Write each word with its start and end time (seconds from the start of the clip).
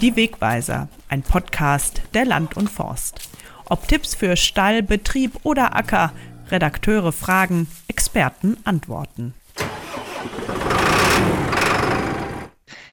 Die 0.00 0.16
Wegweiser, 0.16 0.88
ein 1.10 1.20
Podcast 1.20 2.00
der 2.14 2.24
Land 2.24 2.56
und 2.56 2.70
Forst. 2.70 3.28
Ob 3.68 3.86
Tipps 3.86 4.14
für 4.14 4.34
Stall, 4.34 4.82
Betrieb 4.82 5.32
oder 5.42 5.76
Acker, 5.76 6.14
Redakteure 6.50 7.12
fragen, 7.12 7.68
Experten 7.86 8.56
antworten. 8.64 9.34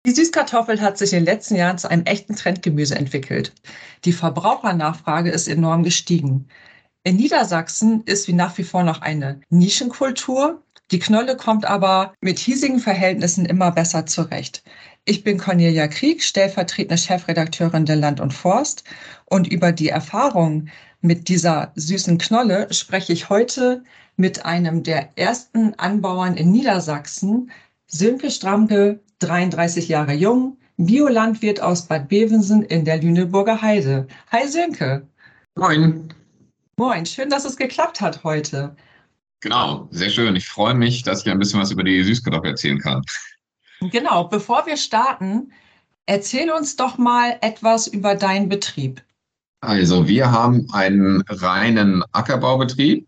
Die 0.06 0.12
Süßkartoffel 0.12 0.82
hat 0.82 0.98
sich 0.98 1.14
in 1.14 1.20
den 1.20 1.26
letzten 1.26 1.56
Jahren 1.56 1.78
zu 1.78 1.90
einem 1.90 2.04
echten 2.04 2.36
Trendgemüse 2.36 2.96
entwickelt. 2.96 3.54
Die 4.04 4.12
Verbrauchernachfrage 4.12 5.32
ist 5.32 5.48
enorm 5.48 5.84
gestiegen. 5.84 6.50
In 7.04 7.16
Niedersachsen 7.16 8.04
ist 8.04 8.28
wie 8.28 8.34
nach 8.34 8.58
wie 8.58 8.64
vor 8.64 8.84
noch 8.84 9.02
eine 9.02 9.40
Nischenkultur. 9.50 10.62
Die 10.92 11.00
Knolle 11.00 11.38
kommt 11.38 11.66
aber 11.66 12.14
mit 12.20 12.38
hiesigen 12.38 12.82
Verhältnissen 12.82 13.46
immer 13.46 13.72
besser 13.72 14.06
zurecht. 14.06 14.62
Ich 15.10 15.24
bin 15.24 15.38
Cornelia 15.38 15.88
Krieg, 15.88 16.22
stellvertretende 16.22 16.98
Chefredakteurin 16.98 17.86
der 17.86 17.96
Land 17.96 18.20
und 18.20 18.34
Forst. 18.34 18.84
Und 19.24 19.48
über 19.48 19.72
die 19.72 19.88
Erfahrung 19.88 20.68
mit 21.00 21.30
dieser 21.30 21.72
süßen 21.76 22.18
Knolle 22.18 22.68
spreche 22.74 23.14
ich 23.14 23.30
heute 23.30 23.86
mit 24.18 24.44
einem 24.44 24.84
der 24.84 25.18
ersten 25.18 25.74
Anbauern 25.76 26.36
in 26.36 26.52
Niedersachsen, 26.52 27.52
Sönke 27.90 28.30
Stramke, 28.30 29.00
33 29.20 29.88
Jahre 29.88 30.12
jung, 30.12 30.58
Biolandwirt 30.76 31.62
aus 31.62 31.88
Bad 31.88 32.10
Bevensen 32.10 32.64
in 32.64 32.84
der 32.84 33.02
Lüneburger 33.02 33.62
Heide. 33.62 34.08
Hi 34.34 34.46
Sönke. 34.46 35.08
Moin. 35.56 36.14
Moin, 36.76 37.06
schön, 37.06 37.30
dass 37.30 37.46
es 37.46 37.56
geklappt 37.56 38.02
hat 38.02 38.26
heute. 38.26 38.76
Genau, 39.40 39.88
sehr 39.90 40.10
schön. 40.10 40.36
Ich 40.36 40.50
freue 40.50 40.74
mich, 40.74 41.04
dass 41.04 41.22
ich 41.22 41.32
ein 41.32 41.40
bisschen 41.40 41.62
was 41.62 41.72
über 41.72 41.86
die 41.86 42.04
Süßkartoffel 42.04 42.50
erzählen 42.50 42.80
kann. 42.80 43.02
Genau, 43.82 44.26
bevor 44.26 44.66
wir 44.66 44.78
starten, 44.78 45.52
erzähl 46.06 46.52
uns 46.52 46.76
doch 46.76 46.98
mal 46.98 47.38
etwas 47.42 47.88
über 47.88 48.16
deinen 48.16 48.50
Betrieb. 48.50 49.04
Also, 49.62 50.08
wir 50.08 50.32
haben 50.32 50.68
einen 50.72 51.24
reinen 51.28 52.04
Ackerbaubetrieb. 52.12 53.08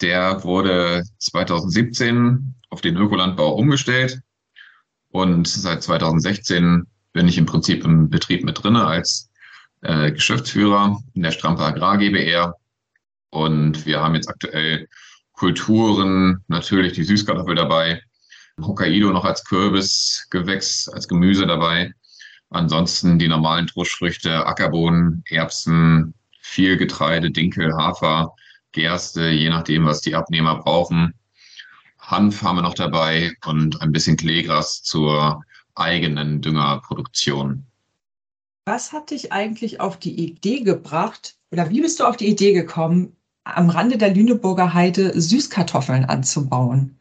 Der 0.00 0.42
wurde 0.42 1.04
2017 1.18 2.54
auf 2.70 2.80
den 2.80 2.96
Ökolandbau 2.96 3.54
umgestellt. 3.54 4.20
Und 5.10 5.46
seit 5.46 5.82
2016 5.82 6.86
bin 7.12 7.28
ich 7.28 7.38
im 7.38 7.46
Prinzip 7.46 7.84
im 7.84 8.08
Betrieb 8.08 8.44
mit 8.44 8.62
drinne 8.62 8.86
als 8.86 9.30
äh, 9.82 10.10
Geschäftsführer 10.10 10.98
in 11.14 11.22
der 11.22 11.32
Strampe 11.32 11.62
Agrar 11.62 11.98
GbR. 11.98 12.54
Und 13.30 13.86
wir 13.86 14.00
haben 14.00 14.14
jetzt 14.14 14.28
aktuell 14.28 14.88
Kulturen, 15.32 16.42
natürlich 16.48 16.92
die 16.92 17.04
Süßkartoffel 17.04 17.54
dabei, 17.54 18.02
Hokkaido 18.60 19.12
noch 19.12 19.24
als 19.24 19.44
Kürbisgewächs, 19.44 20.88
als 20.88 21.08
Gemüse 21.08 21.46
dabei. 21.46 21.92
Ansonsten 22.50 23.18
die 23.18 23.28
normalen 23.28 23.66
Truschfrüchte, 23.66 24.46
Ackerbohnen, 24.46 25.22
Erbsen, 25.28 26.14
viel 26.40 26.76
Getreide, 26.76 27.30
Dinkel, 27.30 27.72
Hafer, 27.74 28.34
Gerste, 28.72 29.28
je 29.28 29.48
nachdem, 29.48 29.86
was 29.86 30.00
die 30.00 30.14
Abnehmer 30.14 30.56
brauchen. 30.56 31.14
Hanf 31.98 32.42
haben 32.42 32.56
wir 32.56 32.62
noch 32.62 32.74
dabei 32.74 33.32
und 33.46 33.80
ein 33.80 33.92
bisschen 33.92 34.16
Kleegras 34.16 34.82
zur 34.82 35.42
eigenen 35.74 36.42
Düngerproduktion. 36.42 37.64
Was 38.66 38.92
hat 38.92 39.10
dich 39.10 39.32
eigentlich 39.32 39.80
auf 39.80 39.98
die 39.98 40.14
Idee 40.14 40.60
gebracht 40.60 41.36
oder 41.50 41.70
wie 41.70 41.80
bist 41.80 42.00
du 42.00 42.04
auf 42.04 42.16
die 42.16 42.28
Idee 42.28 42.52
gekommen, 42.52 43.16
am 43.44 43.70
Rande 43.70 43.98
der 43.98 44.14
Lüneburger 44.14 44.74
Heide 44.74 45.18
Süßkartoffeln 45.20 46.04
anzubauen? 46.04 46.98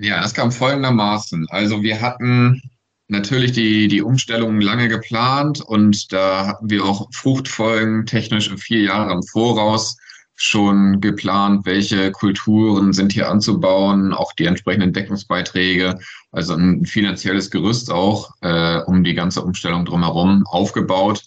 Ja, 0.00 0.20
das 0.20 0.34
kam 0.34 0.52
folgendermaßen. 0.52 1.48
Also 1.50 1.82
wir 1.82 2.00
hatten 2.00 2.62
natürlich 3.08 3.52
die, 3.52 3.88
die 3.88 4.02
Umstellung 4.02 4.60
lange 4.60 4.88
geplant 4.88 5.60
und 5.60 6.12
da 6.12 6.46
hatten 6.46 6.70
wir 6.70 6.84
auch 6.84 7.08
Fruchtfolgen 7.12 8.06
technisch 8.06 8.54
vier 8.56 8.82
Jahre 8.82 9.12
im 9.12 9.22
Voraus 9.22 9.96
schon 10.36 11.00
geplant, 11.00 11.66
welche 11.66 12.12
Kulturen 12.12 12.92
sind 12.92 13.12
hier 13.12 13.28
anzubauen, 13.28 14.12
auch 14.12 14.32
die 14.34 14.44
entsprechenden 14.44 14.92
Deckungsbeiträge, 14.92 15.98
also 16.30 16.54
ein 16.54 16.86
finanzielles 16.86 17.50
Gerüst 17.50 17.90
auch 17.90 18.30
äh, 18.42 18.78
um 18.82 19.02
die 19.02 19.14
ganze 19.14 19.42
Umstellung 19.42 19.84
drumherum 19.84 20.46
aufgebaut. 20.46 21.24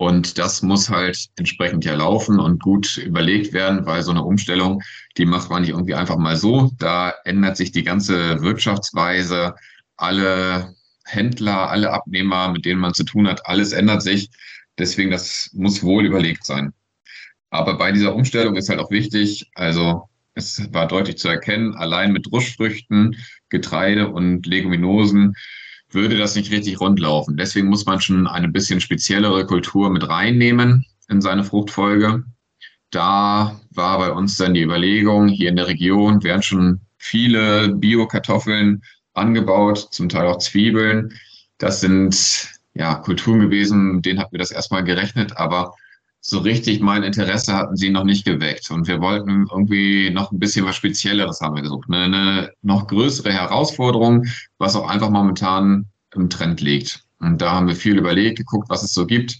Und 0.00 0.38
das 0.38 0.62
muss 0.62 0.88
halt 0.88 1.26
entsprechend 1.36 1.84
ja 1.84 1.94
laufen 1.94 2.40
und 2.40 2.62
gut 2.62 2.96
überlegt 2.96 3.52
werden, 3.52 3.84
weil 3.84 4.02
so 4.02 4.10
eine 4.10 4.22
Umstellung, 4.22 4.80
die 5.18 5.26
macht 5.26 5.50
man 5.50 5.60
nicht 5.60 5.72
irgendwie 5.72 5.94
einfach 5.94 6.16
mal 6.16 6.36
so. 6.36 6.70
Da 6.78 7.12
ändert 7.26 7.58
sich 7.58 7.70
die 7.70 7.82
ganze 7.82 8.40
Wirtschaftsweise, 8.40 9.54
alle 9.98 10.74
Händler, 11.04 11.68
alle 11.68 11.92
Abnehmer, 11.92 12.50
mit 12.50 12.64
denen 12.64 12.80
man 12.80 12.94
zu 12.94 13.04
tun 13.04 13.28
hat, 13.28 13.44
alles 13.44 13.72
ändert 13.72 14.00
sich. 14.00 14.30
Deswegen, 14.78 15.10
das 15.10 15.50
muss 15.52 15.82
wohl 15.82 16.06
überlegt 16.06 16.46
sein. 16.46 16.72
Aber 17.50 17.76
bei 17.76 17.92
dieser 17.92 18.14
Umstellung 18.14 18.56
ist 18.56 18.70
halt 18.70 18.80
auch 18.80 18.90
wichtig, 18.90 19.50
also 19.54 20.08
es 20.32 20.72
war 20.72 20.88
deutlich 20.88 21.18
zu 21.18 21.28
erkennen, 21.28 21.74
allein 21.74 22.12
mit 22.12 22.32
Ruschfrüchten, 22.32 23.18
Getreide 23.50 24.08
und 24.08 24.46
Leguminosen 24.46 25.34
würde 25.90 26.16
das 26.16 26.36
nicht 26.36 26.50
richtig 26.50 26.80
rundlaufen. 26.80 27.36
Deswegen 27.36 27.68
muss 27.68 27.86
man 27.86 28.00
schon 28.00 28.26
eine 28.26 28.48
bisschen 28.48 28.80
speziellere 28.80 29.46
Kultur 29.46 29.90
mit 29.90 30.08
reinnehmen 30.08 30.86
in 31.08 31.20
seine 31.20 31.44
Fruchtfolge. 31.44 32.24
Da 32.90 33.60
war 33.70 33.98
bei 33.98 34.10
uns 34.10 34.36
dann 34.36 34.54
die 34.54 34.62
Überlegung, 34.62 35.28
hier 35.28 35.48
in 35.48 35.56
der 35.56 35.68
Region 35.68 36.22
werden 36.22 36.42
schon 36.42 36.80
viele 36.98 37.68
Bio-Kartoffeln 37.68 38.82
angebaut, 39.14 39.88
zum 39.90 40.08
Teil 40.08 40.26
auch 40.26 40.38
Zwiebeln. 40.38 41.12
Das 41.58 41.80
sind 41.80 42.50
ja 42.74 42.94
Kulturen 42.94 43.40
gewesen, 43.40 44.02
denen 44.02 44.18
hatten 44.18 44.32
wir 44.32 44.38
das 44.38 44.50
erstmal 44.50 44.84
gerechnet, 44.84 45.36
aber 45.36 45.74
so 46.20 46.38
richtig 46.38 46.80
mein 46.80 47.02
Interesse 47.02 47.54
hatten 47.54 47.76
sie 47.76 47.90
noch 47.90 48.04
nicht 48.04 48.24
geweckt. 48.24 48.70
Und 48.70 48.86
wir 48.86 49.00
wollten 49.00 49.46
irgendwie 49.50 50.10
noch 50.10 50.32
ein 50.32 50.38
bisschen 50.38 50.66
was 50.66 50.76
Spezielleres 50.76 51.40
haben 51.40 51.56
wir 51.56 51.62
gesucht. 51.62 51.88
Eine, 51.88 52.04
eine 52.04 52.50
noch 52.62 52.86
größere 52.86 53.32
Herausforderung, 53.32 54.26
was 54.58 54.76
auch 54.76 54.88
einfach 54.88 55.10
momentan 55.10 55.86
im 56.14 56.28
Trend 56.28 56.60
liegt. 56.60 57.04
Und 57.20 57.40
da 57.40 57.52
haben 57.52 57.68
wir 57.68 57.76
viel 57.76 57.98
überlegt, 57.98 58.38
geguckt, 58.38 58.68
was 58.68 58.82
es 58.82 58.92
so 58.92 59.06
gibt. 59.06 59.38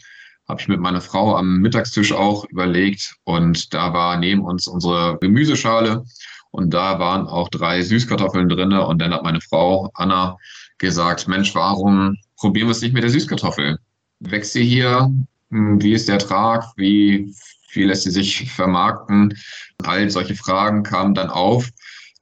Habe 0.49 0.61
ich 0.61 0.69
mit 0.69 0.81
meiner 0.81 1.01
Frau 1.01 1.37
am 1.37 1.59
Mittagstisch 1.59 2.13
auch 2.13 2.45
überlegt. 2.47 3.15
Und 3.25 3.73
da 3.75 3.93
war 3.93 4.17
neben 4.17 4.43
uns 4.43 4.67
unsere 4.67 5.19
Gemüseschale. 5.21 6.05
Und 6.51 6.75
da 6.75 6.99
waren 6.99 7.27
auch 7.27 7.49
drei 7.51 7.83
Süßkartoffeln 7.83 8.49
drinne. 8.49 8.87
Und 8.87 9.01
dann 9.01 9.13
hat 9.13 9.23
meine 9.23 9.41
Frau 9.41 9.91
Anna 9.95 10.37
gesagt, 10.79 11.29
Mensch, 11.29 11.55
warum 11.55 12.17
probieren 12.37 12.69
wir 12.69 12.73
es 12.73 12.81
nicht 12.81 12.95
mit 12.95 13.03
der 13.03 13.11
Süßkartoffel? 13.11 13.79
Wächst 14.21 14.55
sie 14.55 14.65
hier 14.65 15.11
wie 15.51 15.93
ist 15.93 16.09
der 16.09 16.15
Ertrag? 16.15 16.65
Wie 16.77 17.35
viel 17.69 17.89
lässt 17.89 18.05
sie 18.05 18.11
sich 18.11 18.51
vermarkten? 18.53 19.37
All 19.83 20.09
solche 20.11 20.35
Fragen 20.35 20.83
kamen 20.83 21.15
dann 21.15 21.31
auf. 21.31 21.69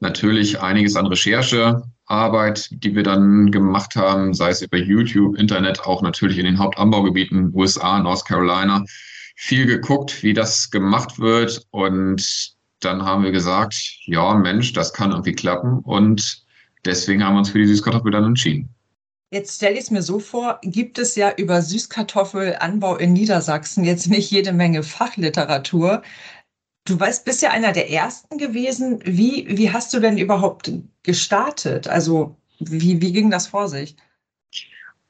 Natürlich 0.01 0.61
einiges 0.61 0.97
an 0.97 1.07
Recherchearbeit, 1.07 2.69
die 2.71 2.95
wir 2.95 3.03
dann 3.03 3.51
gemacht 3.51 3.97
haben, 3.97 4.33
sei 4.33 4.51
es 4.51 4.63
über 4.63 4.79
YouTube, 4.79 5.37
Internet, 5.37 5.81
auch 5.81 6.03
natürlich 6.03 6.39
in 6.39 6.45
den 6.45 6.59
Hauptanbaugebieten 6.59 7.53
USA, 7.55 7.99
North 7.99 8.25
Carolina. 8.25 8.85
Viel 9.37 9.67
geguckt, 9.67 10.23
wie 10.23 10.35
das 10.35 10.71
gemacht 10.71 11.19
wird. 11.19 11.67
Und 11.71 12.55
dann 12.81 13.05
haben 13.05 13.25
wir 13.25 13.33
gesagt, 13.33 13.75
ja, 14.05 14.35
Mensch, 14.35 14.73
das 14.73 14.93
kann 14.93 15.11
irgendwie 15.11 15.35
klappen. 15.35 15.81
Und 15.81 16.45
deswegen 16.85 17.25
haben 17.25 17.35
wir 17.35 17.41
uns 17.41 17.51
für 17.51 17.59
die 17.59 17.67
Süßkartoffel 17.67 18.13
dann 18.13 18.25
entschieden. 18.25 18.75
Jetzt 19.31 19.57
stelle 19.57 19.75
ich 19.75 19.81
es 19.85 19.91
mir 19.91 20.03
so 20.03 20.21
vor, 20.21 20.59
gibt 20.63 20.99
es 20.99 21.15
ja 21.15 21.33
über 21.37 21.61
Süßkartoffelanbau 21.61 22.97
in 22.97 23.13
Niedersachsen 23.13 23.85
jetzt 23.85 24.09
nicht 24.09 24.31
jede 24.31 24.53
Menge 24.53 24.83
Fachliteratur. 24.83 26.03
Du 26.87 26.99
weißt, 26.99 27.27
bist 27.27 27.43
ja 27.43 27.51
einer 27.51 27.73
der 27.73 27.91
ersten 27.91 28.39
gewesen. 28.39 29.01
Wie, 29.05 29.47
wie 29.49 29.71
hast 29.71 29.93
du 29.93 30.01
denn 30.01 30.17
überhaupt 30.17 30.73
gestartet? 31.03 31.89
Also, 31.89 32.37
wie, 32.59 33.03
wie 33.03 33.13
ging 33.13 33.31
das 33.31 33.49
vor 33.49 33.69
sich? 33.69 33.97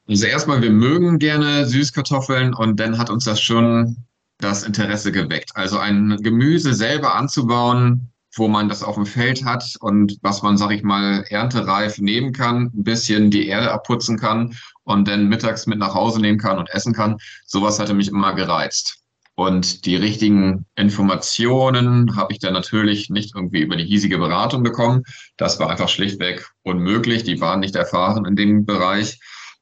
Also 0.09 0.25
erstmal, 0.25 0.61
wir 0.61 0.71
mögen 0.71 1.19
gerne 1.19 1.65
Süßkartoffeln 1.65 2.53
und 2.53 2.77
dann 2.79 2.97
hat 2.97 3.09
uns 3.09 3.23
das 3.23 3.39
schon 3.39 3.95
das 4.39 4.63
Interesse 4.63 5.13
geweckt. 5.13 5.51
Also 5.53 5.77
ein 5.77 6.17
Gemüse 6.21 6.73
selber 6.73 7.15
anzubauen, 7.15 8.09
wo 8.39 8.47
man 8.47 8.69
das 8.69 8.83
auf 8.83 8.95
dem 8.95 9.05
Feld 9.05 9.45
hat 9.45 9.75
und 9.81 10.17
was 10.21 10.41
man, 10.41 10.57
sag 10.57 10.71
ich 10.71 10.83
mal, 10.83 11.23
erntereif 11.29 11.99
nehmen 11.99 12.33
kann, 12.33 12.71
ein 12.73 12.83
bisschen 12.83 13.29
die 13.29 13.47
Erde 13.47 13.71
abputzen 13.71 14.17
kann 14.17 14.55
und 14.83 15.07
dann 15.07 15.27
mittags 15.27 15.67
mit 15.67 15.77
nach 15.77 15.93
Hause 15.93 16.19
nehmen 16.19 16.39
kann 16.39 16.57
und 16.57 16.69
essen 16.71 16.93
kann. 16.93 17.17
Sowas 17.45 17.79
hatte 17.79 17.93
mich 17.93 18.07
immer 18.07 18.33
gereizt. 18.33 18.99
Und 19.35 19.85
die 19.85 19.95
richtigen 19.95 20.65
Informationen 20.75 22.17
habe 22.17 22.33
ich 22.33 22.39
dann 22.39 22.51
natürlich 22.51 23.09
nicht 23.09 23.35
irgendwie 23.35 23.61
über 23.61 23.77
die 23.77 23.85
hiesige 23.85 24.17
Beratung 24.17 24.63
bekommen. 24.63 25.03
Das 25.37 25.59
war 25.59 25.69
einfach 25.69 25.87
schlichtweg 25.87 26.45
unmöglich. 26.63 27.23
Die 27.23 27.39
waren 27.39 27.61
nicht 27.61 27.75
erfahren 27.75 28.25
in 28.25 28.35
dem 28.35 28.65
Bereich. 28.65 29.17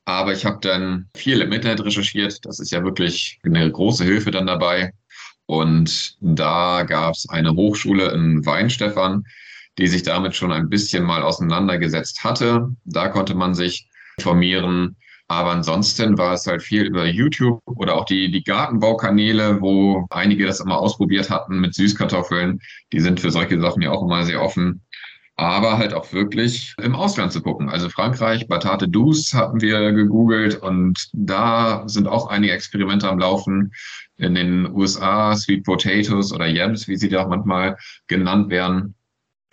Aber 0.05 0.33
ich 0.33 0.45
habe 0.45 0.57
dann 0.61 1.09
viel 1.15 1.41
im 1.41 1.51
Internet 1.51 1.83
recherchiert. 1.83 2.39
Das 2.45 2.59
ist 2.59 2.71
ja 2.71 2.83
wirklich 2.83 3.39
eine 3.43 3.71
große 3.71 4.03
Hilfe 4.03 4.31
dann 4.31 4.47
dabei. 4.47 4.93
Und 5.47 6.17
da 6.19 6.83
gab 6.83 7.15
es 7.15 7.27
eine 7.29 7.51
Hochschule 7.53 8.11
in 8.11 8.45
Weinstefan, 8.45 9.25
die 9.77 9.87
sich 9.87 10.03
damit 10.03 10.35
schon 10.35 10.51
ein 10.51 10.69
bisschen 10.69 11.03
mal 11.03 11.23
auseinandergesetzt 11.23 12.23
hatte. 12.23 12.69
Da 12.85 13.07
konnte 13.07 13.33
man 13.33 13.55
sich 13.55 13.89
informieren. 14.17 14.97
Aber 15.29 15.51
ansonsten 15.51 16.17
war 16.17 16.33
es 16.33 16.47
halt 16.47 16.63
viel 16.63 16.83
über 16.83 17.05
YouTube 17.05 17.61
oder 17.65 17.95
auch 17.95 18.05
die, 18.05 18.31
die 18.31 18.43
Gartenbaukanäle, 18.43 19.61
wo 19.61 20.05
einige 20.09 20.45
das 20.45 20.61
immer 20.61 20.77
ausprobiert 20.77 21.29
hatten 21.29 21.59
mit 21.59 21.73
Süßkartoffeln. 21.73 22.59
Die 22.93 22.99
sind 23.01 23.19
für 23.19 23.31
solche 23.31 23.59
Sachen 23.59 23.81
ja 23.81 23.91
auch 23.91 24.03
immer 24.03 24.23
sehr 24.23 24.41
offen. 24.41 24.81
Aber 25.37 25.77
halt 25.77 25.93
auch 25.93 26.11
wirklich 26.13 26.73
im 26.81 26.95
Ausland 26.95 27.31
zu 27.31 27.41
gucken. 27.41 27.69
Also 27.69 27.89
Frankreich, 27.89 28.47
Batate 28.47 28.87
Douce 28.89 29.33
hatten 29.33 29.61
wir 29.61 29.91
gegoogelt 29.91 30.55
und 30.61 31.09
da 31.13 31.83
sind 31.87 32.07
auch 32.07 32.27
einige 32.27 32.53
Experimente 32.53 33.07
am 33.07 33.19
Laufen. 33.19 33.71
In 34.17 34.33
den 34.33 34.69
USA 34.71 35.35
Sweet 35.35 35.63
Potatoes 35.63 36.33
oder 36.33 36.47
Yams, 36.47 36.87
wie 36.87 36.97
sie 36.97 37.09
da 37.09 37.27
manchmal 37.27 37.77
genannt 38.07 38.49
werden 38.49 38.95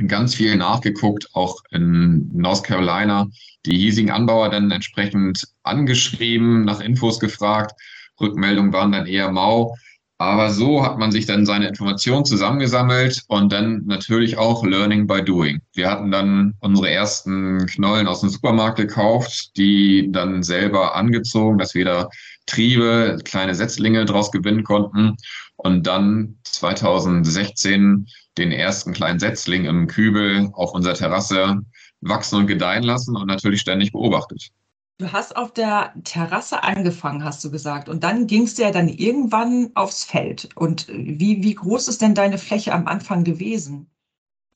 ganz 0.09 0.35
viel 0.35 0.57
nachgeguckt, 0.57 1.29
auch 1.35 1.63
in 1.71 2.29
North 2.33 2.65
Carolina, 2.65 3.29
die 3.67 3.77
hiesigen 3.77 4.11
Anbauer 4.11 4.51
dann 4.51 4.71
entsprechend 4.71 5.47
angeschrieben, 5.63 6.65
nach 6.65 6.81
Infos 6.81 7.21
gefragt. 7.21 7.81
Rückmeldungen 8.21 8.73
waren 8.73 8.93
dann 8.93 9.07
eher 9.07 9.31
mau. 9.31 9.77
Aber 10.19 10.51
so 10.51 10.85
hat 10.85 10.97
man 10.99 11.11
sich 11.11 11.27
dann 11.27 11.45
seine 11.45 11.67
Informationen 11.67 12.25
zusammengesammelt 12.25 13.23
und 13.27 13.53
dann 13.53 13.85
natürlich 13.87 14.39
auch 14.39 14.65
Learning 14.65 15.09
by 15.09 15.23
Doing. 15.23 15.61
Wir 15.73 15.91
hatten 15.91 16.13
dann 16.13 16.55
unsere 16.61 16.89
ersten 16.89 17.67
Knollen 17.67 18.07
aus 18.07 18.21
dem 18.21 18.29
Supermarkt 18.29 18.77
gekauft, 18.77 19.57
die 19.57 20.09
dann 20.13 20.45
selber 20.45 20.95
angezogen, 20.95 21.59
dass 21.59 21.75
wir 21.75 21.85
da 21.85 22.09
Triebe, 22.47 23.19
kleine 23.25 23.57
Setzlinge 23.57 24.05
draus 24.05 24.31
gewinnen 24.31 24.63
konnten 24.63 25.17
und 25.57 25.87
dann 25.87 26.37
2016 26.45 28.07
den 28.39 28.53
ersten 28.53 28.93
kleinen 28.93 29.19
Setzling 29.19 29.65
im 29.65 29.89
Kübel 29.89 30.49
auf 30.53 30.75
unserer 30.75 30.95
Terrasse 30.95 31.59
wachsen 32.01 32.37
und 32.37 32.47
gedeihen 32.47 32.85
lassen 32.85 33.17
und 33.17 33.27
natürlich 33.27 33.61
ständig 33.63 33.93
beobachtet. 33.93 34.51
Du 34.99 35.13
hast 35.13 35.37
auf 35.37 35.53
der 35.53 35.93
Terrasse 36.05 36.63
angefangen, 36.63 37.25
hast 37.25 37.43
du 37.45 37.51
gesagt. 37.51 37.89
Und 37.89 38.05
dann 38.05 38.27
ging 38.27 38.45
es 38.45 38.57
ja 38.59 38.71
dann 38.71 38.89
irgendwann 38.89 39.71
aufs 39.75 40.05
Feld. 40.05 40.49
Und 40.55 40.87
wie, 40.89 41.43
wie 41.43 41.55
groß 41.55 41.89
ist 41.89 42.01
denn 42.01 42.15
deine 42.15 42.39
Fläche 42.39 42.73
am 42.73 42.87
Anfang 42.87 43.25
gewesen? 43.25 43.91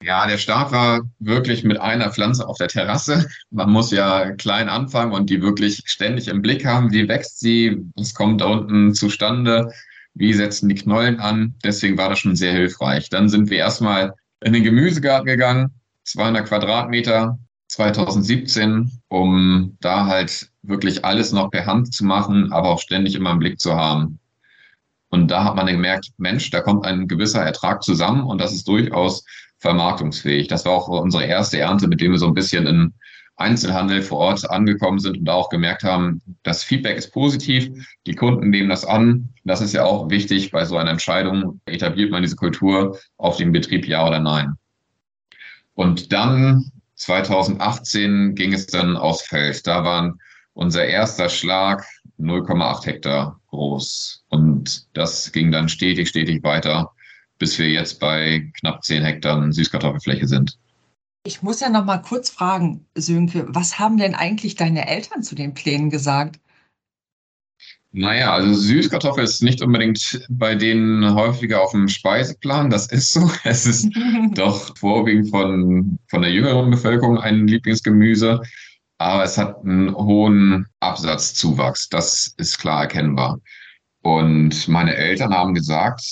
Ja, 0.00 0.29
der 0.29 0.38
Start 0.38 0.70
war 0.70 1.00
wirklich 1.19 1.64
mit 1.64 1.81
einer 1.81 2.12
Pflanze 2.12 2.46
auf 2.46 2.56
der 2.56 2.69
Terrasse. 2.69 3.29
Man 3.50 3.70
muss 3.70 3.90
ja 3.90 4.31
klein 4.32 4.69
anfangen 4.69 5.12
und 5.12 5.29
die 5.29 5.43
wirklich 5.43 5.82
ständig 5.87 6.29
im 6.29 6.40
Blick 6.40 6.64
haben. 6.64 6.93
Wie 6.93 7.08
wächst 7.08 7.40
sie? 7.40 7.85
Was 7.96 8.14
kommt 8.14 8.40
da 8.40 8.46
unten 8.46 8.94
zustande? 8.94 9.73
wie 10.19 10.32
setzen 10.35 10.69
die 10.69 10.75
Knollen 10.75 11.20
an. 11.20 11.55
Deswegen 11.64 11.96
war 11.96 12.08
das 12.08 12.19
schon 12.19 12.37
sehr 12.37 12.52
hilfreich. 12.52 13.08
Dann 13.08 13.29
sind 13.29 13.50
wir 13.50 13.58
erstmal 13.58 14.14
in 14.40 14.52
den 14.52 14.64
Gemüsegarten 14.64 15.26
gegangen, 15.26 15.70
200 16.05 16.46
Quadratmeter, 16.46 17.38
2017, 17.69 18.91
um 19.09 19.76
da 19.81 20.06
halt 20.06 20.50
wirklich 20.62 21.05
alles 21.05 21.32
noch 21.32 21.50
per 21.50 21.67
Hand 21.67 21.94
zu 21.94 22.05
machen, 22.05 22.53
aber 22.53 22.70
auch 22.70 22.81
ständig 22.81 23.15
immer 23.15 23.31
im 23.31 23.38
Blick 23.38 23.61
zu 23.61 23.75
haben. 23.75 24.19
Und 25.11 25.31
da 25.31 25.44
hat 25.44 25.56
man 25.56 25.67
gemerkt, 25.67 26.11
Mensch, 26.19 26.50
da 26.50 26.61
kommt 26.61 26.85
ein 26.85 27.09
gewisser 27.09 27.43
Ertrag 27.43 27.82
zusammen 27.82 28.25
und 28.25 28.41
das 28.41 28.53
ist 28.53 28.69
durchaus 28.69 29.25
vermarktungsfähig. 29.59 30.49
Das 30.49 30.65
war 30.65 30.73
auch 30.73 30.88
unsere 30.88 31.25
erste 31.25 31.59
Ernte, 31.59 31.88
mit 31.88 32.00
dem 32.00 32.12
wir 32.12 32.19
so 32.19 32.26
ein 32.26 32.35
bisschen 32.35 32.67
in 32.67 32.94
Einzelhandel 33.37 34.03
vor 34.03 34.19
Ort 34.19 34.50
angekommen 34.50 34.99
sind 34.99 35.19
und 35.19 35.25
da 35.25 35.35
auch 35.35 35.49
gemerkt 35.49 35.85
haben, 35.85 36.21
das 36.43 36.64
Feedback 36.64 36.99
ist 36.99 37.12
positiv, 37.12 37.71
die 38.06 38.14
Kunden 38.14 38.50
nehmen 38.50 38.69
das 38.69 38.85
an. 38.85 39.29
Das 39.44 39.61
ist 39.61 39.73
ja 39.73 39.85
auch 39.85 40.11
wichtig 40.11 40.50
bei 40.50 40.64
so 40.64 40.76
einer 40.76 40.91
Entscheidung, 40.91 41.61
etabliert 41.67 42.11
man 42.11 42.23
diese 42.23 42.37
Kultur 42.37 42.99
auf 43.17 43.37
dem 43.37 43.53
Betrieb 43.53 43.87
ja 43.87 44.06
oder 44.06 44.19
nein. 44.19 44.55
Und 45.75 46.12
dann 46.12 46.73
2018 46.99 48.35
ging 48.35 48.53
es 48.53 48.67
dann 48.67 48.97
aufs 48.97 49.23
Feld. 49.23 49.67
Da 49.67 49.85
waren 49.85 50.21
unser 50.53 50.85
erster 50.85 51.29
Schlag 51.29 51.87
0,8 52.19 52.87
Hektar 52.87 53.41
groß. 53.49 54.25
Und 54.29 54.89
das 54.95 55.33
ging 55.33 55.53
dann 55.53 55.69
stetig, 55.69 56.09
stetig 56.09 56.43
weiter, 56.43 56.91
bis 57.39 57.59
wir 57.59 57.69
jetzt 57.69 58.00
bei 58.00 58.50
knapp 58.59 58.85
10 58.85 59.05
Hektar 59.05 59.53
Süßkartoffelfläche 59.53 60.27
sind. 60.27 60.59
Ich 61.25 61.43
muss 61.43 61.61
ja 61.61 61.69
noch 61.69 61.85
mal 61.85 61.99
kurz 61.99 62.31
fragen, 62.31 62.87
Sönke, 62.95 63.47
was 63.49 63.79
haben 63.79 63.99
denn 63.99 64.15
eigentlich 64.15 64.56
deine 64.56 64.89
Eltern 64.89 65.23
zu 65.23 65.35
den 65.35 65.55
Plänen 65.55 65.91
gesagt? 65.91 66.41
Naja, 67.90 68.35
also 68.35 68.52
Süßkartoffel 68.52 69.25
ist 69.25 69.43
nicht 69.43 69.62
unbedingt 69.62 70.20
bei 70.29 70.55
denen 70.55 71.14
häufiger 71.14 71.62
auf 71.62 71.70
dem 71.73 71.88
Speiseplan. 71.88 72.69
Das 72.69 72.87
ist 72.87 73.12
so. 73.12 73.31
Es 73.44 73.67
ist 73.67 73.88
doch 74.35 74.76
vorwiegend 74.76 75.31
von, 75.31 75.99
von 76.08 76.23
der 76.23 76.31
jüngeren 76.31 76.70
Bevölkerung 76.70 77.19
ein 77.19 77.46
Lieblingsgemüse. 77.46 78.43
Aber 78.99 79.25
es 79.25 79.38
hat 79.38 79.64
einen 79.64 79.94
hohen 79.94 80.67
Absatzzuwachs. 80.81 81.88
Das 81.88 82.35
ist 82.37 82.58
klar 82.58 82.82
erkennbar. 82.82 83.40
Und 84.02 84.69
meine 84.69 84.94
Eltern 84.94 85.32
haben 85.32 85.55
gesagt, 85.55 86.02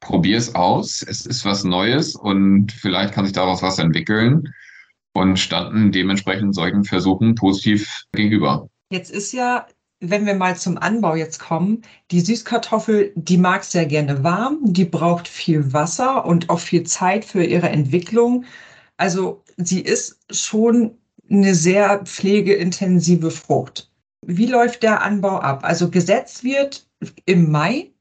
probier 0.00 0.38
es 0.38 0.54
aus. 0.54 1.02
Es 1.02 1.24
ist 1.24 1.44
was 1.44 1.64
Neues 1.64 2.16
und 2.16 2.72
vielleicht 2.72 3.14
kann 3.14 3.24
sich 3.24 3.34
daraus 3.34 3.62
was 3.62 3.78
entwickeln 3.78 4.52
und 5.14 5.38
standen 5.38 5.92
dementsprechend 5.92 6.54
solchen 6.54 6.84
Versuchen 6.84 7.34
positiv 7.34 8.04
gegenüber. 8.12 8.68
Jetzt 8.90 9.10
ist 9.10 9.32
ja, 9.32 9.66
wenn 10.02 10.26
wir 10.26 10.34
mal 10.34 10.56
zum 10.56 10.78
Anbau 10.78 11.14
jetzt 11.14 11.38
kommen, 11.38 11.82
die 12.10 12.20
Süßkartoffel, 12.20 13.12
die 13.14 13.38
mag 13.38 13.62
sehr 13.62 13.86
gerne 13.86 14.24
warm, 14.24 14.58
die 14.64 14.84
braucht 14.84 15.28
viel 15.28 15.72
Wasser 15.72 16.26
und 16.26 16.50
auch 16.50 16.58
viel 16.58 16.82
Zeit 16.82 17.24
für 17.24 17.44
ihre 17.44 17.68
Entwicklung. 17.68 18.44
Also 18.96 19.44
sie 19.56 19.80
ist 19.80 20.18
schon 20.30 20.98
eine 21.30 21.54
sehr 21.54 22.00
pflegeintensive 22.04 23.30
Frucht. 23.30 23.90
Wie 24.26 24.46
läuft 24.46 24.82
der 24.82 25.02
Anbau 25.02 25.38
ab? 25.38 25.64
Also 25.64 25.88
gesetzt 25.88 26.42
wird 26.42 26.84
im 27.24 27.50
Mai? 27.52 27.92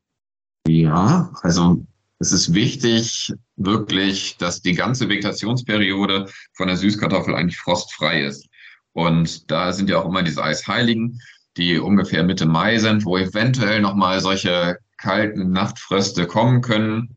Ja, 0.67 1.31
also 1.43 1.85
es 2.17 2.31
ist 2.31 2.53
wichtig, 2.53 3.31
wirklich, 3.57 4.37
dass 4.37 4.61
die 4.61 4.73
ganze 4.73 5.07
Vegetationsperiode 5.07 6.29
von 6.53 6.67
der 6.67 6.77
Süßkartoffel 6.77 7.35
eigentlich 7.35 7.57
frostfrei 7.57 8.23
ist. 8.23 8.47
Und 8.93 9.49
da 9.51 9.71
sind 9.71 9.89
ja 9.89 9.99
auch 9.99 10.05
immer 10.05 10.23
diese 10.23 10.43
Eisheiligen, 10.43 11.19
die 11.57 11.79
ungefähr 11.79 12.23
Mitte 12.23 12.45
Mai 12.45 12.77
sind, 12.77 13.05
wo 13.05 13.17
eventuell 13.17 13.81
nochmal 13.81 14.21
solche 14.21 14.77
kalten 14.97 15.51
Nachtfröste 15.51 16.27
kommen 16.27 16.61
können. 16.61 17.15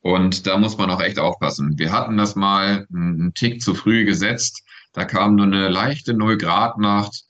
Und 0.00 0.46
da 0.46 0.56
muss 0.56 0.78
man 0.78 0.90
auch 0.90 1.00
echt 1.00 1.18
aufpassen. 1.18 1.78
Wir 1.78 1.92
hatten 1.92 2.16
das 2.16 2.34
mal 2.34 2.86
einen 2.92 3.34
Tick 3.34 3.62
zu 3.62 3.74
früh 3.74 4.04
gesetzt. 4.04 4.62
Da 4.92 5.04
kam 5.04 5.36
nur 5.36 5.46
eine 5.46 5.68
leichte 5.68 6.14
Null-Grad-Nacht. 6.14 7.24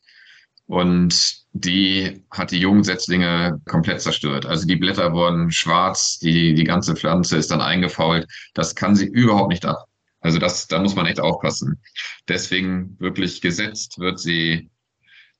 Und 0.66 1.40
die 1.52 2.24
hat 2.30 2.52
die 2.52 2.60
jungen 2.60 2.84
Setzlinge 2.84 3.60
komplett 3.66 4.00
zerstört. 4.00 4.46
Also 4.46 4.68
die 4.68 4.76
Blätter 4.76 5.12
wurden 5.12 5.50
schwarz, 5.50 6.20
die, 6.20 6.54
die 6.54 6.64
ganze 6.64 6.94
Pflanze 6.94 7.36
ist 7.36 7.50
dann 7.50 7.60
eingefault. 7.60 8.26
Das 8.54 8.76
kann 8.76 8.94
sie 8.94 9.06
überhaupt 9.06 9.50
nicht 9.50 9.66
ab. 9.66 9.86
Also 10.20 10.38
das, 10.38 10.68
da 10.68 10.78
muss 10.78 10.94
man 10.94 11.06
echt 11.06 11.18
aufpassen. 11.18 11.80
Deswegen 12.28 12.96
wirklich 13.00 13.40
gesetzt 13.40 13.98
wird 13.98 14.20
sie 14.20 14.70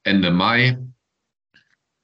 Ende 0.02 0.30
Mai. 0.30 0.78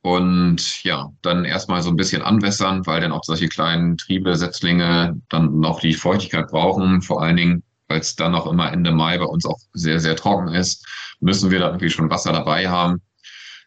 Und 0.03 0.85
ja, 0.85 1.13
dann 1.23 1.45
erstmal 1.45 1.83
so 1.83 1.91
ein 1.91 1.97
bisschen 1.97 2.23
anwässern, 2.23 2.87
weil 2.87 3.01
dann 3.01 3.11
auch 3.11 3.25
solche 3.25 3.49
kleinen 3.49 3.97
Triebe, 3.97 4.37
Setzlinge 4.37 5.21
dann 5.29 5.59
noch 5.59 5.81
die 5.81 5.95
Feuchtigkeit 5.95 6.47
brauchen. 6.49 7.03
Vor 7.03 7.23
allen 7.23 7.37
Dingen, 7.37 7.63
weil 7.89 8.01
es 8.01 8.15
dann 8.15 8.35
auch 8.35 8.47
immer 8.47 8.73
Ende 8.73 8.93
Mai 8.93 9.19
bei 9.19 9.25
uns 9.25 9.45
auch 9.47 9.59
sehr, 9.73 9.99
sehr 9.99 10.15
trocken 10.15 10.55
ist, 10.55 10.87
müssen 11.21 11.51
wir 11.51 11.59
da 11.59 11.67
irgendwie 11.67 11.91
schon 11.91 12.11
Wasser 12.11 12.33
dabei 12.33 12.69
haben. 12.69 13.03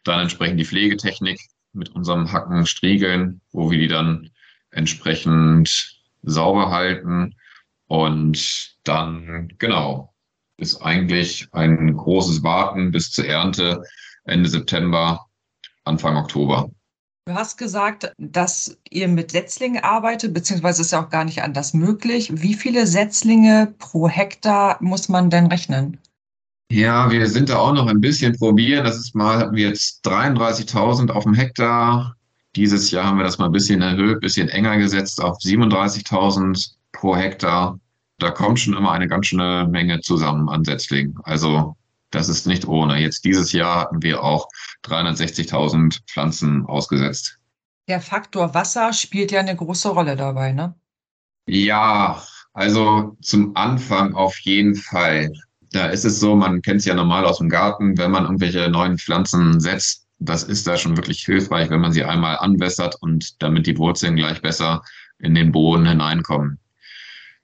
Dann 0.06 0.22
entsprechend 0.22 0.60
die 0.60 0.66
Pflegetechnik 0.66 1.40
mit 1.74 1.90
unserem 1.90 2.32
Hacken, 2.32 2.66
Striegeln, 2.66 3.42
wo 3.52 3.70
wir 3.70 3.78
die 3.78 3.88
dann 3.88 4.30
entsprechend 4.72 6.00
sauber 6.22 6.72
halten. 6.72 7.36
Und 7.88 8.76
dann, 8.84 9.50
genau, 9.58 10.14
ist 10.58 10.82
eigentlich 10.82 11.48
ein 11.52 11.96
großes 11.96 12.44
Warten 12.44 12.92
bis 12.92 13.12
zur 13.12 13.26
Ernte 13.26 13.84
Ende 14.30 14.50
September, 14.50 15.26
Anfang 15.84 16.16
Oktober. 16.16 16.70
Du 17.26 17.36
hast 17.36 17.58
gesagt, 17.58 18.12
dass 18.18 18.76
ihr 18.90 19.08
mit 19.08 19.32
Setzlingen 19.32 19.84
arbeitet, 19.84 20.34
beziehungsweise 20.34 20.82
ist 20.82 20.92
ja 20.92 21.04
auch 21.04 21.10
gar 21.10 21.26
nicht 21.26 21.44
anders 21.44 21.76
möglich. 21.76 22.32
Wie 22.34 22.56
viele 22.56 22.88
Setzlinge 22.88 23.74
pro 23.78 24.10
Hektar 24.10 24.78
muss 24.82 25.10
man 25.10 25.30
denn 25.30 25.46
rechnen? 25.46 26.00
Ja, 26.72 27.12
wir 27.12 27.28
sind 27.28 27.50
da 27.50 27.58
auch 27.58 27.74
noch 27.74 27.88
ein 27.88 28.02
bisschen 28.02 28.38
probieren. 28.38 28.84
Das 28.84 28.98
ist 28.98 29.16
mal, 29.16 29.38
hatten 29.38 29.56
wir 29.56 29.70
jetzt 29.70 30.06
33.000 30.08 31.12
auf 31.12 31.24
dem 31.24 31.34
Hektar. 31.34 32.16
Dieses 32.56 32.90
Jahr 32.92 33.06
haben 33.06 33.18
wir 33.18 33.24
das 33.24 33.38
mal 33.38 33.46
ein 33.46 33.52
bisschen 33.52 33.82
erhöht, 33.82 34.18
ein 34.18 34.22
bisschen 34.22 34.50
enger 34.50 34.78
gesetzt 34.78 35.22
auf 35.22 35.38
37.000 35.38 36.74
pro 36.92 37.16
Hektar. 37.16 37.80
Da 38.18 38.32
kommt 38.32 38.60
schon 38.60 38.76
immer 38.76 38.92
eine 38.92 39.08
ganz 39.08 39.28
schöne 39.28 39.68
Menge 39.70 40.02
zusammen 40.02 40.50
an 40.50 40.64
Setzlingen. 40.64 41.18
Also 41.24 41.76
das 42.12 42.30
ist 42.30 42.48
nicht 42.48 42.68
ohne. 42.68 43.00
Jetzt 43.00 43.26
dieses 43.26 43.52
Jahr 43.52 43.82
hatten 43.82 44.02
wir 44.02 44.24
auch 44.24 44.48
360.000 44.86 46.00
Pflanzen 46.08 46.66
ausgesetzt. 46.66 47.40
Der 47.88 48.02
Faktor 48.02 48.54
Wasser 48.54 48.94
spielt 48.94 49.32
ja 49.32 49.40
eine 49.40 49.56
große 49.56 49.90
Rolle 49.90 50.16
dabei, 50.16 50.52
ne? 50.52 50.76
Ja, 51.48 52.24
also 52.54 53.18
zum 53.22 53.56
Anfang 53.56 54.14
auf 54.14 54.38
jeden 54.40 54.76
Fall 54.76 55.32
da 55.72 55.88
ist 55.88 56.06
es 56.06 56.20
so, 56.20 56.36
man 56.36 56.62
kennt 56.62 56.80
es 56.80 56.86
ja 56.86 56.94
normal 56.94 57.26
aus 57.26 57.38
dem 57.38 57.50
Garten, 57.50 57.98
wenn 57.98 58.12
man 58.12 58.24
irgendwelche 58.24 58.70
neuen 58.70 58.98
Pflanzen 58.98 59.60
setzt, 59.60 60.08
das 60.20 60.44
ist 60.44 60.68
da 60.68 60.78
schon 60.78 60.98
wirklich 60.98 61.24
hilfreich, 61.24 61.70
wenn 61.70 61.82
man 61.82 61.94
sie 61.94 62.04
einmal 62.04 62.38
anwässert 62.38 62.96
und 63.02 63.42
damit 63.42 63.68
die 63.68 63.78
Wurzeln 63.78 64.16
gleich 64.16 64.42
besser 64.42 64.84
in 65.20 65.36
den 65.36 65.52
Boden 65.52 65.86
hineinkommen. 65.86 66.60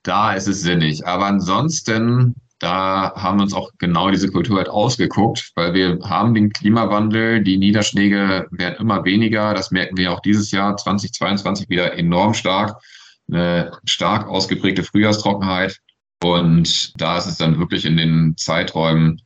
Da 0.03 0.33
ist 0.33 0.47
es 0.47 0.61
sinnig. 0.61 1.05
Aber 1.07 1.25
ansonsten, 1.25 2.35
da 2.59 3.13
haben 3.15 3.39
wir 3.39 3.43
uns 3.43 3.53
auch 3.53 3.69
genau 3.79 4.09
diese 4.09 4.31
Kultur 4.31 4.57
halt 4.57 4.69
ausgeguckt, 4.69 5.51
weil 5.55 5.73
wir 5.73 5.99
haben 6.03 6.33
den 6.33 6.51
Klimawandel, 6.51 7.43
die 7.43 7.57
Niederschläge 7.57 8.47
werden 8.51 8.77
immer 8.79 9.03
weniger. 9.03 9.53
Das 9.53 9.71
merken 9.71 9.97
wir 9.97 10.13
auch 10.13 10.21
dieses 10.21 10.51
Jahr 10.51 10.77
2022 10.77 11.69
wieder 11.69 11.97
enorm 11.97 12.33
stark. 12.33 12.81
Eine 13.27 13.71
stark 13.85 14.27
ausgeprägte 14.27 14.83
Frühjahrstrockenheit. 14.83 15.79
Und 16.23 16.99
da 16.99 17.17
ist 17.17 17.25
es 17.25 17.37
dann 17.37 17.59
wirklich 17.59 17.85
in 17.85 17.97
den 17.97 18.35
Zeiträumen 18.37 19.21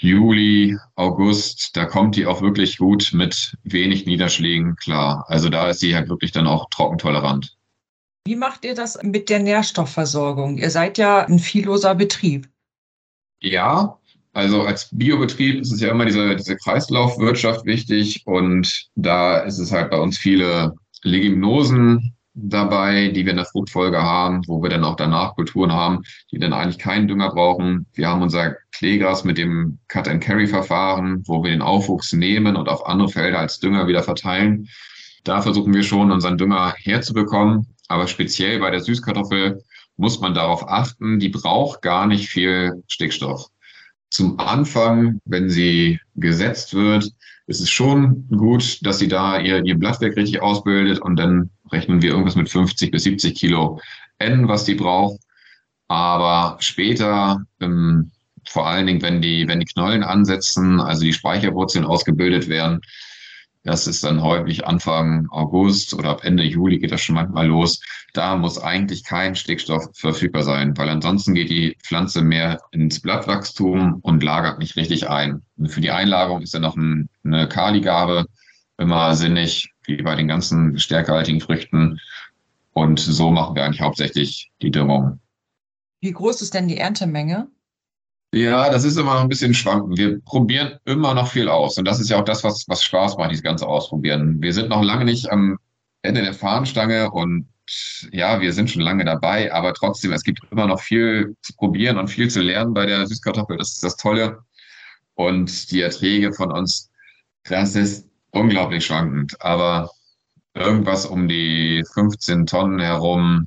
Juli, 0.00 0.76
August, 0.94 1.76
da 1.76 1.84
kommt 1.84 2.14
die 2.14 2.26
auch 2.26 2.40
wirklich 2.40 2.78
gut 2.78 3.10
mit 3.12 3.56
wenig 3.64 4.06
Niederschlägen 4.06 4.76
klar. 4.76 5.24
Also 5.26 5.48
da 5.48 5.70
ist 5.70 5.80
sie 5.80 5.96
halt 5.96 6.08
wirklich 6.08 6.30
dann 6.30 6.46
auch 6.46 6.70
trockentolerant. 6.70 7.57
Wie 8.28 8.36
macht 8.36 8.66
ihr 8.66 8.74
das 8.74 9.02
mit 9.02 9.30
der 9.30 9.38
Nährstoffversorgung? 9.38 10.58
Ihr 10.58 10.68
seid 10.68 10.98
ja 10.98 11.24
ein 11.24 11.38
vielloser 11.38 11.94
Betrieb. 11.94 12.46
Ja, 13.40 13.96
also 14.34 14.64
als 14.64 14.90
Biobetrieb 14.92 15.62
ist 15.62 15.72
es 15.72 15.80
ja 15.80 15.88
immer 15.88 16.04
diese, 16.04 16.36
diese 16.36 16.56
Kreislaufwirtschaft 16.56 17.64
wichtig 17.64 18.26
und 18.26 18.90
da 18.96 19.38
ist 19.38 19.58
es 19.58 19.72
halt 19.72 19.90
bei 19.90 19.96
uns 19.98 20.18
viele 20.18 20.74
Leguminosen 21.04 22.18
dabei, 22.34 23.08
die 23.08 23.24
wir 23.24 23.30
in 23.30 23.38
der 23.38 23.46
Fruchtfolge 23.46 24.02
haben, 24.02 24.42
wo 24.46 24.62
wir 24.62 24.68
dann 24.68 24.84
auch 24.84 24.96
danach 24.96 25.34
Kulturen 25.34 25.72
haben, 25.72 26.02
die 26.30 26.38
dann 26.38 26.52
eigentlich 26.52 26.78
keinen 26.78 27.08
Dünger 27.08 27.30
brauchen. 27.30 27.86
Wir 27.94 28.08
haben 28.08 28.20
unser 28.20 28.56
Kleegras 28.72 29.24
mit 29.24 29.38
dem 29.38 29.78
Cut-and-Carry-Verfahren, 29.88 31.22
wo 31.26 31.42
wir 31.42 31.50
den 31.50 31.62
Aufwuchs 31.62 32.12
nehmen 32.12 32.56
und 32.56 32.68
auf 32.68 32.84
andere 32.84 33.08
Felder 33.08 33.38
als 33.38 33.58
Dünger 33.58 33.86
wieder 33.86 34.02
verteilen. 34.02 34.68
Da 35.24 35.40
versuchen 35.40 35.72
wir 35.72 35.82
schon, 35.82 36.12
unseren 36.12 36.36
Dünger 36.36 36.74
herzubekommen. 36.76 37.66
Aber 37.88 38.06
speziell 38.06 38.60
bei 38.60 38.70
der 38.70 38.80
Süßkartoffel 38.80 39.62
muss 39.96 40.20
man 40.20 40.34
darauf 40.34 40.68
achten, 40.68 41.18
die 41.18 41.30
braucht 41.30 41.82
gar 41.82 42.06
nicht 42.06 42.28
viel 42.28 42.82
Stickstoff. 42.86 43.46
Zum 44.10 44.38
Anfang, 44.38 45.20
wenn 45.24 45.50
sie 45.50 45.98
gesetzt 46.14 46.74
wird, 46.74 47.10
ist 47.46 47.60
es 47.60 47.70
schon 47.70 48.28
gut, 48.28 48.84
dass 48.86 48.98
sie 48.98 49.08
da 49.08 49.40
ihr, 49.40 49.64
ihr 49.64 49.78
Blattwerk 49.78 50.16
richtig 50.16 50.40
ausbildet 50.40 51.00
und 51.00 51.16
dann 51.16 51.50
rechnen 51.72 52.02
wir 52.02 52.10
irgendwas 52.10 52.36
mit 52.36 52.48
50 52.48 52.90
bis 52.90 53.04
70 53.04 53.34
Kilo 53.34 53.80
N, 54.18 54.48
was 54.48 54.64
die 54.64 54.74
braucht. 54.74 55.20
Aber 55.88 56.58
später, 56.60 57.42
ähm, 57.60 58.12
vor 58.46 58.66
allen 58.66 58.86
Dingen, 58.86 59.02
wenn 59.02 59.22
die, 59.22 59.48
wenn 59.48 59.60
die 59.60 59.66
Knollen 59.66 60.02
ansetzen, 60.02 60.80
also 60.80 61.02
die 61.02 61.12
Speicherwurzeln 61.12 61.86
ausgebildet 61.86 62.48
werden, 62.48 62.80
das 63.64 63.86
ist 63.86 64.04
dann 64.04 64.22
häufig 64.22 64.66
Anfang 64.66 65.28
August 65.30 65.92
oder 65.94 66.10
ab 66.10 66.24
Ende 66.24 66.44
Juli 66.44 66.78
geht 66.78 66.92
das 66.92 67.02
schon 67.02 67.16
manchmal 67.16 67.46
los. 67.46 67.80
Da 68.14 68.36
muss 68.36 68.58
eigentlich 68.58 69.04
kein 69.04 69.34
Stickstoff 69.34 69.88
verfügbar 69.94 70.42
sein, 70.42 70.76
weil 70.76 70.88
ansonsten 70.88 71.34
geht 71.34 71.50
die 71.50 71.76
Pflanze 71.82 72.22
mehr 72.22 72.60
ins 72.70 73.00
Blattwachstum 73.00 73.98
und 74.02 74.22
lagert 74.22 74.58
nicht 74.58 74.76
richtig 74.76 75.08
ein. 75.08 75.42
Und 75.56 75.68
für 75.68 75.80
die 75.80 75.90
Einlagerung 75.90 76.42
ist 76.42 76.54
dann 76.54 76.62
noch 76.62 76.76
ein, 76.76 77.08
eine 77.24 77.48
Kaligabe 77.48 78.26
immer 78.78 79.14
sinnig, 79.14 79.70
wie 79.84 80.00
bei 80.02 80.14
den 80.14 80.28
ganzen 80.28 80.78
stärkehaltigen 80.78 81.40
Früchten. 81.40 81.98
Und 82.72 83.00
so 83.00 83.30
machen 83.30 83.56
wir 83.56 83.64
eigentlich 83.64 83.80
hauptsächlich 83.80 84.50
die 84.62 84.70
Düngung. 84.70 85.20
Wie 86.00 86.12
groß 86.12 86.42
ist 86.42 86.54
denn 86.54 86.68
die 86.68 86.78
Erntemenge? 86.78 87.48
Ja, 88.34 88.70
das 88.70 88.84
ist 88.84 88.98
immer 88.98 89.14
noch 89.14 89.22
ein 89.22 89.28
bisschen 89.28 89.54
schwankend. 89.54 89.96
Wir 89.96 90.20
probieren 90.20 90.78
immer 90.84 91.14
noch 91.14 91.28
viel 91.28 91.48
aus. 91.48 91.78
Und 91.78 91.86
das 91.86 91.98
ist 91.98 92.10
ja 92.10 92.18
auch 92.18 92.24
das, 92.24 92.44
was, 92.44 92.64
was 92.68 92.82
Spaß 92.82 93.16
macht, 93.16 93.30
dieses 93.30 93.42
ganze 93.42 93.66
Ausprobieren. 93.66 94.40
Wir 94.42 94.52
sind 94.52 94.68
noch 94.68 94.82
lange 94.82 95.06
nicht 95.06 95.30
am 95.30 95.58
Ende 96.02 96.22
der 96.22 96.34
Fahnenstange 96.34 97.10
und 97.10 97.48
ja, 98.12 98.40
wir 98.40 98.52
sind 98.52 98.70
schon 98.70 98.82
lange 98.82 99.04
dabei, 99.04 99.52
aber 99.52 99.74
trotzdem, 99.74 100.12
es 100.12 100.22
gibt 100.22 100.40
immer 100.50 100.66
noch 100.66 100.80
viel 100.80 101.36
zu 101.42 101.54
probieren 101.54 101.98
und 101.98 102.08
viel 102.08 102.30
zu 102.30 102.40
lernen 102.40 102.74
bei 102.74 102.86
der 102.86 103.06
Süßkartoffel. 103.06 103.58
Das 103.58 103.72
ist 103.72 103.84
das 103.84 103.96
Tolle. 103.96 104.38
Und 105.14 105.70
die 105.70 105.80
Erträge 105.82 106.32
von 106.32 106.52
uns, 106.52 106.90
das 107.44 107.74
ist 107.76 108.08
unglaublich 108.30 108.86
schwankend. 108.86 109.40
Aber 109.40 109.90
irgendwas 110.54 111.06
um 111.06 111.28
die 111.28 111.82
15 111.94 112.46
Tonnen 112.46 112.78
herum, 112.78 113.46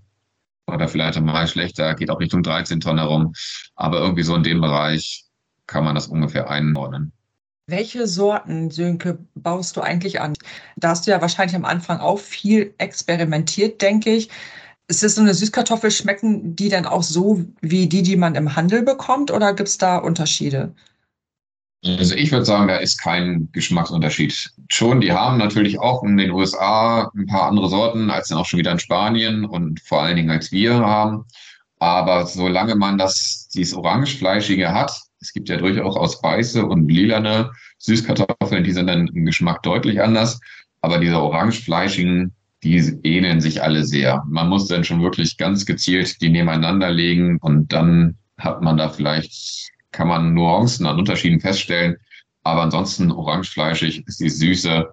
oder 0.68 0.88
vielleicht 0.88 1.20
mal 1.20 1.48
schlechter, 1.48 1.96
geht 1.96 2.10
auch 2.10 2.20
Richtung 2.20 2.44
13 2.44 2.80
Tonnen 2.80 3.00
herum. 3.00 3.34
Aber 3.75 4.00
irgendwie 4.00 4.24
so 4.24 4.36
in 4.36 4.44
dem 4.44 4.62
Bereich 4.62 5.25
kann 5.68 5.84
man 5.84 5.96
das 5.96 6.08
ungefähr 6.08 6.50
einordnen. 6.50 7.12
Welche 7.68 8.08
Sorten, 8.08 8.70
Sönke, 8.70 9.20
baust 9.36 9.77
du 9.77 9.82
eigentlich 9.82 10.20
an? 10.20 10.34
Da 10.75 10.89
hast 10.89 11.08
du 11.08 11.12
ja 11.12 11.22
wahrscheinlich 11.22 11.56
am 11.56 11.65
Anfang 11.65 12.00
auch 12.00 12.20
viel 12.20 12.74
experimentiert, 12.77 13.82
denke 13.82 14.12
ich. 14.12 14.30
Ist 14.88 15.03
das 15.03 15.15
so 15.15 15.22
eine 15.22 15.34
Süßkartoffel, 15.34 15.89
schmecken 15.89 16.56
die 16.56 16.68
dann 16.68 16.86
auch 16.86 17.03
so 17.03 17.46
wie 17.62 17.88
die, 17.88 18.03
die 18.03 18.18
man 18.18 18.36
im 18.36 18.56
Handel 18.56 18.84
bekommt, 18.84 19.32
oder 19.32 19.53
gibt 19.53 19.70
es 19.70 19.77
da 19.77 19.98
Unterschiede? 19.98 20.74
Also 21.83 22.13
ich 22.15 22.31
würde 22.31 22.45
sagen, 22.45 22.67
da 22.67 22.77
ist 22.77 23.00
kein 23.00 23.50
Geschmacksunterschied. 23.53 24.51
Schon, 24.69 25.01
die 25.01 25.13
haben 25.13 25.38
natürlich 25.38 25.79
auch 25.79 26.03
in 26.03 26.15
den 26.17 26.31
USA 26.31 27.11
ein 27.15 27.25
paar 27.25 27.47
andere 27.47 27.69
Sorten 27.69 28.11
als 28.11 28.27
dann 28.27 28.38
auch 28.38 28.45
schon 28.45 28.59
wieder 28.59 28.71
in 28.71 28.79
Spanien 28.79 29.45
und 29.45 29.79
vor 29.81 30.03
allen 30.03 30.15
Dingen 30.15 30.29
als 30.29 30.51
wir 30.51 30.75
haben. 30.75 31.25
Aber 31.79 32.27
solange 32.27 32.75
man 32.75 33.00
das, 33.00 33.50
dieses 33.55 33.73
Orangefleischige 33.73 34.71
hat, 34.71 34.91
es 35.19 35.33
gibt 35.33 35.50
ja 35.50 35.57
durchaus 35.57 35.95
aus 35.95 36.21
weiße 36.21 36.63
und 36.63 36.88
lilane 36.88 37.51
Süßkartoffeln, 37.79 38.63
die 38.63 38.71
sind 38.71 38.88
dann 38.88 39.07
im 39.07 39.25
Geschmack 39.25 39.63
deutlich 39.63 40.01
anders. 40.01 40.39
Aber 40.81 41.00
diese 41.00 41.19
orangefleischigen, 41.19 42.35
die 42.63 42.77
ähneln 43.03 43.41
sich 43.41 43.63
alle 43.63 43.85
sehr. 43.85 44.23
Man 44.27 44.50
muss 44.50 44.67
dann 44.67 44.83
schon 44.83 45.01
wirklich 45.01 45.38
ganz 45.38 45.65
gezielt 45.65 46.21
die 46.21 46.29
nebeneinander 46.29 46.91
legen 46.91 47.38
und 47.38 47.73
dann 47.73 48.17
hat 48.38 48.61
man 48.61 48.77
da 48.77 48.89
vielleicht 48.89 49.71
kann 49.91 50.07
man 50.07 50.33
Nuancen 50.33 50.86
an 50.86 51.00
Unterschieden 51.00 51.39
feststellen. 51.39 51.98
Aber 52.43 52.63
ansonsten 52.63 53.12
orangefleischig 53.12 54.05
ist 54.07 54.19
die 54.19 54.29
süße, 54.29 54.89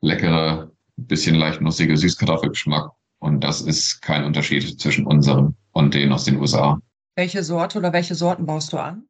leckere, 0.00 0.70
bisschen 0.96 1.36
leicht 1.36 1.60
nussige 1.60 1.96
Süßkartoffelgeschmack. 1.96 2.90
Und 3.18 3.42
das 3.44 3.60
ist 3.60 4.02
kein 4.02 4.24
Unterschied 4.24 4.80
zwischen 4.80 5.06
unserem 5.06 5.54
und 5.72 5.94
den 5.94 6.12
aus 6.12 6.24
den 6.24 6.36
USA. 6.38 6.78
Welche 7.14 7.44
Sorte 7.44 7.78
oder 7.78 7.92
welche 7.92 8.14
Sorten 8.14 8.46
baust 8.46 8.72
du 8.72 8.78
an? 8.78 9.04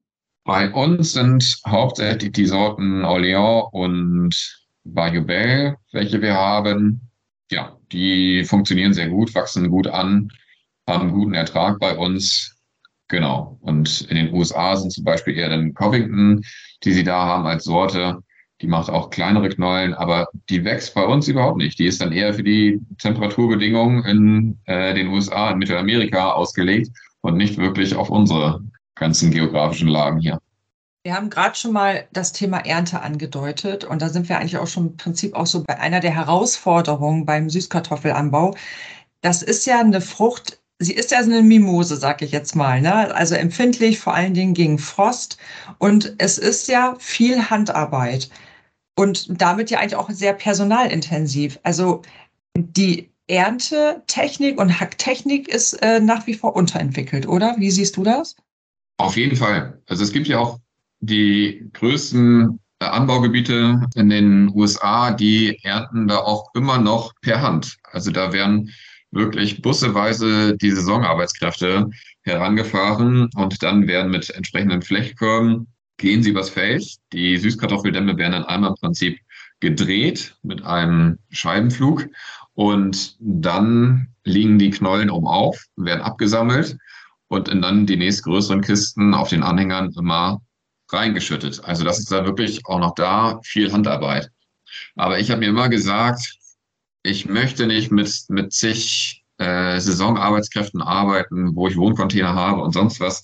Bei 0.45 0.73
uns 0.73 1.13
sind 1.13 1.61
hauptsächlich 1.67 2.33
die 2.33 2.47
Sorten 2.47 3.05
Orléans 3.05 3.71
und 3.73 4.35
Bayou 4.85 5.25
Bell, 5.25 5.77
welche 5.93 6.21
wir 6.21 6.35
haben. 6.35 7.01
Ja, 7.51 7.77
die 7.93 8.45
funktionieren 8.45 8.93
sehr 8.93 9.09
gut, 9.09 9.35
wachsen 9.35 9.71
gut 9.71 9.87
an, 9.87 10.33
haben 10.89 11.13
guten 11.13 11.35
Ertrag 11.35 11.79
bei 11.79 11.97
uns. 11.97 12.52
Genau. 13.13 13.59
Und 13.61 14.01
in 14.09 14.17
den 14.17 14.33
USA 14.33 14.75
sind 14.75 14.91
zum 14.91 15.05
Beispiel 15.05 15.37
eher 15.37 15.51
dann 15.51 15.75
Covington, 15.75 16.43
die 16.83 16.93
sie 16.93 17.05
da 17.05 17.27
haben 17.27 17.45
als 17.45 17.65
Sorte. 17.65 18.23
Die 18.63 18.67
macht 18.67 18.89
auch 18.89 19.11
kleinere 19.11 19.51
Knollen, 19.51 19.93
aber 19.93 20.29
die 20.49 20.65
wächst 20.65 20.95
bei 20.95 21.05
uns 21.05 21.29
überhaupt 21.29 21.59
nicht. 21.59 21.79
Die 21.79 21.85
ist 21.85 22.01
dann 22.01 22.11
eher 22.11 22.33
für 22.33 22.43
die 22.43 22.81
Temperaturbedingungen 22.97 24.03
in 24.07 24.59
äh, 24.65 24.95
den 24.95 25.09
USA, 25.09 25.51
in 25.51 25.59
Mittelamerika 25.59 26.33
ausgelegt 26.33 26.89
und 27.21 27.37
nicht 27.37 27.59
wirklich 27.59 27.95
auf 27.95 28.09
unsere 28.09 28.63
ganzen 28.95 29.31
geografischen 29.31 29.89
Lagen 29.89 30.19
hier. 30.19 30.39
Wir 31.05 31.15
haben 31.15 31.29
gerade 31.29 31.55
schon 31.55 31.73
mal 31.73 32.07
das 32.15 32.33
Thema 32.33 32.65
Ernte 32.65 33.03
angedeutet 33.03 33.85
und 33.85 34.01
da 34.01 34.09
sind 34.09 34.31
wir 34.31 34.39
eigentlich 34.39 34.57
auch 34.57 34.69
schon 34.69 34.87
im 34.87 34.97
Prinzip 34.97 35.35
auch 35.35 35.47
so 35.47 35.65
bei 35.65 35.79
einer 35.79 36.01
der 36.01 36.15
Herausforderungen 36.15 37.27
beim 37.27 37.51
Süßkartoffelanbau. 37.51 38.55
Das 39.21 39.43
ist 39.43 39.67
ja 39.67 39.81
eine 39.81 40.01
Frucht, 40.01 40.62
sie 40.83 40.95
ist 40.95 41.11
ja 41.11 41.23
so 41.23 41.31
eine 41.31 41.43
Mimose, 41.43 41.97
sag 41.97 42.23
ich 42.23 42.33
jetzt 42.33 42.55
mal, 42.57 42.81
ne? 42.81 43.15
Also 43.15 43.35
empfindlich 43.35 43.99
vor 43.99 44.15
allen 44.15 44.35
Dingen 44.35 44.55
gegen 44.55 44.79
Frost. 44.79 45.39
Und 45.79 46.15
es 46.19 46.39
ist 46.39 46.69
ja 46.69 46.97
viel 46.99 47.51
Handarbeit 47.51 48.31
und 48.97 49.41
damit 49.41 49.71
ja 49.71 49.79
eigentlich 49.79 49.97
auch 49.97 50.11
sehr 50.11 50.33
personalintensiv. 50.33 51.59
Also 51.63 52.03
die 52.57 53.11
Erntetechnik 53.29 54.61
und 54.61 54.81
Hacktechnik 54.81 55.49
ist 55.49 55.75
äh, 55.83 56.01
nach 56.01 56.27
wie 56.27 56.35
vor 56.35 56.55
unterentwickelt, 56.57 57.27
oder? 57.27 57.55
Wie 57.59 57.71
siehst 57.71 57.97
du 57.97 58.03
das? 58.03 58.37
Auf 58.99 59.17
jeden 59.17 59.37
Fall. 59.37 59.81
Also 59.87 60.05
es 60.05 60.13
gibt 60.13 60.29
ja 60.29 60.39
auch 60.39 60.59
die 61.01 61.69
größten 61.73 62.59
äh, 62.81 62.85
Anbaugebiete 62.85 63.81
in 63.95 64.11
den 64.11 64.51
USA, 64.55 65.13
die 65.13 65.59
ernten 65.63 66.09
da 66.09 66.19
auch 66.19 66.51
immer 66.55 66.79
noch 66.79 67.13
per 67.23 67.41
Hand. 67.41 67.79
Also 67.85 68.11
da 68.11 68.33
werden 68.33 68.71
wirklich 69.13 69.63
busseweise 69.63 70.57
die 70.57 70.71
Saisonarbeitskräfte 70.71 71.91
herangefahren 72.23 73.31
und 73.37 73.63
dann 73.63 73.87
werden 73.87 74.11
mit 74.11 74.31
entsprechenden 74.31 74.83
Flechtkörben 74.83 75.69
gehen 75.99 76.23
sie 76.23 76.31
übers 76.31 76.51
Feld. 76.51 76.97
Die 77.13 77.37
Süßkartoffeldämme 77.37 78.17
werden 78.17 78.33
dann 78.33 78.45
einmal 78.45 78.71
im 78.71 78.77
Prinzip 78.77 79.19
gedreht 79.61 80.35
mit 80.43 80.65
einem 80.65 81.19
Scheibenflug 81.31 82.09
und 82.55 83.17
dann 83.21 84.09
liegen 84.25 84.59
die 84.59 84.71
Knollen 84.71 85.11
oben 85.11 85.29
auf, 85.29 85.65
werden 85.77 86.01
abgesammelt 86.01 86.77
und 87.29 87.49
dann 87.49 87.87
die 87.87 87.97
nächstgrößeren 87.97 88.63
Kisten 88.63 89.15
auf 89.15 89.29
den 89.29 89.43
Anhängern 89.43 89.93
immer 89.97 90.41
reingeschüttet. 90.91 91.65
Also 91.65 91.85
das 91.85 91.99
ist 91.99 92.11
da 92.11 92.25
wirklich 92.25 92.67
auch 92.67 92.79
noch 92.79 92.95
da 92.95 93.41
viel 93.43 93.73
Handarbeit. 93.73 94.31
Aber 94.97 95.19
ich 95.19 95.31
habe 95.31 95.41
mir 95.41 95.49
immer 95.49 95.69
gesagt, 95.69 96.39
ich 97.03 97.27
möchte 97.27 97.67
nicht 97.67 97.91
mit, 97.91 98.13
mit 98.29 98.53
zig 98.53 99.25
äh, 99.39 99.81
Saisonarbeitskräften 99.81 100.83
arbeiten, 100.83 101.55
wo 101.57 101.69
ich 101.69 101.77
Wohncontainer 101.77 102.35
habe 102.35 102.63
und 102.63 102.73
sonst 102.73 103.01
was. 103.01 103.23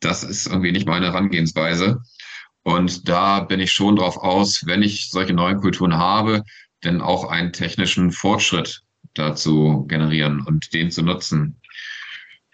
Das 0.00 0.22
ist 0.22 0.46
irgendwie 0.46 0.72
nicht 0.72 0.86
meine 0.86 1.06
Herangehensweise. 1.06 2.00
Und 2.62 3.08
da 3.08 3.40
bin 3.40 3.60
ich 3.60 3.72
schon 3.72 3.96
drauf 3.96 4.16
aus, 4.16 4.62
wenn 4.66 4.82
ich 4.82 5.10
solche 5.10 5.32
neuen 5.32 5.60
Kulturen 5.60 5.96
habe, 5.96 6.42
denn 6.84 7.00
auch 7.00 7.24
einen 7.24 7.52
technischen 7.52 8.12
Fortschritt 8.12 8.82
dazu 9.14 9.84
generieren 9.88 10.40
und 10.42 10.72
den 10.72 10.90
zu 10.90 11.02
nutzen. 11.02 11.60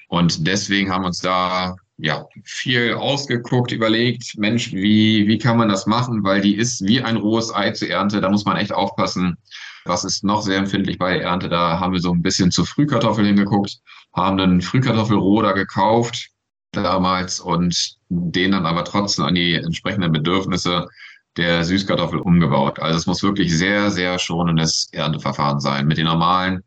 Und 0.08 0.46
deswegen 0.46 0.90
haben 0.90 1.04
uns 1.04 1.18
da 1.18 1.76
ja 1.96 2.26
viel 2.44 2.94
ausgeguckt, 2.94 3.72
überlegt, 3.72 4.36
Mensch, 4.36 4.72
wie, 4.72 5.26
wie 5.28 5.38
kann 5.38 5.56
man 5.56 5.68
das 5.68 5.86
machen? 5.86 6.24
Weil 6.24 6.40
die 6.40 6.56
ist 6.56 6.84
wie 6.86 7.00
ein 7.00 7.16
rohes 7.16 7.54
Ei 7.54 7.70
zur 7.70 7.88
Ernte. 7.88 8.20
Da 8.20 8.30
muss 8.30 8.44
man 8.44 8.56
echt 8.56 8.72
aufpassen. 8.72 9.36
Was 9.84 10.04
ist 10.04 10.24
noch 10.24 10.42
sehr 10.42 10.58
empfindlich 10.58 10.98
bei 10.98 11.14
der 11.14 11.24
Ernte? 11.24 11.48
Da 11.48 11.78
haben 11.78 11.92
wir 11.92 12.00
so 12.00 12.12
ein 12.12 12.22
bisschen 12.22 12.50
zu 12.50 12.64
Frühkartoffeln 12.64 13.26
hingeguckt, 13.26 13.78
haben 14.14 14.40
einen 14.40 14.62
Frühkartoffelroder 14.62 15.54
gekauft 15.54 16.30
damals 16.72 17.38
und 17.38 17.96
den 18.08 18.52
dann 18.52 18.66
aber 18.66 18.84
trotzdem 18.84 19.26
an 19.26 19.34
die 19.34 19.54
entsprechenden 19.54 20.10
Bedürfnisse 20.10 20.88
der 21.36 21.64
Süßkartoffel 21.64 22.18
umgebaut. 22.18 22.78
Also 22.78 22.98
es 22.98 23.06
muss 23.06 23.22
wirklich 23.22 23.56
sehr, 23.56 23.90
sehr 23.90 24.18
schonendes 24.18 24.88
Ernteverfahren 24.92 25.60
sein. 25.60 25.86
Mit 25.86 25.98
den 25.98 26.06
normalen 26.06 26.62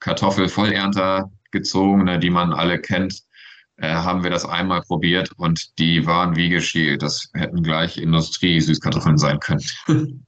Kartoffelvollernter 0.00 1.30
gezogene, 1.50 2.18
die 2.18 2.30
man 2.30 2.52
alle 2.52 2.80
kennt, 2.80 3.22
äh, 3.80 3.94
haben 3.94 4.22
wir 4.22 4.30
das 4.30 4.44
einmal 4.44 4.82
probiert 4.82 5.32
und 5.36 5.78
die 5.78 6.06
waren 6.06 6.36
wie 6.36 6.50
geschielt. 6.50 7.02
Das 7.02 7.30
hätten 7.34 7.62
gleich 7.62 7.96
Industrie-Süßkartoffeln 7.96 9.18
sein 9.18 9.40
können. 9.40 9.64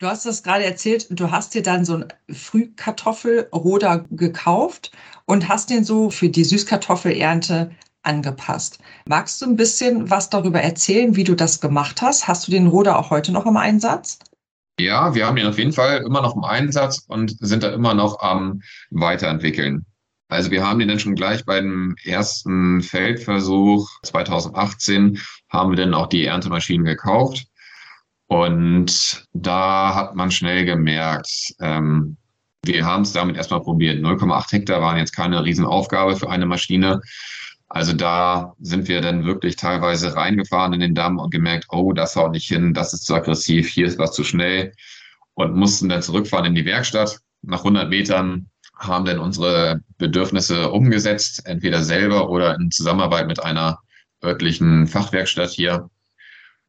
Du 0.00 0.08
hast 0.08 0.26
das 0.26 0.42
gerade 0.42 0.64
erzählt, 0.64 1.06
du 1.08 1.30
hast 1.30 1.54
dir 1.54 1.62
dann 1.62 1.84
so 1.84 1.94
ein 1.94 2.08
Frühkartoffelroder 2.28 4.04
gekauft 4.10 4.90
und 5.24 5.48
hast 5.48 5.70
den 5.70 5.84
so 5.84 6.10
für 6.10 6.28
die 6.28 6.44
Süßkartoffelernte 6.44 7.70
angepasst. 8.02 8.80
Magst 9.06 9.40
du 9.40 9.46
ein 9.46 9.56
bisschen 9.56 10.10
was 10.10 10.28
darüber 10.28 10.60
erzählen, 10.60 11.16
wie 11.16 11.24
du 11.24 11.34
das 11.34 11.60
gemacht 11.60 12.02
hast? 12.02 12.28
Hast 12.28 12.46
du 12.46 12.50
den 12.50 12.66
Roder 12.66 12.98
auch 12.98 13.10
heute 13.10 13.32
noch 13.32 13.46
im 13.46 13.56
Einsatz? 13.56 14.18
Ja, 14.78 15.14
wir 15.14 15.26
haben 15.26 15.36
ihn 15.36 15.46
auf 15.46 15.58
jeden 15.58 15.72
Fall 15.72 16.02
immer 16.04 16.20
noch 16.20 16.36
im 16.36 16.44
Einsatz 16.44 17.04
und 17.06 17.36
sind 17.40 17.62
da 17.62 17.72
immer 17.72 17.94
noch 17.94 18.20
am 18.20 18.60
Weiterentwickeln. 18.90 19.86
Also 20.28 20.50
wir 20.50 20.66
haben 20.66 20.78
den 20.78 20.88
dann 20.88 20.98
schon 20.98 21.14
gleich 21.14 21.44
beim 21.44 21.96
ersten 22.04 22.82
Feldversuch 22.82 23.88
2018 24.02 25.20
haben 25.48 25.70
wir 25.70 25.76
dann 25.76 25.94
auch 25.94 26.08
die 26.08 26.24
Erntemaschinen 26.24 26.84
gekauft. 26.84 27.46
Und 28.26 29.26
da 29.32 29.94
hat 29.94 30.14
man 30.16 30.30
schnell 30.30 30.64
gemerkt, 30.64 31.54
ähm, 31.60 32.16
wir 32.64 32.86
haben 32.86 33.02
es 33.02 33.12
damit 33.12 33.36
erstmal 33.36 33.60
probiert. 33.60 34.02
0,8 34.02 34.52
Hektar 34.52 34.80
waren 34.80 34.96
jetzt 34.96 35.14
keine 35.14 35.44
Riesenaufgabe 35.44 36.16
für 36.16 36.30
eine 36.30 36.46
Maschine. 36.46 37.02
Also 37.68 37.92
da 37.92 38.54
sind 38.60 38.88
wir 38.88 39.00
dann 39.00 39.24
wirklich 39.24 39.56
teilweise 39.56 40.16
reingefahren 40.16 40.72
in 40.72 40.80
den 40.80 40.94
Damm 40.94 41.18
und 41.18 41.30
gemerkt, 41.30 41.66
oh, 41.70 41.92
das 41.92 42.16
haut 42.16 42.32
nicht 42.32 42.48
hin, 42.48 42.72
das 42.72 42.94
ist 42.94 43.04
zu 43.04 43.14
aggressiv, 43.14 43.68
hier 43.68 43.86
ist 43.86 43.98
was 43.98 44.12
zu 44.12 44.24
schnell 44.24 44.72
und 45.34 45.56
mussten 45.56 45.88
dann 45.88 46.02
zurückfahren 46.02 46.46
in 46.46 46.54
die 46.54 46.64
Werkstatt. 46.64 47.18
Nach 47.42 47.58
100 47.58 47.90
Metern 47.90 48.48
haben 48.76 49.04
dann 49.04 49.18
unsere 49.18 49.80
Bedürfnisse 49.98 50.70
umgesetzt, 50.70 51.42
entweder 51.46 51.82
selber 51.82 52.28
oder 52.28 52.54
in 52.56 52.70
Zusammenarbeit 52.70 53.26
mit 53.26 53.42
einer 53.42 53.78
örtlichen 54.22 54.86
Fachwerkstatt 54.86 55.50
hier. 55.50 55.88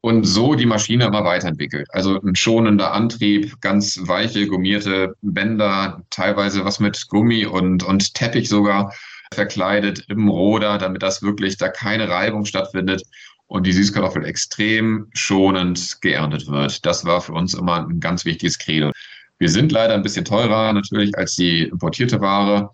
Und 0.02 0.24
so 0.24 0.54
die 0.54 0.68
Maschine 0.68 1.06
immer 1.06 1.24
weiterentwickelt. 1.24 1.88
Also 1.92 2.22
ein 2.22 2.36
schonender 2.36 2.94
Antrieb, 2.94 3.60
ganz 3.62 4.00
weiche, 4.04 4.46
gummierte 4.48 5.16
Bänder, 5.22 6.04
teilweise 6.12 6.64
was 6.64 6.80
mit 6.80 7.08
Gummi 7.08 7.46
und, 7.48 7.82
und 7.84 8.14
Teppich 8.14 8.48
sogar 8.48 8.94
verkleidet 9.34 10.06
im 10.08 10.28
Roder, 10.28 10.78
damit 10.78 11.02
das 11.02 11.24
wirklich 11.24 11.58
da 11.58 11.70
keine 11.70 12.08
Reibung 12.08 12.46
stattfindet 12.46 13.02
und 13.48 13.66
die 13.66 13.74
Süßkartoffel 13.74 14.26
extrem 14.26 15.08
schonend 15.14 16.02
geerntet 16.02 16.48
wird. 16.48 16.86
Das 16.86 17.06
war 17.06 17.22
für 17.22 17.34
uns 17.34 17.54
immer 17.54 17.88
ein 17.88 18.00
ganz 18.00 18.26
wichtiges 18.26 18.60
Credo. 18.60 18.92
Wir 19.38 19.50
sind 19.50 19.72
leider 19.72 19.94
ein 19.94 20.04
bisschen 20.04 20.26
teurer 20.26 20.72
natürlich 20.74 21.18
als 21.18 21.36
die 21.36 21.64
importierte 21.64 22.22
Ware. 22.22 22.70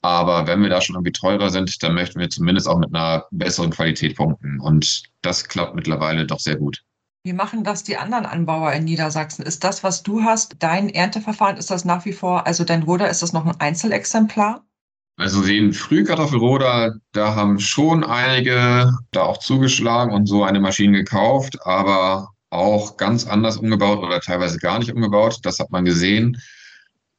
Aber 0.00 0.46
wenn 0.46 0.62
wir 0.62 0.70
da 0.70 0.80
schon 0.80 0.94
irgendwie 0.94 1.12
teurer 1.12 1.50
sind, 1.50 1.82
dann 1.82 1.94
möchten 1.94 2.20
wir 2.20 2.30
zumindest 2.30 2.68
auch 2.68 2.78
mit 2.78 2.94
einer 2.94 3.24
besseren 3.30 3.70
Qualität 3.70 4.16
punkten. 4.16 4.60
Und 4.60 5.02
das 5.22 5.48
klappt 5.48 5.74
mittlerweile 5.74 6.24
doch 6.24 6.38
sehr 6.38 6.56
gut. 6.56 6.84
Wie 7.24 7.32
machen 7.32 7.64
das 7.64 7.82
die 7.82 7.96
anderen 7.96 8.24
Anbauer 8.24 8.72
in 8.72 8.84
Niedersachsen? 8.84 9.44
Ist 9.44 9.64
das, 9.64 9.82
was 9.82 10.02
du 10.02 10.22
hast, 10.22 10.56
dein 10.60 10.88
Ernteverfahren, 10.88 11.56
ist 11.56 11.70
das 11.70 11.84
nach 11.84 12.04
wie 12.04 12.12
vor, 12.12 12.46
also 12.46 12.64
dein 12.64 12.84
Roder, 12.84 13.10
ist 13.10 13.22
das 13.22 13.32
noch 13.32 13.44
ein 13.44 13.58
Einzelexemplar? 13.58 14.64
Also 15.16 15.42
den 15.42 15.72
Frühkartoffelroder, 15.72 16.94
da 17.10 17.34
haben 17.34 17.58
schon 17.58 18.04
einige 18.04 18.92
da 19.10 19.22
auch 19.22 19.38
zugeschlagen 19.38 20.14
und 20.14 20.26
so 20.26 20.44
eine 20.44 20.60
Maschine 20.60 20.98
gekauft, 20.98 21.58
aber 21.66 22.28
auch 22.50 22.96
ganz 22.96 23.26
anders 23.26 23.56
umgebaut 23.58 23.98
oder 23.98 24.20
teilweise 24.20 24.58
gar 24.58 24.78
nicht 24.78 24.92
umgebaut. 24.92 25.38
Das 25.42 25.58
hat 25.58 25.70
man 25.70 25.84
gesehen. 25.84 26.40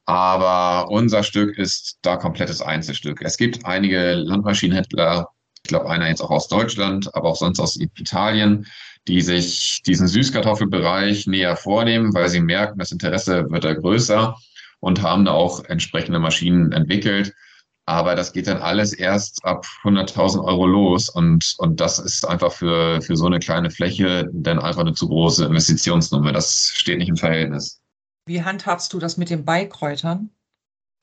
Aber 0.06 0.90
unser 0.90 1.22
Stück 1.22 1.56
ist 1.56 1.98
da 2.02 2.16
komplettes 2.16 2.60
Einzelstück. 2.60 3.22
Es 3.22 3.36
gibt 3.36 3.64
einige 3.64 4.14
Landmaschinenhändler, 4.14 5.28
ich 5.62 5.68
glaube 5.68 5.88
einer 5.88 6.08
jetzt 6.08 6.20
auch 6.20 6.30
aus 6.30 6.48
Deutschland, 6.48 7.14
aber 7.14 7.28
auch 7.28 7.36
sonst 7.36 7.60
aus 7.60 7.76
Italien, 7.76 8.66
die 9.06 9.20
sich 9.20 9.82
diesen 9.86 10.08
Süßkartoffelbereich 10.08 11.26
näher 11.26 11.56
vornehmen, 11.56 12.12
weil 12.14 12.28
sie 12.28 12.40
merken, 12.40 12.78
das 12.78 12.92
Interesse 12.92 13.50
wird 13.50 13.64
da 13.64 13.74
größer 13.74 14.36
und 14.80 15.02
haben 15.02 15.24
da 15.24 15.32
auch 15.32 15.64
entsprechende 15.64 16.18
Maschinen 16.18 16.72
entwickelt. 16.72 17.34
Aber 17.86 18.14
das 18.14 18.32
geht 18.32 18.46
dann 18.46 18.58
alles 18.58 18.92
erst 18.92 19.44
ab 19.44 19.66
100.000 19.82 20.44
Euro 20.44 20.66
los. 20.66 21.08
Und, 21.08 21.54
und 21.58 21.80
das 21.80 21.98
ist 21.98 22.26
einfach 22.26 22.52
für, 22.52 23.00
für 23.02 23.16
so 23.16 23.26
eine 23.26 23.40
kleine 23.40 23.70
Fläche 23.70 24.28
dann 24.32 24.60
einfach 24.60 24.82
eine 24.82 24.92
zu 24.92 25.08
große 25.08 25.44
Investitionsnummer. 25.44 26.32
Das 26.32 26.72
steht 26.74 26.98
nicht 26.98 27.08
im 27.08 27.16
Verhältnis. 27.16 27.80
Wie 28.26 28.42
handhabst 28.42 28.92
du 28.92 28.98
das 28.98 29.16
mit 29.16 29.30
den 29.30 29.44
Beikräutern? 29.44 30.30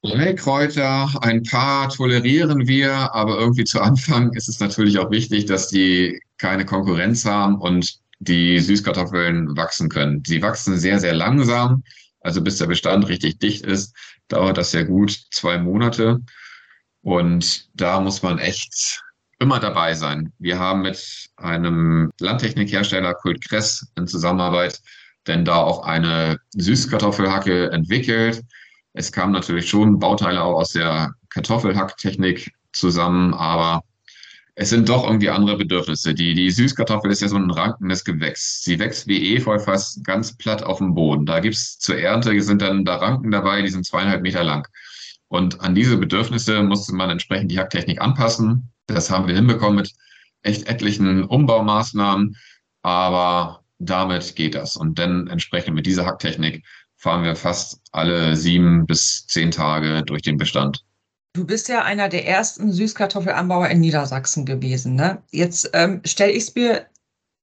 Beikräuter, 0.02 1.10
ein 1.22 1.44
paar 1.44 1.90
tolerieren 1.90 2.68
wir, 2.68 3.14
aber 3.14 3.40
irgendwie 3.40 3.64
zu 3.64 3.82
Anfang 3.82 4.32
ist 4.34 4.48
es 4.48 4.60
natürlich 4.60 5.00
auch 5.00 5.12
wichtig, 5.12 5.46
dass 5.46 5.68
die 5.68 6.22
keine 6.38 6.66
Konkurrenz 6.66 7.26
haben 7.26 7.60
und 7.60 8.00
die 8.20 8.60
Süßkartoffeln 8.60 9.58
wachsen 9.58 9.90
können. 9.90 10.24
Sie 10.26 10.42
wachsen 10.42 10.78
sehr, 10.78 11.00
sehr 11.00 11.14
langsam. 11.14 11.84
Also 12.22 12.42
bis 12.42 12.58
der 12.58 12.68
Bestand 12.68 13.08
richtig 13.08 13.40
dicht 13.40 13.66
ist, 13.66 13.96
dauert 14.28 14.58
das 14.58 14.72
sehr 14.72 14.86
gut, 14.86 15.12
zwei 15.32 15.58
Monate. 15.58 16.20
Und 17.08 17.70
da 17.74 18.02
muss 18.02 18.22
man 18.22 18.38
echt 18.38 19.02
immer 19.40 19.62
dabei 19.62 19.94
sein. 19.94 20.34
Wir 20.40 20.60
haben 20.60 20.82
mit 20.82 21.30
einem 21.38 22.12
Landtechnikhersteller 22.20 23.14
Kult 23.14 23.48
Kress 23.48 23.88
in 23.96 24.08
Zusammenarbeit 24.08 24.82
denn 25.26 25.46
da 25.46 25.56
auch 25.56 25.84
eine 25.84 26.38
Süßkartoffelhacke 26.52 27.72
entwickelt. 27.72 28.44
Es 28.92 29.14
kamen 29.14 29.32
natürlich 29.32 29.70
schon 29.70 30.00
Bauteile 30.00 30.42
auch 30.42 30.56
aus 30.56 30.72
der 30.72 31.14
Kartoffelhacktechnik 31.30 32.52
zusammen, 32.74 33.34
aber 33.34 33.84
es 34.56 34.70
sind 34.70 34.90
doch 34.90 35.06
irgendwie 35.06 35.30
andere 35.30 35.56
Bedürfnisse. 35.56 36.14
Die, 36.14 36.34
die 36.34 36.52
Süßkartoffel 36.52 37.10
ist 37.10 37.22
ja 37.22 37.30
so 37.30 37.38
ein 37.38 37.52
rankendes 37.52 38.04
Gewächs. 38.04 38.64
Sie 38.64 38.80
wächst 38.80 39.08
wie 39.08 39.36
Efeu 39.36 39.60
fast 39.60 40.04
ganz 40.04 40.36
platt 40.36 40.62
auf 40.62 40.80
dem 40.80 40.94
Boden. 40.94 41.26
Da 41.26 41.40
gibt's 41.40 41.80
zur 41.80 41.98
Ernte, 42.00 42.42
sind 42.42 42.62
dann 42.62 42.84
da 42.84 42.98
Ranken 42.98 43.32
dabei, 43.32 43.62
die 43.62 43.70
sind 43.70 43.86
zweieinhalb 43.86 44.22
Meter 44.24 44.44
lang. 44.44 44.68
Und 45.30 45.62
an 45.62 45.76
diese 45.76 45.98
Bedürfnisse 45.98 46.64
musste 46.64 46.96
man 46.96 47.10
entsprechend 47.10 47.52
die 47.52 47.60
Hacktechnik 47.60 48.02
anpassen. 48.02 48.72
Das 48.88 49.10
haben 49.10 49.28
wir 49.28 49.36
hinbekommen 49.36 49.76
mit 49.76 49.94
echt 50.44 50.68
etlichen 50.68 51.24
Umbaumaßnahmen. 51.24 52.36
Aber 52.82 53.64
damit 53.80 54.36
geht 54.36 54.56
das. 54.56 54.76
Und 54.76 54.98
dann 55.00 55.28
entsprechend 55.28 55.76
mit 55.76 55.86
dieser 55.86 56.06
Hacktechnik 56.06 56.64
fahren 56.96 57.24
wir 57.24 57.36
fast 57.36 57.82
alle 57.92 58.36
sieben 58.36 58.86
bis 58.86 59.26
zehn 59.28 59.52
Tage 59.52 60.04
durch 60.04 60.22
den 60.22 60.38
Bestand. 60.38 60.84
Du 61.34 61.46
bist 61.46 61.68
ja 61.70 61.84
einer 61.84 62.10
der 62.10 62.26
ersten 62.26 62.72
Süßkartoffelanbauer 62.72 63.68
in 63.68 63.80
Niedersachsen 63.80 64.46
gewesen. 64.46 64.96
Ne? 64.96 65.22
Jetzt 65.32 65.70
ähm, 65.74 66.02
stelle 66.04 66.32
ich 66.32 66.44
es 66.44 66.56
mir 66.56 66.88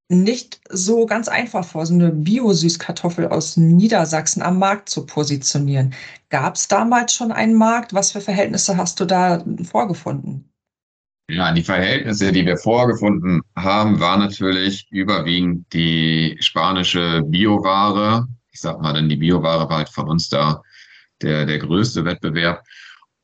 nicht 0.08 0.60
so 0.68 1.06
ganz 1.06 1.28
einfach 1.28 1.64
vor, 1.64 1.86
so 1.86 1.94
eine 1.94 2.10
Bio-Süßkartoffel 2.12 3.28
aus 3.28 3.56
Niedersachsen 3.56 4.42
am 4.42 4.58
Markt 4.58 4.88
zu 4.88 5.06
positionieren. 5.06 5.94
Gab 6.28 6.56
es 6.56 6.68
damals 6.68 7.14
schon 7.14 7.32
einen 7.32 7.54
Markt? 7.54 7.94
Was 7.94 8.12
für 8.12 8.20
Verhältnisse 8.20 8.76
hast 8.76 9.00
du 9.00 9.06
da 9.06 9.44
vorgefunden? 9.64 10.50
Ja, 11.30 11.52
die 11.52 11.62
Verhältnisse, 11.62 12.32
die 12.32 12.44
wir 12.44 12.58
vorgefunden 12.58 13.40
haben, 13.56 13.98
war 13.98 14.18
natürlich 14.18 14.86
überwiegend 14.90 15.72
die 15.72 16.36
spanische 16.40 17.22
Bioware. 17.24 18.26
Ich 18.50 18.60
sag 18.60 18.80
mal, 18.82 18.92
denn 18.92 19.08
die 19.08 19.16
Bioware 19.16 19.68
war 19.70 19.78
halt 19.78 19.88
von 19.88 20.08
uns 20.08 20.28
da 20.28 20.62
der, 21.22 21.46
der 21.46 21.58
größte 21.58 22.04
Wettbewerb. 22.04 22.62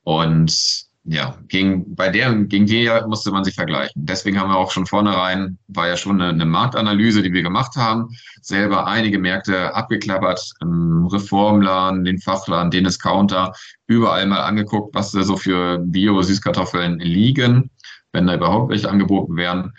Und 0.02 0.89
ja, 1.04 1.38
gegen, 1.48 1.94
bei 1.94 2.10
der, 2.10 2.34
gegen 2.44 2.66
die 2.66 2.90
musste 3.06 3.30
man 3.30 3.42
sich 3.42 3.54
vergleichen. 3.54 4.04
Deswegen 4.04 4.38
haben 4.38 4.50
wir 4.50 4.58
auch 4.58 4.70
schon 4.70 4.86
vornherein, 4.86 5.58
war 5.68 5.88
ja 5.88 5.96
schon 5.96 6.20
eine, 6.20 6.30
eine 6.30 6.44
Marktanalyse, 6.44 7.22
die 7.22 7.32
wir 7.32 7.42
gemacht 7.42 7.74
haben, 7.76 8.08
selber 8.42 8.86
einige 8.86 9.18
Märkte 9.18 9.74
abgeklappert, 9.74 10.52
im 10.60 11.06
Reformladen, 11.06 12.04
den 12.04 12.18
Fachladen, 12.18 12.70
den 12.70 12.84
Discounter, 12.84 13.54
überall 13.86 14.26
mal 14.26 14.42
angeguckt, 14.42 14.94
was 14.94 15.12
da 15.12 15.22
so 15.22 15.36
für 15.36 15.78
Bio-Süßkartoffeln 15.78 16.98
liegen, 16.98 17.70
wenn 18.12 18.26
da 18.26 18.34
überhaupt 18.34 18.70
welche 18.70 18.90
angeboten 18.90 19.36
werden. 19.36 19.72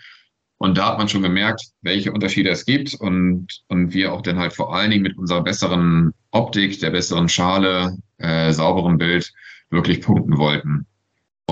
Und 0.58 0.78
da 0.78 0.90
hat 0.90 0.98
man 0.98 1.08
schon 1.08 1.22
gemerkt, 1.22 1.62
welche 1.82 2.12
Unterschiede 2.12 2.50
es 2.50 2.64
gibt 2.64 2.94
und, 2.94 3.46
und 3.68 3.94
wir 3.94 4.12
auch 4.12 4.22
dann 4.22 4.38
halt 4.38 4.52
vor 4.52 4.74
allen 4.74 4.90
Dingen 4.90 5.02
mit 5.02 5.18
unserer 5.18 5.42
besseren 5.42 6.12
Optik, 6.30 6.78
der 6.80 6.90
besseren 6.90 7.28
Schale, 7.28 7.96
äh, 8.18 8.52
sauberen 8.52 8.98
Bild 8.98 9.32
wirklich 9.70 10.00
punkten 10.00 10.38
wollten. 10.38 10.86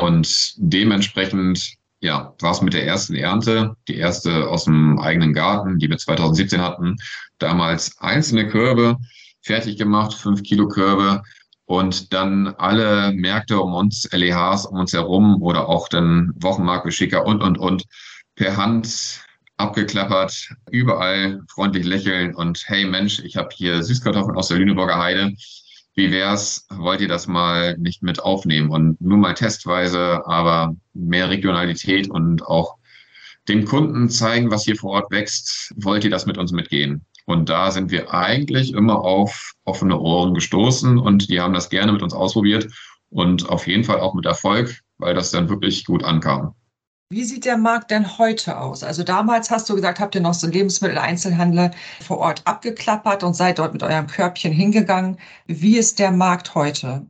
Und 0.00 0.54
dementsprechend, 0.56 1.74
ja, 2.00 2.34
war 2.40 2.52
es 2.52 2.62
mit 2.62 2.72
der 2.72 2.86
ersten 2.86 3.14
Ernte, 3.14 3.76
die 3.86 3.96
erste 3.96 4.48
aus 4.48 4.64
dem 4.64 4.98
eigenen 4.98 5.34
Garten, 5.34 5.78
die 5.78 5.90
wir 5.90 5.98
2017 5.98 6.60
hatten, 6.60 6.96
damals 7.38 7.98
einzelne 7.98 8.48
Körbe 8.48 8.96
fertig 9.42 9.76
gemacht, 9.76 10.14
fünf 10.14 10.42
Kilo 10.42 10.68
Körbe. 10.68 11.22
Und 11.66 12.12
dann 12.12 12.48
alle 12.58 13.12
Märkte 13.12 13.60
um 13.60 13.74
uns, 13.74 14.08
LEHs 14.10 14.66
um 14.66 14.80
uns 14.80 14.92
herum 14.92 15.40
oder 15.40 15.68
auch 15.68 15.88
den 15.88 16.32
Wochenmarktbeschicker 16.36 17.24
und, 17.24 17.42
und, 17.42 17.58
und 17.58 17.84
per 18.34 18.56
Hand 18.56 19.22
abgeklappert, 19.58 20.48
überall 20.70 21.42
freundlich 21.48 21.84
lächeln 21.84 22.34
und 22.34 22.64
hey 22.66 22.86
Mensch, 22.86 23.20
ich 23.20 23.36
habe 23.36 23.50
hier 23.54 23.82
Süßkartoffeln 23.82 24.36
aus 24.36 24.48
der 24.48 24.56
Lüneburger 24.56 24.98
Heide 24.98 25.34
wie 25.94 26.10
wär's, 26.10 26.66
wollt 26.70 27.00
ihr 27.00 27.08
das 27.08 27.26
mal 27.26 27.76
nicht 27.78 28.02
mit 28.02 28.22
aufnehmen 28.22 28.70
und 28.70 29.00
nur 29.00 29.18
mal 29.18 29.34
testweise, 29.34 30.26
aber 30.26 30.74
mehr 30.94 31.28
Regionalität 31.28 32.08
und 32.08 32.46
auch 32.46 32.76
dem 33.48 33.64
Kunden 33.64 34.08
zeigen, 34.08 34.50
was 34.50 34.64
hier 34.64 34.76
vor 34.76 34.92
Ort 34.92 35.10
wächst, 35.10 35.74
wollt 35.76 36.04
ihr 36.04 36.10
das 36.10 36.26
mit 36.26 36.38
uns 36.38 36.52
mitgehen? 36.52 37.04
Und 37.26 37.48
da 37.48 37.70
sind 37.70 37.90
wir 37.90 38.12
eigentlich 38.12 38.72
immer 38.72 39.00
auf 39.00 39.52
offene 39.64 39.98
Ohren 39.98 40.34
gestoßen 40.34 40.98
und 40.98 41.28
die 41.28 41.40
haben 41.40 41.54
das 41.54 41.70
gerne 41.70 41.92
mit 41.92 42.02
uns 42.02 42.14
ausprobiert 42.14 42.68
und 43.08 43.48
auf 43.48 43.66
jeden 43.66 43.84
Fall 43.84 44.00
auch 44.00 44.14
mit 44.14 44.26
Erfolg, 44.26 44.80
weil 44.98 45.14
das 45.14 45.30
dann 45.30 45.48
wirklich 45.48 45.84
gut 45.84 46.04
ankam. 46.04 46.54
Wie 47.12 47.24
sieht 47.24 47.44
der 47.44 47.56
Markt 47.56 47.90
denn 47.90 48.18
heute 48.18 48.56
aus? 48.56 48.84
Also 48.84 49.02
damals 49.02 49.50
hast 49.50 49.68
du 49.68 49.74
gesagt, 49.74 49.98
habt 49.98 50.14
ihr 50.14 50.20
noch 50.20 50.32
so 50.34 50.46
Lebensmitteleinzelhandel 50.46 51.72
vor 52.06 52.18
Ort 52.18 52.42
abgeklappert 52.44 53.24
und 53.24 53.34
seid 53.34 53.58
dort 53.58 53.72
mit 53.72 53.82
eurem 53.82 54.06
Körbchen 54.06 54.52
hingegangen. 54.52 55.18
Wie 55.48 55.76
ist 55.76 55.98
der 55.98 56.12
Markt 56.12 56.54
heute? 56.54 57.04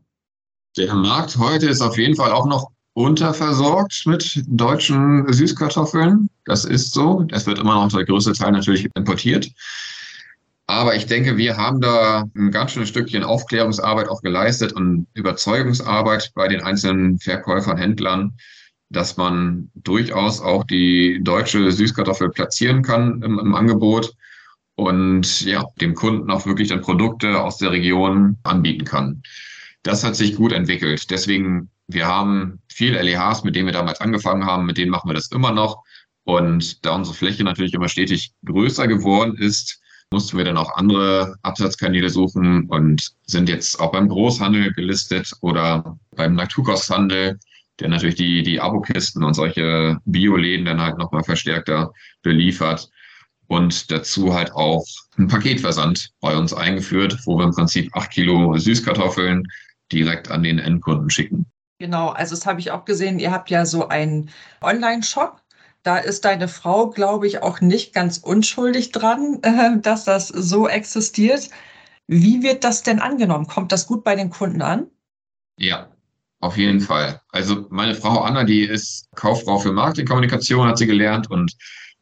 Der 0.78 0.94
Markt 0.94 1.36
heute 1.36 1.68
ist 1.68 1.82
auf 1.82 1.98
jeden 1.98 2.16
Fall 2.16 2.32
auch 2.32 2.46
noch 2.46 2.70
unterversorgt 2.94 4.04
mit 4.06 4.42
deutschen 4.46 5.30
Süßkartoffeln. 5.30 6.30
Das 6.46 6.64
ist 6.64 6.94
so. 6.94 7.26
Es 7.30 7.46
wird 7.46 7.58
immer 7.58 7.74
noch 7.74 7.92
der 7.92 8.06
größte 8.06 8.32
Teil 8.32 8.52
natürlich 8.52 8.88
importiert. 8.94 9.50
Aber 10.66 10.94
ich 10.94 11.04
denke, 11.04 11.36
wir 11.36 11.58
haben 11.58 11.82
da 11.82 12.24
ein 12.34 12.50
ganz 12.50 12.72
schönes 12.72 12.88
Stückchen 12.88 13.22
Aufklärungsarbeit 13.22 14.08
auch 14.08 14.22
geleistet 14.22 14.72
und 14.72 15.08
Überzeugungsarbeit 15.12 16.32
bei 16.34 16.48
den 16.48 16.62
einzelnen 16.62 17.18
Verkäufern, 17.18 17.76
Händlern, 17.76 18.38
dass 18.90 19.16
man 19.16 19.70
durchaus 19.74 20.40
auch 20.40 20.64
die 20.64 21.20
deutsche 21.22 21.70
Süßkartoffel 21.70 22.30
platzieren 22.30 22.82
kann 22.82 23.22
im, 23.22 23.38
im 23.38 23.54
Angebot 23.54 24.14
und 24.74 25.42
ja, 25.42 25.64
dem 25.80 25.94
Kunden 25.94 26.30
auch 26.30 26.46
wirklich 26.46 26.68
dann 26.68 26.80
Produkte 26.80 27.40
aus 27.40 27.58
der 27.58 27.70
Region 27.70 28.36
anbieten 28.42 28.84
kann. 28.84 29.22
Das 29.82 30.04
hat 30.04 30.16
sich 30.16 30.34
gut 30.36 30.52
entwickelt. 30.52 31.10
Deswegen, 31.10 31.70
wir 31.86 32.06
haben 32.06 32.60
viel 32.68 32.94
LEHs, 32.94 33.44
mit 33.44 33.56
denen 33.56 33.66
wir 33.66 33.72
damals 33.72 34.00
angefangen 34.00 34.44
haben, 34.44 34.66
mit 34.66 34.76
denen 34.76 34.90
machen 34.90 35.08
wir 35.08 35.14
das 35.14 35.30
immer 35.30 35.52
noch. 35.52 35.82
Und 36.24 36.84
da 36.84 36.94
unsere 36.94 37.16
Fläche 37.16 37.44
natürlich 37.44 37.74
immer 37.74 37.88
stetig 37.88 38.32
größer 38.44 38.88
geworden 38.88 39.36
ist, 39.38 39.80
mussten 40.12 40.36
wir 40.36 40.44
dann 40.44 40.56
auch 40.56 40.74
andere 40.76 41.36
Absatzkanäle 41.42 42.10
suchen 42.10 42.68
und 42.68 43.12
sind 43.26 43.48
jetzt 43.48 43.78
auch 43.78 43.92
beim 43.92 44.08
Großhandel 44.08 44.72
gelistet 44.72 45.32
oder 45.40 45.98
beim 46.16 46.34
Naturkosthandel 46.34 47.38
der 47.80 47.88
natürlich 47.88 48.16
die, 48.16 48.42
die 48.42 48.60
Abokisten 48.60 49.24
und 49.24 49.34
solche 49.34 49.98
Bioläden 50.04 50.66
dann 50.66 50.80
halt 50.80 50.98
nochmal 50.98 51.24
verstärkter 51.24 51.92
beliefert. 52.22 52.90
Und 53.46 53.90
dazu 53.90 54.32
halt 54.32 54.52
auch 54.52 54.84
ein 55.18 55.26
Paketversand 55.26 56.10
bei 56.20 56.36
uns 56.36 56.54
eingeführt, 56.54 57.18
wo 57.24 57.36
wir 57.36 57.44
im 57.44 57.50
Prinzip 57.50 57.90
acht 57.96 58.12
Kilo 58.12 58.56
Süßkartoffeln 58.56 59.44
direkt 59.90 60.30
an 60.30 60.44
den 60.44 60.60
Endkunden 60.60 61.10
schicken. 61.10 61.46
Genau, 61.80 62.10
also 62.10 62.36
das 62.36 62.46
habe 62.46 62.60
ich 62.60 62.70
auch 62.70 62.84
gesehen. 62.84 63.18
Ihr 63.18 63.32
habt 63.32 63.50
ja 63.50 63.66
so 63.66 63.88
einen 63.88 64.30
Online-Shop. 64.60 65.40
Da 65.82 65.96
ist 65.96 66.26
deine 66.26 66.46
Frau, 66.46 66.90
glaube 66.90 67.26
ich, 67.26 67.42
auch 67.42 67.60
nicht 67.60 67.94
ganz 67.94 68.18
unschuldig 68.18 68.92
dran, 68.92 69.40
dass 69.82 70.04
das 70.04 70.28
so 70.28 70.68
existiert. 70.68 71.48
Wie 72.06 72.42
wird 72.42 72.62
das 72.64 72.82
denn 72.82 73.00
angenommen? 73.00 73.46
Kommt 73.46 73.72
das 73.72 73.86
gut 73.86 74.04
bei 74.04 74.14
den 74.14 74.30
Kunden 74.30 74.62
an? 74.62 74.88
Ja, 75.56 75.90
auf 76.40 76.56
jeden 76.56 76.80
Fall. 76.80 77.20
Also 77.30 77.66
meine 77.70 77.94
Frau 77.94 78.20
Anna, 78.20 78.44
die 78.44 78.62
ist 78.62 79.08
Kauffrau 79.14 79.58
für 79.58 79.72
Marketingkommunikation, 79.72 80.66
hat 80.66 80.78
sie 80.78 80.86
gelernt 80.86 81.30
und 81.30 81.54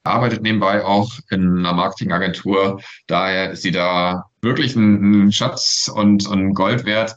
arbeitet 0.05 0.43
nebenbei 0.43 0.85
auch 0.85 1.13
in 1.31 1.59
einer 1.59 1.73
Marketingagentur. 1.73 2.81
Daher 3.07 3.51
ist 3.51 3.63
sie 3.63 3.73
da 3.73 4.25
wirklich 4.41 4.77
ein, 4.77 5.33
Schatz 5.33 5.91
und, 5.93 6.27
und 6.27 6.55
Gold 6.55 6.85
wert, 6.85 7.15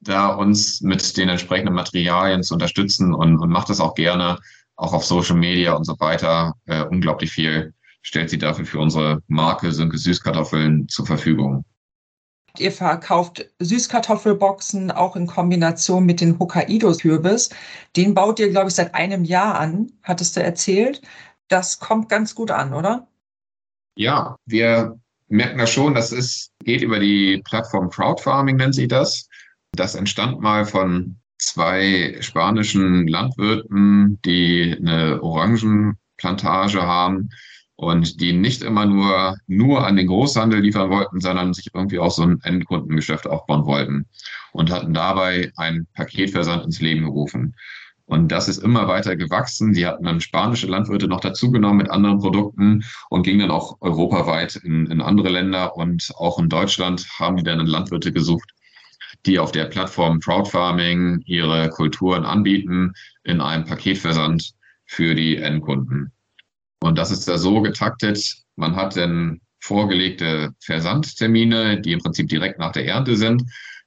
da 0.00 0.28
uns 0.28 0.80
mit 0.80 1.16
den 1.16 1.28
entsprechenden 1.28 1.74
Materialien 1.74 2.42
zu 2.42 2.54
unterstützen 2.54 3.12
und, 3.14 3.38
und 3.38 3.50
macht 3.50 3.68
das 3.68 3.80
auch 3.80 3.94
gerne, 3.94 4.38
auch 4.76 4.94
auf 4.94 5.04
Social 5.04 5.36
Media 5.36 5.74
und 5.74 5.84
so 5.84 5.94
weiter. 5.98 6.54
Äh, 6.66 6.84
unglaublich 6.84 7.32
viel 7.32 7.74
stellt 8.02 8.30
sie 8.30 8.38
dafür 8.38 8.64
für 8.64 8.78
unsere 8.78 9.22
Marke 9.26 9.72
Sönke 9.72 9.98
Süßkartoffeln 9.98 10.88
zur 10.88 11.04
Verfügung. 11.04 11.64
Ihr 12.58 12.72
verkauft 12.72 13.46
Süßkartoffelboxen 13.58 14.90
auch 14.90 15.16
in 15.16 15.26
Kombination 15.26 16.04
mit 16.04 16.20
den 16.20 16.38
Hokkaido-Kürbis. 16.38 17.50
Den 17.96 18.14
baut 18.14 18.38
ihr, 18.38 18.50
glaube 18.50 18.68
ich, 18.68 18.74
seit 18.74 18.94
einem 18.94 19.24
Jahr 19.24 19.58
an, 19.58 19.92
hattest 20.02 20.36
du 20.36 20.42
erzählt. 20.42 21.00
Das 21.48 21.78
kommt 21.78 22.08
ganz 22.08 22.34
gut 22.34 22.50
an, 22.50 22.74
oder? 22.74 23.08
Ja, 23.96 24.36
wir 24.46 24.98
merken 25.28 25.58
das 25.58 25.70
schon. 25.70 25.94
Das 25.94 26.12
ist, 26.12 26.52
geht 26.64 26.82
über 26.82 26.98
die 26.98 27.42
Plattform 27.44 27.90
Crowdfarming, 27.90 28.56
nennt 28.56 28.74
sich 28.74 28.88
das. 28.88 29.28
Das 29.72 29.94
entstand 29.94 30.40
mal 30.40 30.64
von 30.64 31.16
zwei 31.38 32.16
spanischen 32.20 33.06
Landwirten, 33.06 34.20
die 34.24 34.76
eine 34.78 35.22
Orangenplantage 35.22 36.82
haben 36.82 37.30
und 37.80 38.20
die 38.20 38.34
nicht 38.34 38.62
immer 38.62 38.84
nur, 38.84 39.38
nur 39.46 39.86
an 39.86 39.96
den 39.96 40.06
Großhandel 40.06 40.60
liefern 40.60 40.90
wollten, 40.90 41.18
sondern 41.18 41.54
sich 41.54 41.70
irgendwie 41.72 41.98
auch 41.98 42.10
so 42.10 42.22
ein 42.22 42.38
Endkundengeschäft 42.42 43.26
aufbauen 43.26 43.64
wollten 43.64 44.04
und 44.52 44.70
hatten 44.70 44.92
dabei 44.92 45.50
ein 45.56 45.86
Paketversand 45.94 46.66
ins 46.66 46.82
Leben 46.82 47.06
gerufen. 47.06 47.56
Und 48.04 48.32
das 48.32 48.48
ist 48.48 48.58
immer 48.58 48.86
weiter 48.86 49.16
gewachsen. 49.16 49.72
Die 49.72 49.86
hatten 49.86 50.04
dann 50.04 50.20
spanische 50.20 50.66
Landwirte 50.66 51.08
noch 51.08 51.20
dazugenommen 51.20 51.78
mit 51.78 51.90
anderen 51.90 52.18
Produkten 52.18 52.84
und 53.08 53.22
gingen 53.22 53.40
dann 53.40 53.50
auch 53.50 53.78
europaweit 53.80 54.56
in, 54.56 54.86
in 54.88 55.00
andere 55.00 55.30
Länder 55.30 55.74
und 55.74 56.12
auch 56.16 56.38
in 56.38 56.50
Deutschland 56.50 57.06
haben 57.18 57.38
die 57.38 57.44
dann 57.44 57.64
Landwirte 57.64 58.12
gesucht, 58.12 58.50
die 59.24 59.38
auf 59.38 59.52
der 59.52 59.64
Plattform 59.64 60.20
Crowdfarming 60.20 61.22
ihre 61.24 61.70
Kulturen 61.70 62.26
anbieten 62.26 62.92
in 63.24 63.40
einem 63.40 63.64
Paketversand 63.64 64.52
für 64.84 65.14
die 65.14 65.36
Endkunden. 65.36 66.12
Und 66.82 66.96
das 66.98 67.10
ist 67.10 67.28
da 67.28 67.38
so 67.38 67.60
getaktet, 67.60 68.36
man 68.56 68.76
hat 68.76 68.96
dann 68.96 69.40
vorgelegte 69.60 70.54
Versandtermine, 70.60 71.80
die 71.80 71.92
im 71.92 72.00
Prinzip 72.00 72.28
direkt 72.28 72.58
nach 72.58 72.72
der 72.72 72.86
Ernte 72.86 73.16
sind, 73.16 73.42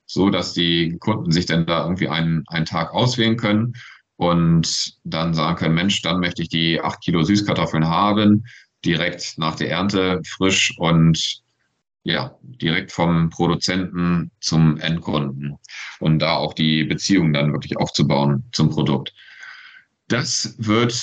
so 0.06 0.30
dass 0.30 0.54
die 0.54 0.98
Kunden 1.00 1.32
sich 1.32 1.46
dann 1.46 1.66
da 1.66 1.84
irgendwie 1.84 2.10
einen, 2.10 2.44
einen 2.48 2.66
Tag 2.66 2.94
auswählen 2.94 3.38
können 3.38 3.74
und 4.18 4.94
dann 5.04 5.34
sagen 5.34 5.58
können, 5.58 5.76
Mensch, 5.76 6.02
dann 6.02 6.20
möchte 6.20 6.44
ich 6.44 6.50
die 6.50 6.80
acht 6.80 7.02
Kilo 7.02 7.24
Süßkartoffeln 7.24 7.88
haben, 7.88 8.46
direkt 8.86 9.38
nach 9.38 9.56
der 9.56 9.72
Ernte, 9.72 10.22
frisch 10.26 10.74
und 10.78 11.42
ja, 12.04 12.38
direkt 12.42 12.92
vom 12.92 13.30
Produzenten 13.30 14.30
zum 14.42 14.78
Endkunden 14.78 15.58
und 16.00 16.20
da 16.20 16.36
auch 16.36 16.54
die 16.54 16.84
Beziehung 16.84 17.32
dann 17.32 17.54
wirklich 17.54 17.78
aufzubauen 17.78 18.44
zum 18.52 18.70
Produkt. 18.70 19.14
Das 20.10 20.56
wird 20.58 20.94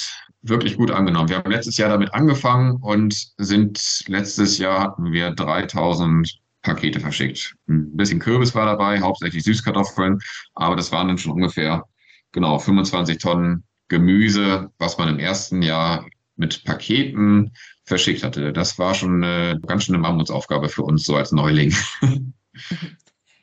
wirklich 0.43 0.77
gut 0.77 0.91
angenommen. 0.91 1.29
Wir 1.29 1.37
haben 1.37 1.51
letztes 1.51 1.77
Jahr 1.77 1.91
damit 1.91 2.15
angefangen 2.15 2.77
und 2.77 3.33
sind 3.37 4.05
letztes 4.07 4.59
Jahr 4.59 4.81
hatten 4.81 5.13
wir 5.13 5.31
3000 5.33 6.39
Pakete 6.63 7.01
verschickt. 7.01 7.55
Ein 7.69 7.97
bisschen 7.97 8.19
Kürbis 8.19 8.55
war 8.55 8.67
dabei, 8.67 9.01
hauptsächlich 9.01 9.45
Süßkartoffeln, 9.45 10.19
aber 10.55 10.77
das 10.77 10.93
waren 10.93 11.09
dann 11.09 11.19
schon 11.19 11.33
ungefähr 11.33 11.85
genau 12.33 12.59
25 12.59 13.19
Tonnen 13.19 13.65
Gemüse, 13.89 14.71
was 14.79 14.99
man 14.99 15.09
im 15.09 15.19
ersten 15.19 15.63
Jahr 15.63 16.07
mit 16.37 16.65
Paketen 16.65 17.53
verschickt 17.85 18.23
hatte. 18.23 18.53
Das 18.53 18.79
war 18.79 18.95
schon 18.95 19.23
eine 19.23 19.61
ganz 19.61 19.85
schöne 19.85 19.99
Mammutsaufgabe 19.99 20.69
für 20.69 20.83
uns 20.83 21.05
so 21.05 21.17
als 21.17 21.33
Neuling. 21.33 21.75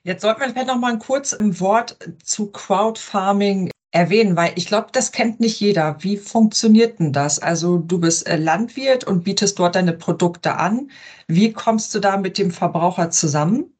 Jetzt 0.03 0.21
sollten 0.21 0.39
wir 0.39 0.49
vielleicht 0.49 0.67
noch 0.67 0.79
mal 0.79 0.93
ein 0.93 0.99
kurz 0.99 1.33
ein 1.33 1.59
Wort 1.59 1.97
zu 2.23 2.49
Crowdfarming 2.51 3.69
erwähnen, 3.91 4.35
weil 4.35 4.51
ich 4.55 4.67
glaube, 4.67 4.87
das 4.91 5.11
kennt 5.11 5.39
nicht 5.39 5.59
jeder. 5.59 5.97
Wie 6.01 6.17
funktioniert 6.17 6.99
denn 6.99 7.13
das? 7.13 7.39
Also 7.39 7.77
du 7.77 7.99
bist 7.99 8.27
äh, 8.27 8.37
Landwirt 8.37 9.03
und 9.05 9.23
bietest 9.23 9.57
dort 9.59 9.75
deine 9.75 9.93
Produkte 9.93 10.57
an. 10.57 10.91
Wie 11.27 11.53
kommst 11.53 11.95
du 11.95 11.99
da 11.99 12.17
mit 12.17 12.37
dem 12.37 12.51
Verbraucher 12.51 13.09
zusammen? 13.09 13.73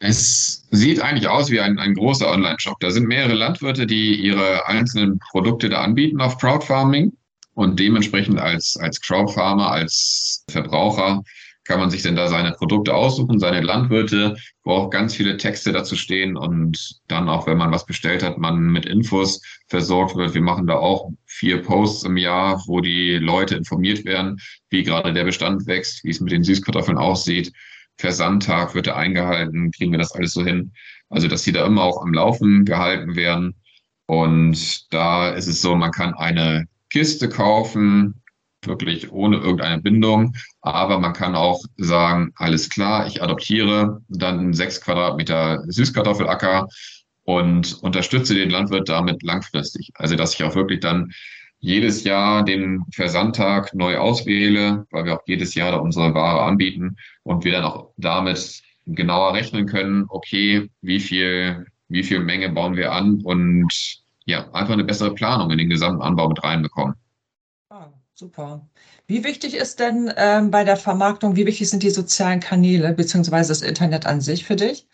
Es 0.00 0.66
sieht 0.70 1.00
eigentlich 1.00 1.28
aus 1.28 1.50
wie 1.50 1.60
ein, 1.60 1.78
ein 1.78 1.94
großer 1.94 2.30
Online-Shop. 2.30 2.78
Da 2.80 2.90
sind 2.90 3.06
mehrere 3.06 3.34
Landwirte, 3.34 3.86
die 3.86 4.16
ihre 4.16 4.66
einzelnen 4.66 5.18
Produkte 5.30 5.68
da 5.68 5.82
anbieten 5.82 6.20
auf 6.20 6.36
Crowdfarming 6.38 7.12
und 7.54 7.78
dementsprechend 7.78 8.38
als, 8.38 8.76
als 8.76 9.00
Crowdfarmer, 9.00 9.70
als 9.70 10.44
Verbraucher 10.50 11.22
kann 11.64 11.80
man 11.80 11.90
sich 11.90 12.02
denn 12.02 12.16
da 12.16 12.28
seine 12.28 12.52
Produkte 12.52 12.94
aussuchen, 12.94 13.38
seine 13.38 13.60
Landwirte, 13.60 14.36
wo 14.62 14.72
auch 14.72 14.90
ganz 14.90 15.14
viele 15.14 15.36
Texte 15.36 15.72
dazu 15.72 15.96
stehen 15.96 16.36
und 16.36 17.00
dann 17.08 17.28
auch, 17.28 17.46
wenn 17.46 17.58
man 17.58 17.72
was 17.72 17.86
bestellt 17.86 18.22
hat, 18.22 18.38
man 18.38 18.60
mit 18.60 18.86
Infos 18.86 19.40
versorgt 19.68 20.16
wird. 20.16 20.34
Wir 20.34 20.42
machen 20.42 20.66
da 20.66 20.76
auch 20.76 21.10
vier 21.26 21.62
Posts 21.62 22.04
im 22.04 22.16
Jahr, 22.16 22.62
wo 22.66 22.80
die 22.80 23.16
Leute 23.16 23.56
informiert 23.56 24.04
werden, 24.04 24.38
wie 24.70 24.82
gerade 24.82 25.12
der 25.12 25.24
Bestand 25.24 25.66
wächst, 25.66 26.04
wie 26.04 26.10
es 26.10 26.20
mit 26.20 26.32
den 26.32 26.44
Süßkartoffeln 26.44 26.98
aussieht. 26.98 27.52
Versandtag 27.96 28.74
wird 28.74 28.88
da 28.88 28.96
eingehalten, 28.96 29.70
kriegen 29.70 29.92
wir 29.92 29.98
das 29.98 30.12
alles 30.12 30.32
so 30.32 30.44
hin. 30.44 30.72
Also, 31.08 31.28
dass 31.28 31.42
die 31.42 31.52
da 31.52 31.64
immer 31.64 31.82
auch 31.82 32.02
am 32.02 32.12
Laufen 32.12 32.64
gehalten 32.64 33.16
werden. 33.16 33.54
Und 34.06 34.92
da 34.92 35.30
ist 35.30 35.46
es 35.46 35.62
so, 35.62 35.74
man 35.76 35.92
kann 35.92 36.12
eine 36.14 36.66
Kiste 36.90 37.28
kaufen, 37.28 38.22
wirklich 38.66 39.12
ohne 39.12 39.36
irgendeine 39.36 39.80
Bindung. 39.80 40.34
Aber 40.60 40.98
man 40.98 41.12
kann 41.12 41.34
auch 41.34 41.62
sagen, 41.76 42.32
alles 42.36 42.68
klar, 42.68 43.06
ich 43.06 43.22
adoptiere 43.22 44.00
dann 44.08 44.52
sechs 44.52 44.80
Quadratmeter 44.80 45.62
Süßkartoffelacker 45.66 46.68
und 47.24 47.82
unterstütze 47.82 48.34
den 48.34 48.50
Landwirt 48.50 48.88
damit 48.88 49.22
langfristig. 49.22 49.90
Also, 49.94 50.16
dass 50.16 50.34
ich 50.34 50.44
auch 50.44 50.54
wirklich 50.54 50.80
dann 50.80 51.12
jedes 51.58 52.04
Jahr 52.04 52.44
den 52.44 52.84
Versandtag 52.92 53.74
neu 53.74 53.96
auswähle, 53.96 54.86
weil 54.90 55.06
wir 55.06 55.14
auch 55.14 55.22
jedes 55.26 55.54
Jahr 55.54 55.72
da 55.72 55.78
unsere 55.78 56.12
Ware 56.14 56.42
anbieten 56.42 56.96
und 57.22 57.44
wir 57.44 57.52
dann 57.52 57.64
auch 57.64 57.90
damit 57.96 58.62
genauer 58.86 59.32
rechnen 59.32 59.66
können, 59.66 60.04
okay, 60.08 60.68
wie 60.82 61.00
viel, 61.00 61.66
wie 61.88 62.02
viel 62.02 62.20
Menge 62.20 62.50
bauen 62.50 62.76
wir 62.76 62.92
an 62.92 63.22
und 63.24 63.72
ja, 64.26 64.50
einfach 64.52 64.74
eine 64.74 64.84
bessere 64.84 65.14
Planung 65.14 65.50
in 65.50 65.58
den 65.58 65.70
gesamten 65.70 66.02
Anbau 66.02 66.28
mit 66.28 66.42
reinbekommen. 66.44 66.94
Super. 68.16 68.68
Wie 69.08 69.24
wichtig 69.24 69.54
ist 69.54 69.80
denn 69.80 70.12
ähm, 70.16 70.52
bei 70.52 70.62
der 70.62 70.76
Vermarktung, 70.76 71.34
wie 71.34 71.46
wichtig 71.46 71.68
sind 71.68 71.82
die 71.82 71.90
sozialen 71.90 72.38
Kanäle 72.38 72.92
beziehungsweise 72.92 73.48
das 73.48 73.62
Internet 73.62 74.06
an 74.06 74.20
sich 74.20 74.44
für 74.44 74.54
dich? 74.54 74.86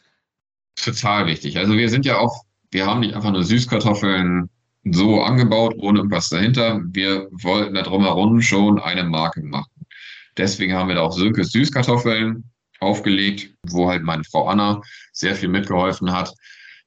Total 0.74 1.26
wichtig. 1.26 1.59
Also 1.59 1.74
wir 1.74 1.90
sind 1.90 2.06
ja 2.06 2.18
auch, 2.18 2.44
wir 2.70 2.87
haben 2.87 3.00
nicht 3.00 3.14
einfach 3.14 3.30
nur 3.30 3.44
Süßkartoffeln 3.44 4.48
so 4.85 5.20
angebaut, 5.20 5.74
ohne 5.78 5.98
irgendwas 5.98 6.30
dahinter. 6.30 6.80
Wir 6.92 7.28
wollten 7.30 7.74
da 7.74 7.83
drumherum 7.83 8.40
schon 8.40 8.80
eine 8.80 9.04
Marke 9.04 9.42
machen. 9.42 9.87
Deswegen 10.38 10.72
haben 10.72 10.88
wir 10.88 10.94
da 10.94 11.02
auch 11.02 11.12
Sönke 11.12 11.44
Süßkartoffeln 11.44 12.44
aufgelegt, 12.80 13.54
wo 13.66 13.90
halt 13.90 14.02
meine 14.02 14.24
Frau 14.24 14.48
Anna 14.48 14.80
sehr 15.12 15.37
viel 15.37 15.50
mitgeholfen 15.50 16.11
hat. 16.11 16.33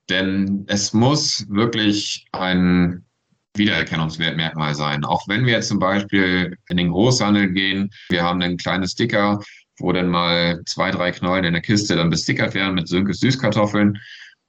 Denn 0.10 0.66
es 0.68 0.94
muss 0.94 1.46
wirklich 1.48 2.26
ein 2.32 3.06
Wiedererkennungsmerkmal 3.56 4.76
sein. 4.76 5.06
Auch 5.06 5.28
wenn 5.28 5.46
wir 5.46 5.54
jetzt 5.54 5.68
zum 5.68 5.80
Beispiel 5.80 6.58
in 6.70 6.78
den 6.78 6.92
Großhandel 6.92 7.52
gehen, 7.52 7.92
wir 8.10 8.24
haben 8.24 8.42
einen 8.42 8.58
kleinen 8.58 8.88
Sticker, 8.88 9.42
wo 9.78 9.92
dann 9.92 10.10
mal 10.10 10.62
zwei, 10.66 10.92
drei 10.92 11.12
Knollen 11.12 11.46
in 11.46 11.54
der 11.54 11.62
Kiste 11.62 11.96
dann 11.96 12.10
bestickert 12.10 12.54
werden 12.54 12.76
mit 12.76 12.88
Sönkes 12.88 13.20
Süßkartoffeln, 13.20 14.00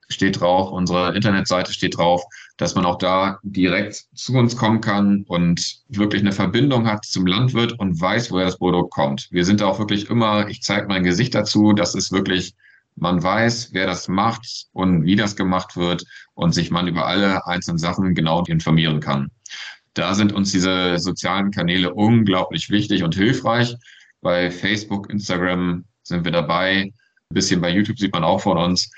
steht 0.09 0.41
drauf, 0.41 0.71
unsere 0.71 1.15
Internetseite 1.15 1.73
steht 1.73 1.97
drauf, 1.97 2.23
dass 2.57 2.75
man 2.75 2.85
auch 2.85 2.99
da 2.99 3.39
direkt 3.43 4.05
zu 4.15 4.35
uns 4.35 4.57
kommen 4.57 4.81
kann 4.81 5.25
und 5.27 5.81
wirklich 5.89 6.23
eine 6.23 6.33
Verbindung 6.33 6.87
hat 6.87 7.05
zum 7.05 7.27
Landwirt 7.27 7.79
und 7.79 8.01
weiß, 8.01 8.31
woher 8.31 8.47
das 8.47 8.59
Produkt 8.59 8.93
kommt. 8.93 9.29
Wir 9.31 9.45
sind 9.45 9.63
auch 9.63 9.79
wirklich 9.79 10.11
immer, 10.11 10.49
ich 10.49 10.63
zeige 10.63 10.87
mein 10.87 11.05
Gesicht 11.05 11.35
dazu, 11.35 11.73
das 11.73 11.95
ist 11.95 12.13
wirklich 12.13 12.55
man 12.97 13.23
weiß, 13.23 13.71
wer 13.73 13.87
das 13.87 14.09
macht 14.09 14.67
und 14.73 15.05
wie 15.05 15.17
das 15.17 15.37
gemacht 15.37 15.77
wird 15.77 16.05
und 16.35 16.53
sich 16.53 16.71
man 16.71 16.87
über 16.87 17.07
alle 17.07 17.47
einzelnen 17.47 17.79
Sachen 17.79 18.15
genau 18.15 18.43
informieren 18.45 19.01
kann. 19.01 19.31
Da 19.95 20.15
sind 20.15 20.33
uns 20.33 20.53
diese 20.53 20.99
sozialen 20.99 21.51
Kanäle 21.51 21.95
unglaublich 21.95 22.71
wichtig 22.71 23.03
und 23.03 23.15
hilfreich. 23.15 23.77
Bei 24.21 24.51
Facebook, 24.51 25.11
Instagram 25.11 25.85
sind 26.03 26.25
wir 26.25 26.33
dabei. 26.33 26.83
Ein 26.83 27.35
bisschen 27.35 27.61
bei 27.61 27.71
YouTube 27.71 27.99
sieht 27.99 28.13
man 28.13 28.25
auch 28.25 28.41
von 28.41 28.59
uns. 28.59 28.91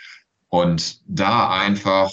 Und 0.48 1.00
da 1.06 1.50
einfach 1.50 2.10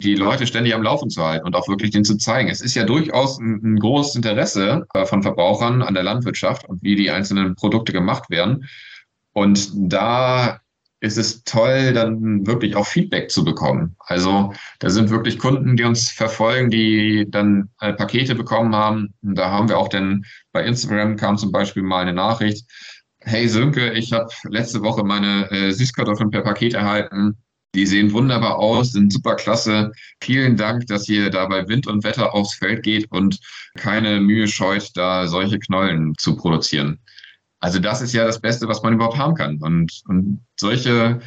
die 0.00 0.14
Leute 0.14 0.46
ständig 0.46 0.74
am 0.74 0.82
Laufen 0.82 1.10
zu 1.10 1.24
halten 1.24 1.46
und 1.46 1.56
auch 1.56 1.68
wirklich 1.68 1.90
denen 1.90 2.04
zu 2.04 2.16
zeigen. 2.16 2.50
Es 2.50 2.60
ist 2.60 2.74
ja 2.74 2.84
durchaus 2.84 3.38
ein, 3.38 3.60
ein 3.62 3.78
großes 3.78 4.16
Interesse 4.16 4.86
äh, 4.94 5.06
von 5.06 5.22
Verbrauchern 5.22 5.82
an 5.82 5.94
der 5.94 6.02
Landwirtschaft 6.02 6.68
und 6.68 6.82
wie 6.82 6.96
die 6.96 7.10
einzelnen 7.10 7.54
Produkte 7.54 7.92
gemacht 7.92 8.28
werden. 8.30 8.68
Und 9.32 9.70
da 9.74 10.60
ist 11.04 11.18
es 11.18 11.44
toll, 11.44 11.92
dann 11.92 12.46
wirklich 12.46 12.76
auch 12.76 12.86
Feedback 12.86 13.30
zu 13.30 13.44
bekommen. 13.44 13.94
Also 13.98 14.54
da 14.78 14.88
sind 14.88 15.10
wirklich 15.10 15.38
Kunden, 15.38 15.76
die 15.76 15.84
uns 15.84 16.10
verfolgen, 16.10 16.70
die 16.70 17.26
dann 17.28 17.68
äh, 17.80 17.92
Pakete 17.92 18.34
bekommen 18.34 18.74
haben. 18.74 19.12
Und 19.22 19.36
da 19.36 19.50
haben 19.50 19.68
wir 19.68 19.78
auch 19.78 19.88
dann 19.88 20.24
bei 20.52 20.64
Instagram 20.64 21.16
kam 21.16 21.36
zum 21.36 21.52
Beispiel 21.52 21.82
mal 21.82 22.00
eine 22.00 22.14
Nachricht. 22.14 22.66
Hey 23.20 23.48
Sönke, 23.48 23.92
ich 23.92 24.12
habe 24.12 24.28
letzte 24.48 24.80
Woche 24.82 25.04
meine 25.04 25.50
äh, 25.50 25.72
Süßkartoffeln 25.72 26.30
per 26.30 26.42
Paket 26.42 26.72
erhalten. 26.72 27.36
Die 27.74 27.86
sehen 27.86 28.12
wunderbar 28.12 28.56
aus, 28.58 28.92
sind 28.92 29.12
super 29.12 29.34
klasse. 29.34 29.92
Vielen 30.22 30.56
Dank, 30.56 30.86
dass 30.86 31.08
ihr 31.08 31.28
da 31.28 31.44
bei 31.46 31.68
Wind 31.68 31.86
und 31.86 32.02
Wetter 32.04 32.34
aufs 32.34 32.54
Feld 32.54 32.82
geht 32.82 33.10
und 33.10 33.40
keine 33.76 34.20
Mühe 34.20 34.48
scheut, 34.48 34.90
da 34.94 35.26
solche 35.26 35.58
Knollen 35.58 36.14
zu 36.16 36.36
produzieren. 36.36 37.00
Also 37.64 37.78
das 37.78 38.02
ist 38.02 38.12
ja 38.12 38.26
das 38.26 38.40
Beste, 38.40 38.68
was 38.68 38.82
man 38.82 38.92
überhaupt 38.92 39.16
haben 39.16 39.34
kann. 39.34 39.56
Und, 39.62 40.02
und 40.06 40.44
solche 40.60 41.20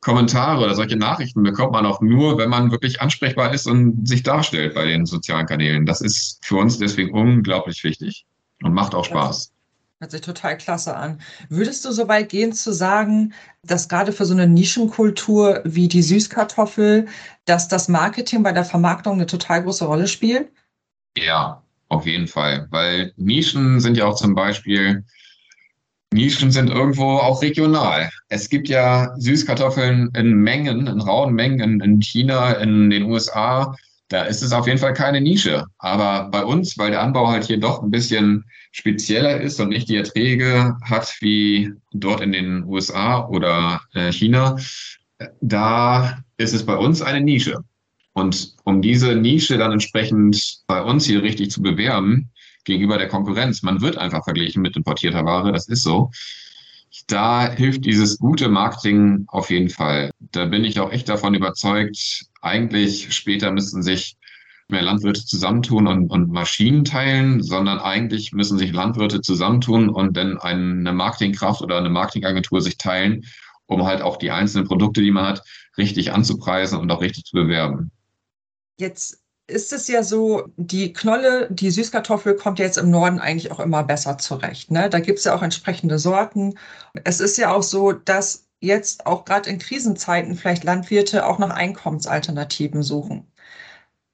Kommentare 0.00 0.64
oder 0.64 0.74
solche 0.74 0.96
Nachrichten 0.96 1.44
bekommt 1.44 1.70
man 1.70 1.86
auch 1.86 2.00
nur, 2.00 2.38
wenn 2.38 2.50
man 2.50 2.72
wirklich 2.72 3.00
ansprechbar 3.00 3.54
ist 3.54 3.68
und 3.68 4.06
sich 4.06 4.24
darstellt 4.24 4.74
bei 4.74 4.84
den 4.84 5.06
sozialen 5.06 5.46
Kanälen. 5.46 5.86
Das 5.86 6.00
ist 6.00 6.44
für 6.44 6.56
uns 6.56 6.78
deswegen 6.78 7.12
unglaublich 7.12 7.84
wichtig 7.84 8.26
und 8.64 8.74
macht 8.74 8.96
auch 8.96 9.04
Spaß. 9.04 9.52
Hört 10.00 10.10
sich 10.10 10.22
total 10.22 10.58
klasse 10.58 10.96
an. 10.96 11.20
Würdest 11.50 11.84
du 11.84 11.92
so 11.92 12.08
weit 12.08 12.30
gehen 12.30 12.52
zu 12.52 12.72
sagen, 12.72 13.32
dass 13.62 13.88
gerade 13.88 14.10
für 14.10 14.24
so 14.24 14.34
eine 14.34 14.48
Nischenkultur 14.48 15.60
wie 15.62 15.86
die 15.86 16.02
Süßkartoffel, 16.02 17.06
dass 17.44 17.68
das 17.68 17.86
Marketing 17.86 18.42
bei 18.42 18.50
der 18.50 18.64
Vermarktung 18.64 19.14
eine 19.14 19.26
total 19.26 19.62
große 19.62 19.84
Rolle 19.84 20.08
spielt? 20.08 20.50
Ja, 21.16 21.62
auf 21.88 22.06
jeden 22.06 22.26
Fall. 22.26 22.66
Weil 22.70 23.12
Nischen 23.16 23.78
sind 23.78 23.96
ja 23.96 24.06
auch 24.06 24.16
zum 24.16 24.34
Beispiel 24.34 25.04
Nischen 26.16 26.50
sind 26.50 26.70
irgendwo 26.70 27.18
auch 27.18 27.42
regional. 27.42 28.10
Es 28.28 28.48
gibt 28.48 28.68
ja 28.68 29.14
Süßkartoffeln 29.18 30.10
in 30.16 30.32
Mengen, 30.34 30.86
in 30.86 31.00
rauen 31.00 31.34
Mengen 31.34 31.60
in, 31.60 31.80
in 31.80 32.00
China, 32.00 32.52
in 32.52 32.90
den 32.90 33.04
USA. 33.04 33.76
Da 34.08 34.22
ist 34.22 34.42
es 34.42 34.52
auf 34.52 34.66
jeden 34.66 34.78
Fall 34.78 34.94
keine 34.94 35.20
Nische. 35.20 35.64
Aber 35.78 36.28
bei 36.30 36.44
uns, 36.44 36.78
weil 36.78 36.90
der 36.90 37.02
Anbau 37.02 37.28
halt 37.28 37.44
hier 37.44 37.58
doch 37.58 37.82
ein 37.82 37.90
bisschen 37.90 38.44
spezieller 38.72 39.40
ist 39.40 39.60
und 39.60 39.68
nicht 39.68 39.88
die 39.88 39.96
Erträge 39.96 40.76
hat 40.82 41.14
wie 41.20 41.72
dort 41.92 42.20
in 42.20 42.32
den 42.32 42.64
USA 42.64 43.26
oder 43.26 43.80
äh, 43.94 44.12
China, 44.12 44.56
da 45.40 46.18
ist 46.36 46.54
es 46.54 46.64
bei 46.64 46.76
uns 46.76 47.02
eine 47.02 47.20
Nische. 47.20 47.58
Und 48.12 48.54
um 48.64 48.80
diese 48.80 49.14
Nische 49.14 49.58
dann 49.58 49.72
entsprechend 49.72 50.60
bei 50.66 50.82
uns 50.82 51.04
hier 51.04 51.22
richtig 51.22 51.50
zu 51.50 51.60
bewerben, 51.60 52.30
gegenüber 52.66 52.98
der 52.98 53.08
Konkurrenz. 53.08 53.62
Man 53.62 53.80
wird 53.80 53.96
einfach 53.96 54.24
verglichen 54.24 54.60
mit 54.60 54.76
importierter 54.76 55.24
Ware, 55.24 55.52
das 55.52 55.68
ist 55.68 55.82
so. 55.82 56.10
Da 57.06 57.50
hilft 57.50 57.84
dieses 57.84 58.18
gute 58.18 58.48
Marketing 58.48 59.24
auf 59.28 59.50
jeden 59.50 59.70
Fall. 59.70 60.10
Da 60.18 60.44
bin 60.44 60.64
ich 60.64 60.78
auch 60.80 60.92
echt 60.92 61.08
davon 61.08 61.34
überzeugt. 61.34 62.26
Eigentlich 62.42 63.14
später 63.14 63.50
müssten 63.50 63.82
sich 63.82 64.16
mehr 64.68 64.82
Landwirte 64.82 65.24
zusammentun 65.24 65.86
und, 65.86 66.10
und 66.10 66.30
Maschinen 66.30 66.84
teilen, 66.84 67.42
sondern 67.42 67.78
eigentlich 67.78 68.32
müssen 68.32 68.58
sich 68.58 68.72
Landwirte 68.72 69.20
zusammentun 69.20 69.88
und 69.88 70.16
dann 70.16 70.38
eine 70.38 70.92
Marketingkraft 70.92 71.62
oder 71.62 71.78
eine 71.78 71.90
Marketingagentur 71.90 72.60
sich 72.60 72.76
teilen, 72.76 73.24
um 73.66 73.84
halt 73.84 74.02
auch 74.02 74.16
die 74.16 74.30
einzelnen 74.30 74.66
Produkte, 74.66 75.02
die 75.02 75.12
man 75.12 75.26
hat, 75.26 75.42
richtig 75.78 76.12
anzupreisen 76.12 76.78
und 76.80 76.90
auch 76.90 77.00
richtig 77.00 77.24
zu 77.24 77.36
bewerben. 77.36 77.92
Jetzt 78.78 79.22
ist 79.48 79.72
es 79.72 79.88
ja 79.88 80.02
so, 80.02 80.48
die 80.56 80.92
Knolle, 80.92 81.48
die 81.50 81.70
Süßkartoffel 81.70 82.34
kommt 82.34 82.58
jetzt 82.58 82.78
im 82.78 82.90
Norden 82.90 83.18
eigentlich 83.20 83.52
auch 83.52 83.60
immer 83.60 83.84
besser 83.84 84.18
zurecht. 84.18 84.70
Ne? 84.70 84.90
Da 84.90 85.00
gibt 85.00 85.18
es 85.18 85.24
ja 85.24 85.34
auch 85.34 85.42
entsprechende 85.42 85.98
Sorten. 85.98 86.58
Es 87.04 87.20
ist 87.20 87.38
ja 87.38 87.52
auch 87.52 87.62
so, 87.62 87.92
dass 87.92 88.46
jetzt 88.60 89.06
auch 89.06 89.24
gerade 89.24 89.48
in 89.50 89.58
Krisenzeiten 89.58 90.34
vielleicht 90.34 90.64
Landwirte 90.64 91.26
auch 91.26 91.38
nach 91.38 91.50
Einkommensalternativen 91.50 92.82
suchen. 92.82 93.26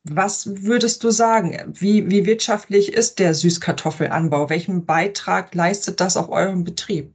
Was 0.05 0.64
würdest 0.64 1.05
du 1.05 1.11
sagen? 1.11 1.57
Wie, 1.79 2.11
wie 2.11 2.27
wirtschaftlich 2.27 2.92
ist 2.92 3.18
der 3.18 3.35
Süßkartoffelanbau? 3.35 4.51
Welchen 4.51 4.85
Beitrag 4.85 5.55
leistet 5.55 6.01
das 6.01 6.16
auf 6.16 6.29
eurem 6.29 6.64
Betrieb? 6.64 7.14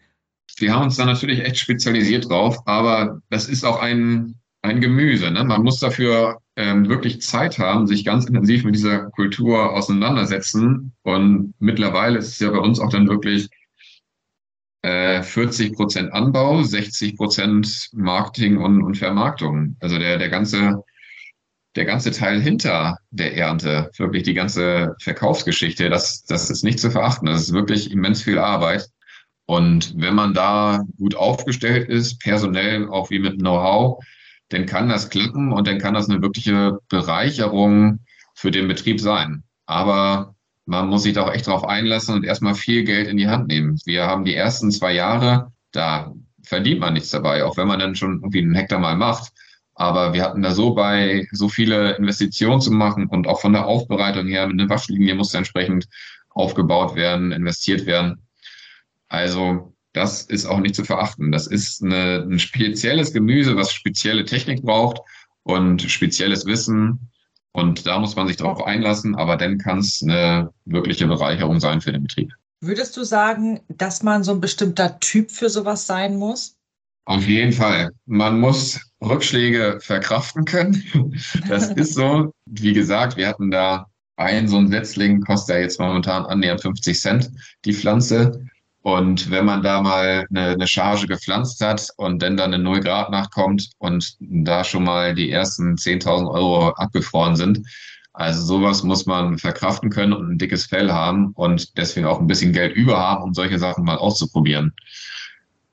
Wir 0.56 0.74
haben 0.74 0.86
uns 0.86 0.96
da 0.96 1.06
natürlich 1.06 1.42
echt 1.42 1.58
spezialisiert 1.58 2.30
drauf, 2.30 2.58
aber 2.66 3.22
das 3.30 3.50
ist 3.50 3.66
auch 3.66 3.80
ein, 3.80 4.36
ein 4.62 4.80
Gemüse. 4.80 5.30
Ne? 5.30 5.44
Man 5.44 5.64
muss 5.64 5.80
dafür 5.80 6.42
ähm, 6.58 6.90
wirklich 6.90 7.22
Zeit 7.22 7.60
haben, 7.60 7.88
sich 7.88 8.04
ganz 8.04 8.26
intensiv 8.26 8.66
mit 8.66 8.76
dieser 8.76 9.12
Kultur 9.12 9.74
auseinandersetzen. 9.74 10.94
Und 11.04 11.54
mittlerweile 11.60 12.18
ist 12.18 12.30
es 12.30 12.40
ja 12.40 12.50
bei 12.50 12.58
uns 12.58 12.80
auch 12.80 12.90
dann 12.90 13.08
wirklich 13.08 13.48
äh, 14.82 15.22
40 15.22 15.74
Prozent 15.74 16.12
Anbau, 16.12 16.64
60 16.64 17.16
Prozent 17.16 17.90
Marketing 17.94 18.58
und, 18.58 18.82
und 18.84 18.98
Vermarktung. 18.98 19.78
Also 19.80 20.00
der, 20.00 20.18
der 20.18 20.30
ganze 20.30 20.84
der 21.76 21.86
ganze 21.86 22.10
Teil 22.10 22.42
hinter 22.42 22.98
der 23.12 23.38
Ernte, 23.38 23.92
wirklich 23.98 24.24
die 24.24 24.34
ganze 24.34 24.96
Verkaufsgeschichte, 25.00 25.92
das, 25.92 26.24
das 26.24 26.50
ist 26.50 26.64
nicht 26.64 26.80
zu 26.80 26.90
verachten. 26.90 27.28
Das 27.28 27.42
ist 27.42 27.54
wirklich 27.54 27.92
immens 27.92 28.24
viel 28.24 28.40
Arbeit. 28.40 28.90
Und 29.46 29.94
wenn 29.96 30.16
man 30.16 30.34
da 30.34 30.84
gut 30.98 31.14
aufgestellt 31.16 31.88
ist, 31.88 32.20
personell 32.20 32.90
auch 32.90 33.12
wie 33.12 33.20
mit 33.20 33.38
Know-how, 33.38 34.04
dann 34.50 34.66
kann 34.66 34.90
das 34.90 35.10
klappen 35.10 35.52
und 35.52 35.68
dann 35.68 35.80
kann 35.80 35.94
das 35.94 36.10
eine 36.10 36.22
wirkliche 36.22 36.80
Bereicherung 36.90 38.00
für 38.34 38.52
den 38.52 38.68
Betrieb 38.68 39.00
sein. 39.00 39.44
Aber 39.66 40.36
man 40.66 40.88
muss 40.90 41.04
sich 41.04 41.14
da 41.14 41.24
auch 41.24 41.34
echt 41.34 41.48
drauf 41.48 41.64
einlassen 41.64 42.16
und 42.16 42.26
erstmal 42.26 42.56
viel 42.56 42.84
Geld 42.84 43.08
in 43.08 43.18
die 43.18 43.28
Hand 43.28 43.48
nehmen. 43.48 43.80
Wir 43.86 44.06
haben 44.06 44.26
die 44.26 44.36
ersten 44.36 44.72
zwei 44.72 44.94
Jahre, 44.94 45.52
da 45.72 46.14
verdient 46.44 46.80
man 46.80 46.94
nichts 46.94 47.10
dabei, 47.10 47.44
auch 47.44 47.58
wenn 47.58 47.68
man 47.68 47.80
dann 47.80 47.96
schon 47.96 48.16
irgendwie 48.16 48.42
einen 48.42 48.56
Hektar 48.56 48.80
mal 48.80 48.96
macht. 48.96 49.32
Aber 49.76 50.14
wir 50.14 50.24
hatten 50.24 50.42
da 50.42 50.52
so 50.54 50.74
bei, 50.74 51.28
so 51.32 51.50
viele 51.50 51.96
Investitionen 51.98 52.62
zu 52.62 52.72
machen 52.72 53.08
und 53.08 53.28
auch 53.28 53.42
von 53.42 53.54
der 53.54 53.68
Aufbereitung 53.68 54.28
her, 54.28 54.44
eine 54.44 54.70
Waschlinie 54.70 55.14
musste 55.16 55.38
entsprechend 55.38 55.88
aufgebaut 56.30 56.96
werden, 56.96 57.32
investiert 57.32 57.86
werden. 57.86 58.22
Also 59.08 59.74
das 59.98 60.22
ist 60.24 60.46
auch 60.46 60.60
nicht 60.60 60.76
zu 60.76 60.84
verachten. 60.84 61.32
Das 61.32 61.48
ist 61.48 61.84
eine, 61.84 62.26
ein 62.30 62.40
spezielles 62.40 63.14
Gemüse, 63.14 63.56
was 63.56 63.74
spezielle 63.74 64.26
Technik 64.26 64.62
braucht 64.62 65.02
und 65.44 65.82
spezielles 65.82 66.46
Wissen. 66.46 67.10
Und 67.52 67.88
da 67.88 68.00
muss 68.00 68.16
man 68.16 68.28
sich 68.28 68.38
darauf 68.38 68.64
einlassen, 68.64 69.16
aber 69.16 69.36
dann 69.36 69.58
kann 69.58 69.80
es 69.80 70.02
eine 70.04 70.52
wirkliche 70.66 71.08
Bereicherung 71.08 71.60
sein 71.60 71.82
für 71.82 71.92
den 71.92 72.04
Betrieb. 72.04 72.32
Würdest 72.62 72.96
du 72.98 73.04
sagen, 73.04 73.62
dass 73.68 74.04
man 74.04 74.24
so 74.24 74.32
ein 74.32 74.42
bestimmter 74.42 75.00
Typ 75.00 75.32
für 75.32 75.50
sowas 75.50 75.88
sein 75.88 76.18
muss? 76.18 76.56
Auf 77.06 77.26
jeden 77.26 77.54
Fall. 77.54 77.92
Man 78.06 78.40
muss 78.40 78.80
Rückschläge 79.02 79.80
verkraften 79.82 80.46
können. 80.46 80.84
Das 81.48 81.72
ist 81.72 81.94
so. 81.94 82.32
Wie 82.46 82.74
gesagt, 82.74 83.16
wir 83.18 83.28
hatten 83.28 83.50
da 83.50 83.88
ein 84.18 84.48
so 84.48 84.58
ein 84.58 84.68
Setzling, 84.68 85.22
kostet 85.22 85.56
ja 85.56 85.62
jetzt 85.62 85.80
momentan 85.80 86.26
annähernd 86.26 86.62
50 86.62 87.00
Cent 87.00 87.32
die 87.66 87.74
Pflanze. 87.74 88.46
Und 88.88 89.30
wenn 89.30 89.44
man 89.44 89.64
da 89.64 89.82
mal 89.82 90.26
eine, 90.30 90.52
eine 90.52 90.66
Charge 90.66 91.08
gepflanzt 91.08 91.60
hat 91.60 91.90
und 91.98 92.22
dann 92.22 92.38
dann 92.38 92.54
eine 92.54 92.64
0 92.64 92.80
Grad 92.80 93.12
nachkommt 93.12 93.72
und 93.80 94.16
da 94.22 94.64
schon 94.64 94.86
mal 94.86 95.14
die 95.14 95.30
ersten 95.30 95.76
10.000 95.76 96.32
Euro 96.32 96.70
abgefroren 96.70 97.36
sind, 97.36 97.68
also 98.14 98.42
sowas 98.42 98.84
muss 98.84 99.06
man 99.06 99.40
verkraften 99.40 99.90
können 99.90 100.14
und 100.14 100.32
ein 100.32 100.38
dickes 100.38 100.68
Fell 100.68 100.90
haben 100.90 101.34
und 101.34 101.78
deswegen 101.78 102.08
auch 102.08 102.22
ein 102.22 102.28
bisschen 102.28 102.54
Geld 102.54 102.78
über 102.78 102.98
haben, 102.98 103.24
um 103.24 103.34
solche 103.34 103.60
Sachen 103.60 103.84
mal 103.84 103.98
auszuprobieren. 103.98 104.72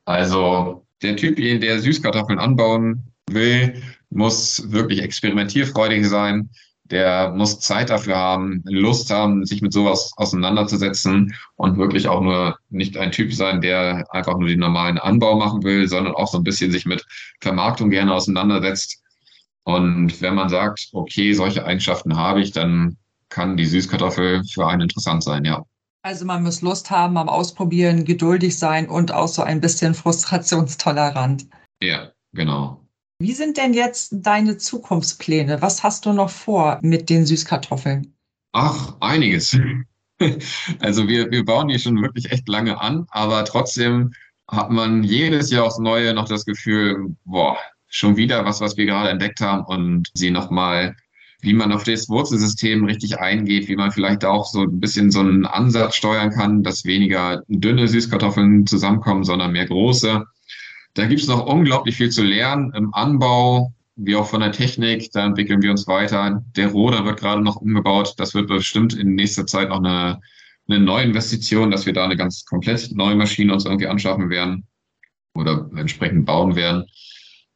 Also 0.07 0.85
der 1.01 1.15
Typ, 1.15 1.37
der 1.37 1.79
Süßkartoffeln 1.79 2.41
anbauen 2.41 3.13
will, 3.31 3.81
muss 4.11 4.73
wirklich 4.73 5.01
experimentierfreudig 5.01 6.05
sein, 6.09 6.51
der 6.85 7.31
muss 7.31 7.61
Zeit 7.61 7.89
dafür 7.89 8.17
haben, 8.17 8.63
Lust 8.67 9.11
haben, 9.11 9.47
sich 9.47 9.63
mit 9.63 9.73
sowas 9.73 10.13
auseinanderzusetzen 10.17 11.35
und 11.57 11.79
wirklich 11.79 12.09
auch 12.09 12.21
nur 12.21 12.59
nicht 12.69 12.99
ein 12.99 13.11
Typ 13.11 13.33
sein, 13.33 13.61
der 13.61 14.07
einfach 14.11 14.37
nur 14.39 14.49
den 14.49 14.61
normalen 14.61 14.99
Anbau 14.99 15.37
machen 15.37 15.63
will, 15.63 15.89
sondern 15.89 16.15
auch 16.15 16.29
so 16.29 16.39
ein 16.39 16.45
bisschen 16.45 16.71
sich 16.71 16.85
mit 16.85 17.05
Vermarktung 17.41 17.89
gerne 17.89 18.13
auseinandersetzt. 18.13 19.03
Und 19.65 20.21
wenn 20.21 20.35
man 20.35 20.51
sagt, 20.51 20.89
okay, 20.93 21.33
solche 21.33 21.65
Eigenschaften 21.65 22.17
habe 22.17 22.43
ich, 22.43 22.53
dann 22.53 22.99
kann 23.31 23.57
die 23.57 23.67
Süßkartoffel 23.67 24.45
für 24.45 24.67
einen 24.67 24.83
interessant 24.83 25.25
sein, 25.25 25.45
ja. 25.45 25.65
Also 26.03 26.27
man 26.27 26.43
muss 26.43 26.61
Lust 26.61 26.91
haben 26.91 27.17
am 27.17 27.31
Ausprobieren, 27.31 28.05
geduldig 28.05 28.59
sein 28.59 28.91
und 28.91 29.11
auch 29.11 29.27
so 29.27 29.43
ein 29.43 29.63
bisschen 29.63 29.95
frustrationstolerant. 29.95 31.47
Ja, 31.81 32.11
genau. 32.35 32.84
Wie 33.19 33.33
sind 33.33 33.57
denn 33.57 33.75
jetzt 33.75 34.11
deine 34.13 34.59
Zukunftspläne? 34.59 35.63
Was 35.63 35.83
hast 35.83 36.07
du 36.07 36.13
noch 36.13 36.31
vor 36.31 36.81
mit 36.83 37.09
den 37.11 37.27
Süßkartoffeln? 37.27 38.15
Ach, 38.53 38.97
einiges. 39.01 39.57
Also 40.79 41.09
wir, 41.09 41.33
wir 41.33 41.45
bauen 41.45 41.67
die 41.67 41.79
schon 41.79 42.01
wirklich 42.01 42.31
echt 42.31 42.49
lange 42.49 42.81
an, 42.81 43.05
aber 43.11 43.45
trotzdem 43.45 44.13
hat 44.49 44.71
man 44.71 45.03
jedes 45.03 45.51
Jahr 45.51 45.65
aufs 45.65 45.81
Neue 45.81 46.15
noch 46.15 46.29
das 46.29 46.45
Gefühl, 46.45 47.17
boah, 47.25 47.59
schon 47.89 48.17
wieder 48.17 48.45
was, 48.45 48.61
was 48.61 48.77
wir 48.77 48.87
gerade 48.87 49.11
entdeckt 49.11 49.41
haben 49.41 49.65
und 49.65 50.11
sie 50.15 50.31
nochmal, 50.31 50.95
wie 51.41 51.53
man 51.53 51.73
auf 51.73 51.83
das 51.83 52.09
Wurzelsystem 52.09 52.85
richtig 52.85 53.19
eingeht, 53.19 53.69
wie 53.69 53.77
man 53.77 53.91
vielleicht 53.91 54.25
auch 54.25 54.47
so 54.47 54.63
ein 54.63 54.81
bisschen 54.81 55.11
so 55.11 55.21
einen 55.21 55.47
Ansatz 55.47 55.97
steuern 55.97 56.31
kann, 56.31 56.63
dass 56.63 56.85
weniger 56.85 57.43
dünne 57.49 57.89
Süßkartoffeln 57.89 58.67
zusammenkommen, 58.67 59.25
sondern 59.25 59.53
mehr 59.53 59.67
große. 59.67 60.25
Da 60.95 61.07
gibt 61.07 61.21
es 61.21 61.29
noch 61.29 61.47
unglaublich 61.47 61.97
viel 61.97 62.11
zu 62.11 62.23
lernen 62.23 62.73
im 62.73 62.95
Anbau, 62.95 63.75
wie 63.97 64.15
auch 64.15 64.29
von 64.29 64.41
der 64.41 64.53
Technik. 64.53 65.11
Da 65.13 65.27
entwickeln 65.27 65.61
wir 65.61 65.73
uns 65.73 65.89
weiter. 65.89 66.45
Der 66.57 66.69
Roder 66.69 67.05
wird 67.05 67.19
gerade 67.19 67.43
noch 67.43 67.57
umgebaut. 67.57 68.15
Das 68.17 68.35
wird 68.35 68.49
bestimmt 68.49 68.95
in 68.95 69.15
nächster 69.15 69.47
Zeit 69.47 69.71
noch 69.71 69.79
eine, 69.79 70.21
eine 70.69 70.79
neue 70.79 71.05
Investition, 71.05 71.73
dass 71.73 71.87
wir 71.87 71.93
da 71.93 72.05
eine 72.05 72.17
ganz 72.17 72.45
komplett 72.45 72.93
neue 72.93 73.17
Maschine 73.17 73.53
uns 73.53 73.65
irgendwie 73.65 73.89
anschaffen 73.89 74.31
werden 74.31 74.67
oder 75.35 75.69
entsprechend 75.77 76.27
bauen 76.27 76.55
werden. 76.55 76.85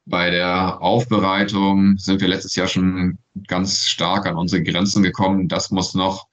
Bei 0.04 0.30
der 0.30 0.82
Aufbereitung 0.82 1.96
sind 1.98 2.20
wir 2.20 2.28
letztes 2.28 2.56
Jahr 2.56 2.66
schon 2.66 3.18
ganz 3.46 3.86
stark 3.86 4.26
an 4.26 4.36
unsere 4.36 4.62
Grenzen 4.64 5.02
gekommen. 5.02 5.48
Das 5.48 5.70
muss 5.70 5.94
noch 5.94 6.26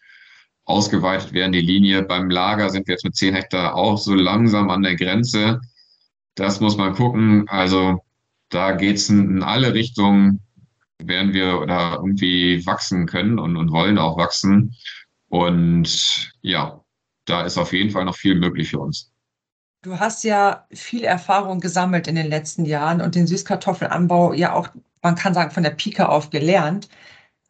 ausgeweitet 0.63 1.33
werden, 1.33 1.51
die 1.51 1.61
Linie. 1.61 2.01
Beim 2.01 2.31
Lager 2.31 2.69
sind 2.71 2.87
wir 2.87 2.93
jetzt 2.93 3.03
mit 3.03 3.15
10 3.15 3.35
Hektar 3.35 3.75
auch 3.75 3.97
so 3.97 4.15
langsam 4.15 4.71
an 4.71 4.81
der 4.81 4.95
Grenze. 4.95 5.61
Das 6.35 6.59
muss 6.59 6.77
man 6.77 6.93
gucken. 6.93 7.47
Also 7.47 8.03
da 8.49 8.71
geht's 8.73 9.09
in, 9.09 9.37
in 9.37 9.43
alle 9.43 9.73
Richtungen, 9.73 10.41
werden 10.99 11.33
wir 11.33 11.65
da 11.65 11.95
irgendwie 11.95 12.65
wachsen 12.65 13.05
können 13.05 13.39
und, 13.39 13.57
und 13.57 13.71
wollen 13.71 13.97
auch 13.97 14.17
wachsen. 14.17 14.75
Und 15.29 16.31
ja, 16.41 16.81
da 17.25 17.43
ist 17.43 17.57
auf 17.57 17.73
jeden 17.73 17.91
Fall 17.91 18.05
noch 18.05 18.15
viel 18.15 18.35
möglich 18.35 18.69
für 18.69 18.79
uns. 18.79 19.11
Du 19.81 19.99
hast 19.99 20.23
ja 20.23 20.65
viel 20.71 21.03
Erfahrung 21.03 21.59
gesammelt 21.59 22.07
in 22.07 22.15
den 22.15 22.27
letzten 22.27 22.65
Jahren 22.65 23.01
und 23.01 23.15
den 23.15 23.27
Süßkartoffelanbau 23.27 24.33
ja 24.33 24.53
auch, 24.53 24.69
man 25.01 25.15
kann 25.15 25.33
sagen, 25.33 25.51
von 25.51 25.63
der 25.63 25.71
Pike 25.71 26.09
auf 26.09 26.29
gelernt. 26.29 26.89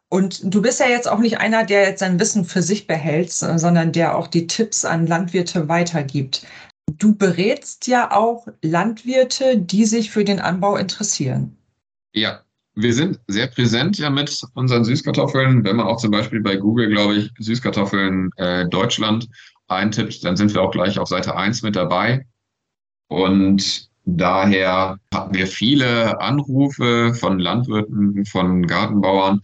Und 0.08 0.40
du 0.54 0.62
bist 0.62 0.80
ja 0.80 0.86
jetzt 0.86 1.08
auch 1.08 1.18
nicht 1.18 1.38
einer, 1.38 1.64
der 1.64 1.88
jetzt 1.88 2.00
sein 2.00 2.20
Wissen 2.20 2.44
für 2.44 2.62
sich 2.62 2.86
behält, 2.86 3.32
sondern 3.32 3.92
der 3.92 4.16
auch 4.16 4.28
die 4.28 4.46
Tipps 4.46 4.84
an 4.84 5.06
Landwirte 5.06 5.68
weitergibt. 5.68 6.46
Du 6.98 7.14
berätst 7.14 7.86
ja 7.86 8.12
auch 8.12 8.46
Landwirte, 8.62 9.58
die 9.58 9.84
sich 9.84 10.10
für 10.10 10.24
den 10.24 10.40
Anbau 10.40 10.76
interessieren. 10.76 11.56
Ja, 12.12 12.40
wir 12.74 12.92
sind 12.92 13.20
sehr 13.26 13.46
präsent 13.46 13.98
ja 13.98 14.10
mit 14.10 14.42
unseren 14.54 14.84
Süßkartoffeln. 14.84 15.64
Wenn 15.64 15.76
man 15.76 15.86
auch 15.86 15.96
zum 15.96 16.10
Beispiel 16.10 16.40
bei 16.40 16.56
Google, 16.56 16.88
glaube 16.88 17.16
ich, 17.16 17.30
Süßkartoffeln 17.38 18.30
äh, 18.36 18.68
Deutschland 18.68 19.28
eintippt, 19.68 20.24
dann 20.24 20.36
sind 20.36 20.54
wir 20.54 20.62
auch 20.62 20.70
gleich 20.70 20.98
auf 20.98 21.08
Seite 21.08 21.36
1 21.36 21.62
mit 21.62 21.76
dabei. 21.76 22.26
Und 23.08 23.88
daher 24.04 24.98
hatten 25.12 25.34
wir 25.34 25.46
viele 25.46 26.20
Anrufe 26.20 27.14
von 27.14 27.38
Landwirten, 27.38 28.24
von 28.26 28.66
Gartenbauern, 28.66 29.40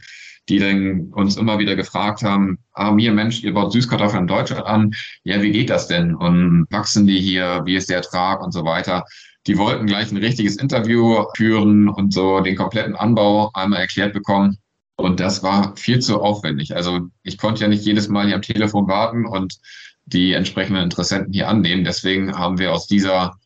die 0.48 0.58
dann 0.58 1.10
uns 1.12 1.36
immer 1.36 1.58
wieder 1.58 1.76
gefragt 1.76 2.22
haben, 2.22 2.58
ah, 2.72 2.90
mir 2.90 3.12
Mensch, 3.12 3.42
ihr 3.42 3.54
baut 3.54 3.72
Süßkartoffeln 3.72 4.22
in 4.22 4.26
Deutschland 4.26 4.66
an. 4.66 4.94
Ja, 5.24 5.40
wie 5.40 5.52
geht 5.52 5.70
das 5.70 5.86
denn? 5.86 6.14
Und 6.14 6.66
wachsen 6.70 7.06
die 7.06 7.20
hier? 7.20 7.62
Wie 7.64 7.76
ist 7.76 7.88
der 7.88 7.98
Ertrag 7.98 8.42
und 8.42 8.52
so 8.52 8.64
weiter? 8.64 9.04
Die 9.46 9.58
wollten 9.58 9.86
gleich 9.86 10.10
ein 10.10 10.18
richtiges 10.18 10.56
Interview 10.56 11.24
führen 11.36 11.88
und 11.88 12.12
so 12.12 12.40
den 12.40 12.56
kompletten 12.56 12.96
Anbau 12.96 13.50
einmal 13.54 13.80
erklärt 13.80 14.12
bekommen. 14.12 14.58
Und 14.96 15.20
das 15.20 15.42
war 15.42 15.76
viel 15.76 16.00
zu 16.00 16.20
aufwendig. 16.20 16.76
Also 16.76 17.08
ich 17.22 17.38
konnte 17.38 17.62
ja 17.62 17.68
nicht 17.68 17.84
jedes 17.84 18.08
Mal 18.08 18.26
hier 18.26 18.36
am 18.36 18.42
Telefon 18.42 18.86
warten 18.88 19.26
und 19.26 19.58
die 20.04 20.32
entsprechenden 20.32 20.82
Interessenten 20.82 21.32
hier 21.32 21.48
annehmen. 21.48 21.84
Deswegen 21.84 22.36
haben 22.36 22.58
wir 22.58 22.72
aus 22.72 22.86
dieser 22.86 23.36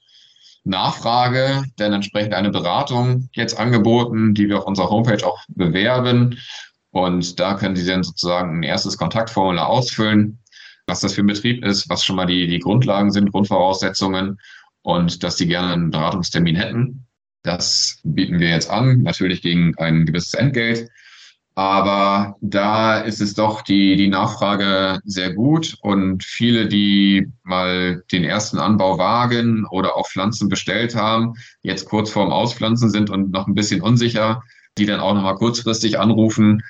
Nachfrage 0.65 1.65
dann 1.77 1.93
entsprechend 1.93 2.35
eine 2.35 2.51
Beratung 2.51 3.29
jetzt 3.33 3.59
angeboten, 3.59 4.35
die 4.35 4.49
wir 4.49 4.59
auf 4.59 4.67
unserer 4.67 4.91
Homepage 4.91 5.25
auch 5.25 5.39
bewerben. 5.49 6.39
Und 6.97 7.39
da 7.39 7.53
können 7.53 7.77
Sie 7.77 7.85
dann 7.85 8.03
sozusagen 8.03 8.61
ein 8.61 8.63
erstes 8.63 8.97
Kontaktformular 8.97 9.69
ausfüllen, 9.69 10.39
was 10.87 11.01
das 11.01 11.13
für 11.13 11.21
ein 11.21 11.27
Betrieb 11.27 11.63
ist, 11.63 11.91
was 11.91 12.03
schon 12.03 12.17
mal 12.17 12.25
die, 12.25 12.47
die 12.47 12.59
Grundlagen 12.59 13.11
sind, 13.11 13.33
Grundvoraussetzungen 13.33 14.41
und 14.81 15.23
dass 15.23 15.37
Sie 15.37 15.47
gerne 15.47 15.75
einen 15.75 15.91
Beratungstermin 15.91 16.57
hätten. 16.57 17.07
Das 17.43 18.01
bieten 18.03 18.41
wir 18.41 18.49
jetzt 18.49 18.71
an, 18.71 19.03
natürlich 19.03 19.43
gegen 19.43 19.77
ein 19.77 20.07
gewisses 20.07 20.33
Entgelt. 20.33 20.89
Aber 21.55 22.37
da 22.41 23.01
ist 23.01 23.21
es 23.21 23.35
doch 23.35 23.61
die, 23.61 23.97
die 23.97 24.09
Nachfrage 24.09 24.99
sehr 25.05 25.35
gut 25.35 25.77
und 25.83 26.25
viele, 26.25 26.67
die 26.67 27.31
mal 27.43 28.05
den 28.11 28.25
ersten 28.25 28.59
Anbau 28.59 28.97
wagen 28.97 29.67
oder 29.71 29.97
auch 29.97 30.09
Pflanzen 30.09 30.49
bestellt 30.49 30.95
haben, 30.95 31.35
jetzt 31.61 31.91
kurz 31.91 32.09
vorm 32.09 32.31
Auspflanzen 32.31 32.89
sind 32.89 33.11
und 33.11 33.33
noch 33.33 33.47
ein 33.49 33.55
bisschen 33.55 33.83
unsicher, 33.83 34.43
die 34.79 34.87
dann 34.87 35.01
auch 35.01 35.13
nochmal 35.13 35.37
kurzfristig 35.37 35.99
anrufen. 35.99 36.63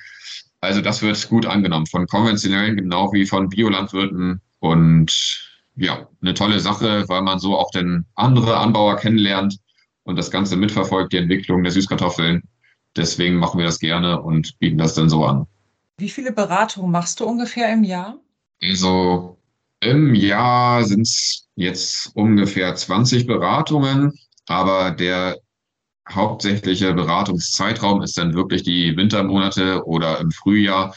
Also 0.61 0.81
das 0.81 1.01
wird 1.01 1.29
gut 1.29 1.45
angenommen 1.45 1.85
von 1.85 2.07
konventionellen 2.07 2.77
genau 2.77 3.13
wie 3.13 3.25
von 3.25 3.49
Biolandwirten 3.49 4.41
und 4.59 5.47
ja, 5.75 6.07
eine 6.21 6.33
tolle 6.33 6.59
Sache, 6.59 7.07
weil 7.07 7.21
man 7.21 7.39
so 7.39 7.57
auch 7.57 7.69
den 7.71 8.05
andere 8.15 8.57
Anbauer 8.57 8.97
kennenlernt 8.97 9.59
und 10.03 10.15
das 10.15 10.31
Ganze 10.31 10.55
mitverfolgt, 10.55 11.13
die 11.13 11.17
Entwicklung 11.17 11.63
der 11.63 11.71
Süßkartoffeln. 11.71 12.41
Deswegen 12.95 13.35
machen 13.35 13.59
wir 13.59 13.65
das 13.65 13.79
gerne 13.79 14.21
und 14.21 14.57
bieten 14.57 14.79
das 14.79 14.95
dann 14.95 15.09
so 15.09 15.23
an. 15.23 15.45
Wie 15.99 16.09
viele 16.09 16.31
Beratungen 16.31 16.91
machst 16.91 17.19
du 17.19 17.25
ungefähr 17.25 17.71
im 17.71 17.83
Jahr? 17.83 18.17
Also 18.61 19.37
im 19.79 20.15
Jahr 20.15 20.83
sind 20.83 21.01
es 21.01 21.47
jetzt 21.55 22.15
ungefähr 22.15 22.73
20 22.73 23.27
Beratungen, 23.27 24.17
aber 24.47 24.91
der 24.91 25.37
hauptsächliche 26.11 26.93
Beratungszeitraum 26.93 28.01
ist 28.01 28.17
dann 28.17 28.33
wirklich 28.33 28.63
die 28.63 28.95
Wintermonate 28.95 29.85
oder 29.85 30.19
im 30.19 30.31
Frühjahr, 30.31 30.95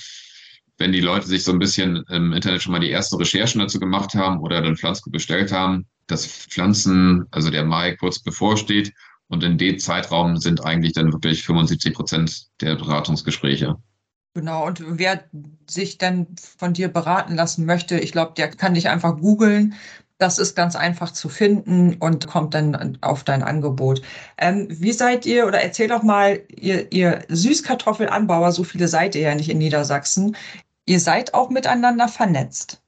wenn 0.79 0.93
die 0.93 1.01
Leute 1.01 1.27
sich 1.27 1.45
so 1.45 1.53
ein 1.53 1.59
bisschen 1.59 2.05
im 2.09 2.33
Internet 2.33 2.63
schon 2.63 2.73
mal 2.73 2.81
die 2.81 2.91
ersten 2.91 3.17
Recherchen 3.17 3.61
dazu 3.61 3.79
gemacht 3.79 4.15
haben 4.15 4.41
oder 4.41 4.63
dann 4.63 4.77
Pflanzgut 4.77 5.13
bestellt 5.13 5.53
haben, 5.53 5.87
das 6.07 6.27
Pflanzen, 6.27 7.27
also 7.31 7.51
der 7.51 7.65
Mai 7.65 7.97
kurz 7.97 8.19
bevorsteht. 8.19 8.93
Und 9.29 9.45
in 9.45 9.59
dem 9.59 9.79
Zeitraum 9.79 10.39
sind 10.39 10.65
eigentlich 10.65 10.95
dann 10.95 11.13
wirklich 11.13 11.45
75 11.45 11.95
Prozent 11.95 12.47
der 12.61 12.75
Beratungsgespräche. 12.75 13.77
Genau, 14.35 14.67
und 14.67 14.83
wer 14.87 15.25
sich 15.69 15.99
dann 15.99 16.29
von 16.37 16.73
dir 16.73 16.89
beraten 16.89 17.35
lassen 17.35 17.67
möchte, 17.67 17.99
ich 17.99 18.13
glaube, 18.13 18.33
der 18.37 18.49
kann 18.49 18.75
dich 18.75 18.89
einfach 18.89 19.17
googeln. 19.19 19.75
Das 20.21 20.39
ist 20.39 20.55
ganz 20.55 20.77
einfach 20.77 21.13
zu 21.13 21.31
finden 21.31 21.95
und 21.95 22.27
kommt 22.27 22.53
dann 22.53 22.99
auf 23.01 23.25
dein 23.25 23.43
Angebot. 23.43 24.03
Ähm, 24.37 24.67
wie 24.69 24.93
seid 24.93 25.25
ihr, 25.25 25.47
oder 25.47 25.63
erzähl 25.63 25.89
doch 25.89 26.03
mal, 26.03 26.43
ihr, 26.55 26.93
ihr 26.93 27.25
Süßkartoffelanbauer, 27.29 28.53
so 28.53 28.63
viele 28.63 28.87
seid 28.87 29.15
ihr 29.15 29.23
ja 29.23 29.35
nicht 29.35 29.49
in 29.49 29.57
Niedersachsen, 29.57 30.37
ihr 30.85 31.01
seid 31.01 31.33
auch 31.33 31.49
miteinander 31.49 32.07
vernetzt. 32.07 32.83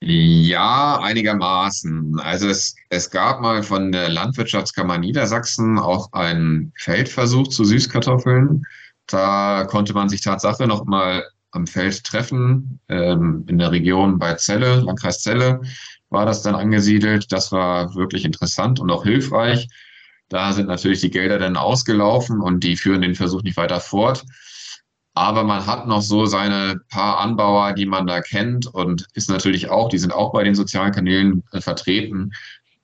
Ja, 0.00 1.00
einigermaßen. 1.02 2.20
Also 2.20 2.48
es, 2.48 2.76
es 2.88 3.10
gab 3.10 3.40
mal 3.40 3.64
von 3.64 3.90
der 3.90 4.08
Landwirtschaftskammer 4.08 4.96
Niedersachsen 4.96 5.76
auch 5.76 6.12
einen 6.12 6.72
Feldversuch 6.76 7.48
zu 7.48 7.64
Süßkartoffeln. 7.64 8.64
Da 9.08 9.64
konnte 9.68 9.92
man 9.92 10.08
sich 10.08 10.20
Tatsache 10.20 10.68
noch 10.68 10.84
mal 10.84 11.24
am 11.50 11.66
Feld 11.66 12.04
treffen, 12.04 12.78
ähm, 12.88 13.44
in 13.48 13.58
der 13.58 13.72
Region 13.72 14.20
bei 14.20 14.34
Celle, 14.36 14.76
Landkreis 14.76 15.20
Celle 15.20 15.60
war 16.10 16.26
das 16.26 16.42
dann 16.42 16.54
angesiedelt. 16.54 17.32
Das 17.32 17.52
war 17.52 17.94
wirklich 17.94 18.24
interessant 18.24 18.80
und 18.80 18.90
auch 18.90 19.04
hilfreich. 19.04 19.68
Da 20.28 20.52
sind 20.52 20.68
natürlich 20.68 21.00
die 21.00 21.10
Gelder 21.10 21.38
dann 21.38 21.56
ausgelaufen 21.56 22.40
und 22.40 22.62
die 22.62 22.76
führen 22.76 23.02
den 23.02 23.14
Versuch 23.14 23.42
nicht 23.42 23.56
weiter 23.56 23.80
fort. 23.80 24.24
Aber 25.14 25.42
man 25.42 25.66
hat 25.66 25.88
noch 25.88 26.02
so 26.02 26.26
seine 26.26 26.80
paar 26.88 27.18
Anbauer, 27.18 27.72
die 27.72 27.86
man 27.86 28.06
da 28.06 28.20
kennt 28.20 28.66
und 28.66 29.06
ist 29.14 29.28
natürlich 29.28 29.68
auch, 29.68 29.88
die 29.88 29.98
sind 29.98 30.12
auch 30.12 30.32
bei 30.32 30.44
den 30.44 30.54
sozialen 30.54 30.92
Kanälen 30.92 31.42
äh, 31.52 31.60
vertreten. 31.60 32.32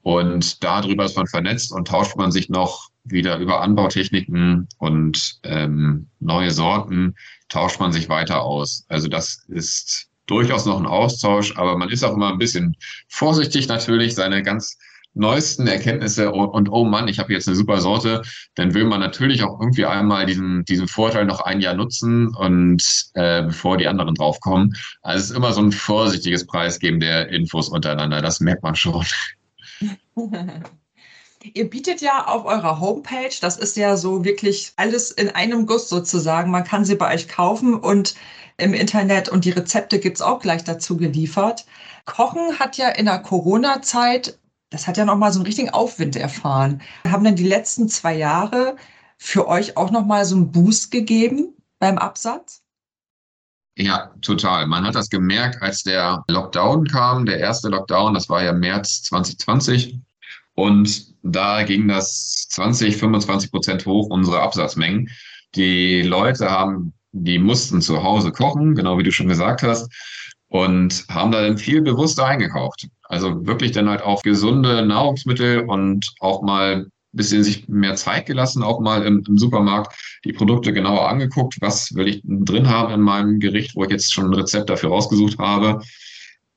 Und 0.02 0.62
darüber 0.62 1.04
ist 1.04 1.16
man 1.16 1.26
vernetzt 1.26 1.72
und 1.72 1.88
tauscht 1.88 2.16
man 2.16 2.32
sich 2.32 2.48
noch 2.48 2.90
wieder 3.04 3.38
über 3.38 3.60
Anbautechniken 3.60 4.68
und 4.78 5.38
ähm, 5.44 6.08
neue 6.18 6.50
Sorten, 6.50 7.14
tauscht 7.48 7.78
man 7.80 7.92
sich 7.92 8.08
weiter 8.08 8.42
aus. 8.42 8.84
Also 8.88 9.08
das 9.08 9.44
ist 9.48 10.08
durchaus 10.26 10.66
noch 10.66 10.78
ein 10.78 10.86
Austausch, 10.86 11.56
aber 11.56 11.76
man 11.76 11.90
ist 11.90 12.04
auch 12.04 12.14
immer 12.14 12.32
ein 12.32 12.38
bisschen 12.38 12.76
vorsichtig 13.08 13.68
natürlich, 13.68 14.14
seine 14.14 14.42
ganz 14.42 14.76
neuesten 15.16 15.66
Erkenntnisse 15.66 16.30
und, 16.30 16.48
und 16.48 16.68
oh 16.68 16.84
Mann, 16.84 17.08
ich 17.08 17.18
habe 17.18 17.32
jetzt 17.32 17.48
eine 17.48 17.56
super 17.56 17.80
Sorte, 17.80 18.22
dann 18.54 18.74
will 18.74 18.84
man 18.84 19.00
natürlich 19.00 19.42
auch 19.42 19.58
irgendwie 19.60 19.86
einmal 19.86 20.26
diesen, 20.26 20.64
diesen 20.66 20.88
Vorteil 20.88 21.24
noch 21.24 21.40
ein 21.40 21.60
Jahr 21.60 21.74
nutzen 21.74 22.34
und 22.36 23.10
äh, 23.14 23.42
bevor 23.44 23.78
die 23.78 23.88
anderen 23.88 24.14
draufkommen. 24.14 24.76
Also 25.02 25.24
es 25.24 25.30
ist 25.30 25.36
immer 25.36 25.52
so 25.52 25.62
ein 25.62 25.72
vorsichtiges 25.72 26.46
Preisgeben 26.46 27.00
der 27.00 27.30
Infos 27.30 27.68
untereinander, 27.68 28.20
das 28.20 28.40
merkt 28.40 28.62
man 28.62 28.76
schon. 28.76 29.04
Ihr 31.54 31.70
bietet 31.70 32.00
ja 32.00 32.26
auf 32.26 32.44
eurer 32.44 32.80
Homepage, 32.80 33.34
das 33.40 33.56
ist 33.56 33.76
ja 33.76 33.96
so 33.96 34.24
wirklich 34.24 34.72
alles 34.76 35.12
in 35.12 35.30
einem 35.30 35.66
Guss 35.66 35.88
sozusagen. 35.88 36.50
Man 36.50 36.64
kann 36.64 36.84
sie 36.84 36.96
bei 36.96 37.14
euch 37.14 37.28
kaufen 37.28 37.74
und 37.74 38.16
im 38.58 38.74
Internet 38.74 39.28
und 39.28 39.44
die 39.44 39.50
Rezepte 39.50 39.98
gibt 39.98 40.16
es 40.16 40.22
auch 40.22 40.40
gleich 40.40 40.64
dazu 40.64 40.96
geliefert. 40.96 41.66
Kochen 42.04 42.58
hat 42.58 42.76
ja 42.76 42.88
in 42.88 43.06
der 43.06 43.18
Corona-Zeit 43.18 44.38
das 44.70 44.86
hat 44.86 44.96
ja 44.96 45.04
nochmal 45.04 45.32
so 45.32 45.38
einen 45.38 45.46
richtigen 45.46 45.70
Aufwind 45.70 46.16
erfahren. 46.16 46.82
Haben 47.06 47.24
denn 47.24 47.36
die 47.36 47.46
letzten 47.46 47.88
zwei 47.88 48.16
Jahre 48.16 48.76
für 49.16 49.46
euch 49.48 49.76
auch 49.76 49.90
nochmal 49.90 50.24
so 50.24 50.36
einen 50.36 50.50
Boost 50.50 50.90
gegeben 50.90 51.54
beim 51.78 51.98
Absatz? 51.98 52.62
Ja, 53.78 54.10
total. 54.22 54.66
Man 54.66 54.84
hat 54.84 54.94
das 54.94 55.10
gemerkt, 55.10 55.62
als 55.62 55.82
der 55.82 56.24
Lockdown 56.28 56.86
kam, 56.86 57.26
der 57.26 57.38
erste 57.38 57.68
Lockdown, 57.68 58.14
das 58.14 58.28
war 58.28 58.42
ja 58.42 58.52
März 58.52 59.02
2020. 59.04 60.00
Und 60.54 61.14
da 61.22 61.62
ging 61.62 61.86
das 61.86 62.46
20, 62.48 62.96
25 62.96 63.50
Prozent 63.50 63.86
hoch, 63.86 64.08
unsere 64.08 64.40
Absatzmengen. 64.40 65.10
Die 65.54 66.02
Leute 66.02 66.50
haben, 66.50 66.94
die 67.24 67.38
mussten 67.38 67.80
zu 67.80 68.02
Hause 68.02 68.32
kochen, 68.32 68.74
genau 68.74 68.98
wie 68.98 69.02
du 69.02 69.12
schon 69.12 69.28
gesagt 69.28 69.62
hast 69.62 69.90
und 70.48 71.04
haben 71.10 71.32
da 71.32 71.42
dann 71.42 71.58
viel 71.58 71.82
bewusster 71.82 72.26
eingekauft. 72.26 72.88
Also 73.04 73.46
wirklich 73.46 73.72
dann 73.72 73.88
halt 73.88 74.02
auch 74.02 74.22
gesunde 74.22 74.84
Nahrungsmittel 74.84 75.60
und 75.60 76.12
auch 76.20 76.42
mal 76.42 76.86
bisschen 77.12 77.42
sich 77.42 77.66
mehr 77.66 77.94
Zeit 77.96 78.26
gelassen, 78.26 78.62
auch 78.62 78.78
mal 78.78 79.02
im, 79.02 79.24
im, 79.26 79.38
Supermarkt 79.38 79.96
die 80.24 80.34
Produkte 80.34 80.72
genauer 80.74 81.08
angeguckt, 81.08 81.56
was 81.60 81.94
will 81.94 82.08
ich 82.08 82.20
drin 82.24 82.68
haben 82.68 82.92
in 82.92 83.00
meinem 83.00 83.40
Gericht, 83.40 83.74
wo 83.74 83.84
ich 83.84 83.90
jetzt 83.90 84.12
schon 84.12 84.26
ein 84.26 84.34
Rezept 84.34 84.68
dafür 84.68 84.90
rausgesucht 84.90 85.38
habe. 85.38 85.80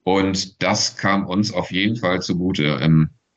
Und 0.03 0.62
das 0.62 0.97
kam 0.97 1.28
uns 1.28 1.53
auf 1.53 1.72
jeden 1.72 1.95
Fall 1.95 2.22
zugute. 2.22 2.78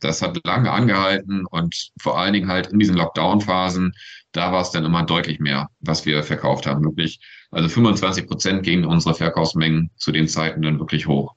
Das 0.02 0.22
hat 0.22 0.38
lange 0.44 0.70
angehalten 0.70 1.46
und 1.46 1.90
vor 2.00 2.18
allen 2.18 2.32
Dingen 2.32 2.48
halt 2.48 2.68
in 2.68 2.78
diesen 2.78 2.96
Lockdown-Phasen, 2.96 3.94
da 4.32 4.52
war 4.52 4.62
es 4.62 4.70
dann 4.70 4.84
immer 4.84 5.04
deutlich 5.04 5.40
mehr, 5.40 5.68
was 5.80 6.04
wir 6.06 6.22
verkauft 6.22 6.66
haben, 6.66 6.84
wirklich. 6.84 7.20
Also 7.50 7.68
25 7.68 8.26
Prozent 8.26 8.62
gingen 8.62 8.84
unsere 8.84 9.14
Verkaufsmengen 9.14 9.90
zu 9.96 10.10
den 10.10 10.26
Zeiten 10.26 10.62
dann 10.62 10.78
wirklich 10.78 11.06
hoch. 11.06 11.34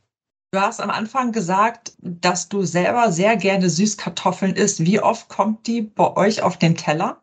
Du 0.52 0.62
hast 0.62 0.80
am 0.80 0.90
Anfang 0.90 1.32
gesagt, 1.34 1.94
dass 1.98 2.48
du 2.48 2.64
selber 2.64 3.12
sehr 3.12 3.36
gerne 3.36 3.70
Süßkartoffeln 3.70 4.56
isst. 4.56 4.86
Wie 4.86 5.02
oft 5.02 5.28
kommt 5.28 5.68
die 5.68 5.82
bei 5.82 6.16
euch 6.16 6.42
auf 6.42 6.58
den 6.58 6.78
Teller? 6.78 7.22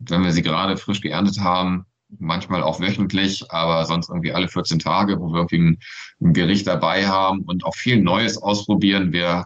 Wenn 0.00 0.24
wir 0.24 0.32
sie 0.32 0.42
gerade 0.42 0.76
frisch 0.76 1.00
geerntet 1.00 1.38
haben, 1.40 1.86
manchmal 2.18 2.62
auch 2.62 2.80
wöchentlich, 2.80 3.44
aber 3.50 3.84
sonst 3.84 4.08
irgendwie 4.08 4.32
alle 4.32 4.48
14 4.48 4.78
Tage, 4.78 5.20
wo 5.20 5.28
wir 5.28 5.38
irgendwie 5.38 5.58
ein, 5.58 5.78
ein 6.20 6.32
Gericht 6.32 6.66
dabei 6.66 7.06
haben 7.06 7.42
und 7.42 7.64
auch 7.64 7.76
viel 7.76 8.00
Neues 8.00 8.40
ausprobieren. 8.40 9.12
Wir 9.12 9.44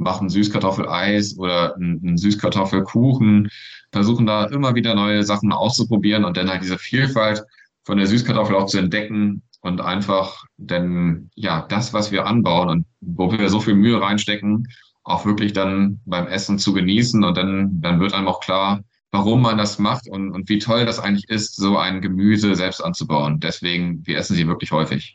machen 0.00 0.28
Süßkartoffeleis 0.28 1.38
oder 1.38 1.76
einen 1.76 2.16
Süßkartoffelkuchen, 2.16 3.48
versuchen 3.92 4.26
da 4.26 4.44
immer 4.46 4.74
wieder 4.74 4.94
neue 4.94 5.22
Sachen 5.22 5.52
auszuprobieren 5.52 6.24
und 6.24 6.36
dann 6.36 6.50
halt 6.50 6.62
diese 6.62 6.78
Vielfalt 6.78 7.44
von 7.84 7.98
der 7.98 8.06
Süßkartoffel 8.06 8.56
auch 8.56 8.66
zu 8.66 8.78
entdecken 8.78 9.42
und 9.60 9.80
einfach 9.80 10.44
denn 10.56 11.30
ja 11.34 11.66
das, 11.68 11.92
was 11.92 12.12
wir 12.12 12.26
anbauen 12.26 12.68
und 12.68 12.86
wo 13.00 13.30
wir 13.30 13.48
so 13.48 13.60
viel 13.60 13.74
Mühe 13.74 14.00
reinstecken, 14.00 14.68
auch 15.02 15.26
wirklich 15.26 15.52
dann 15.52 16.00
beim 16.04 16.26
Essen 16.26 16.58
zu 16.58 16.72
genießen 16.72 17.22
und 17.24 17.36
dann, 17.36 17.80
dann 17.80 18.00
wird 18.00 18.14
einem 18.14 18.28
auch 18.28 18.40
klar, 18.40 18.82
warum 19.12 19.42
man 19.42 19.58
das 19.58 19.78
macht 19.78 20.08
und, 20.08 20.30
und 20.30 20.48
wie 20.48 20.58
toll 20.58 20.86
das 20.86 21.00
eigentlich 21.00 21.28
ist, 21.28 21.56
so 21.56 21.76
ein 21.76 22.00
Gemüse 22.00 22.54
selbst 22.54 22.82
anzubauen. 22.82 23.40
Deswegen, 23.40 24.06
wir 24.06 24.18
essen 24.18 24.36
sie 24.36 24.46
wirklich 24.46 24.72
häufig. 24.72 25.14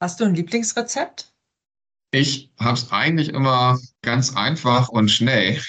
Hast 0.00 0.20
du 0.20 0.24
ein 0.24 0.34
Lieblingsrezept? 0.34 1.29
Ich 2.12 2.50
habe 2.58 2.74
es 2.74 2.90
eigentlich 2.90 3.28
immer 3.28 3.78
ganz 4.02 4.36
einfach 4.36 4.88
und 4.88 5.10
schnell. 5.10 5.60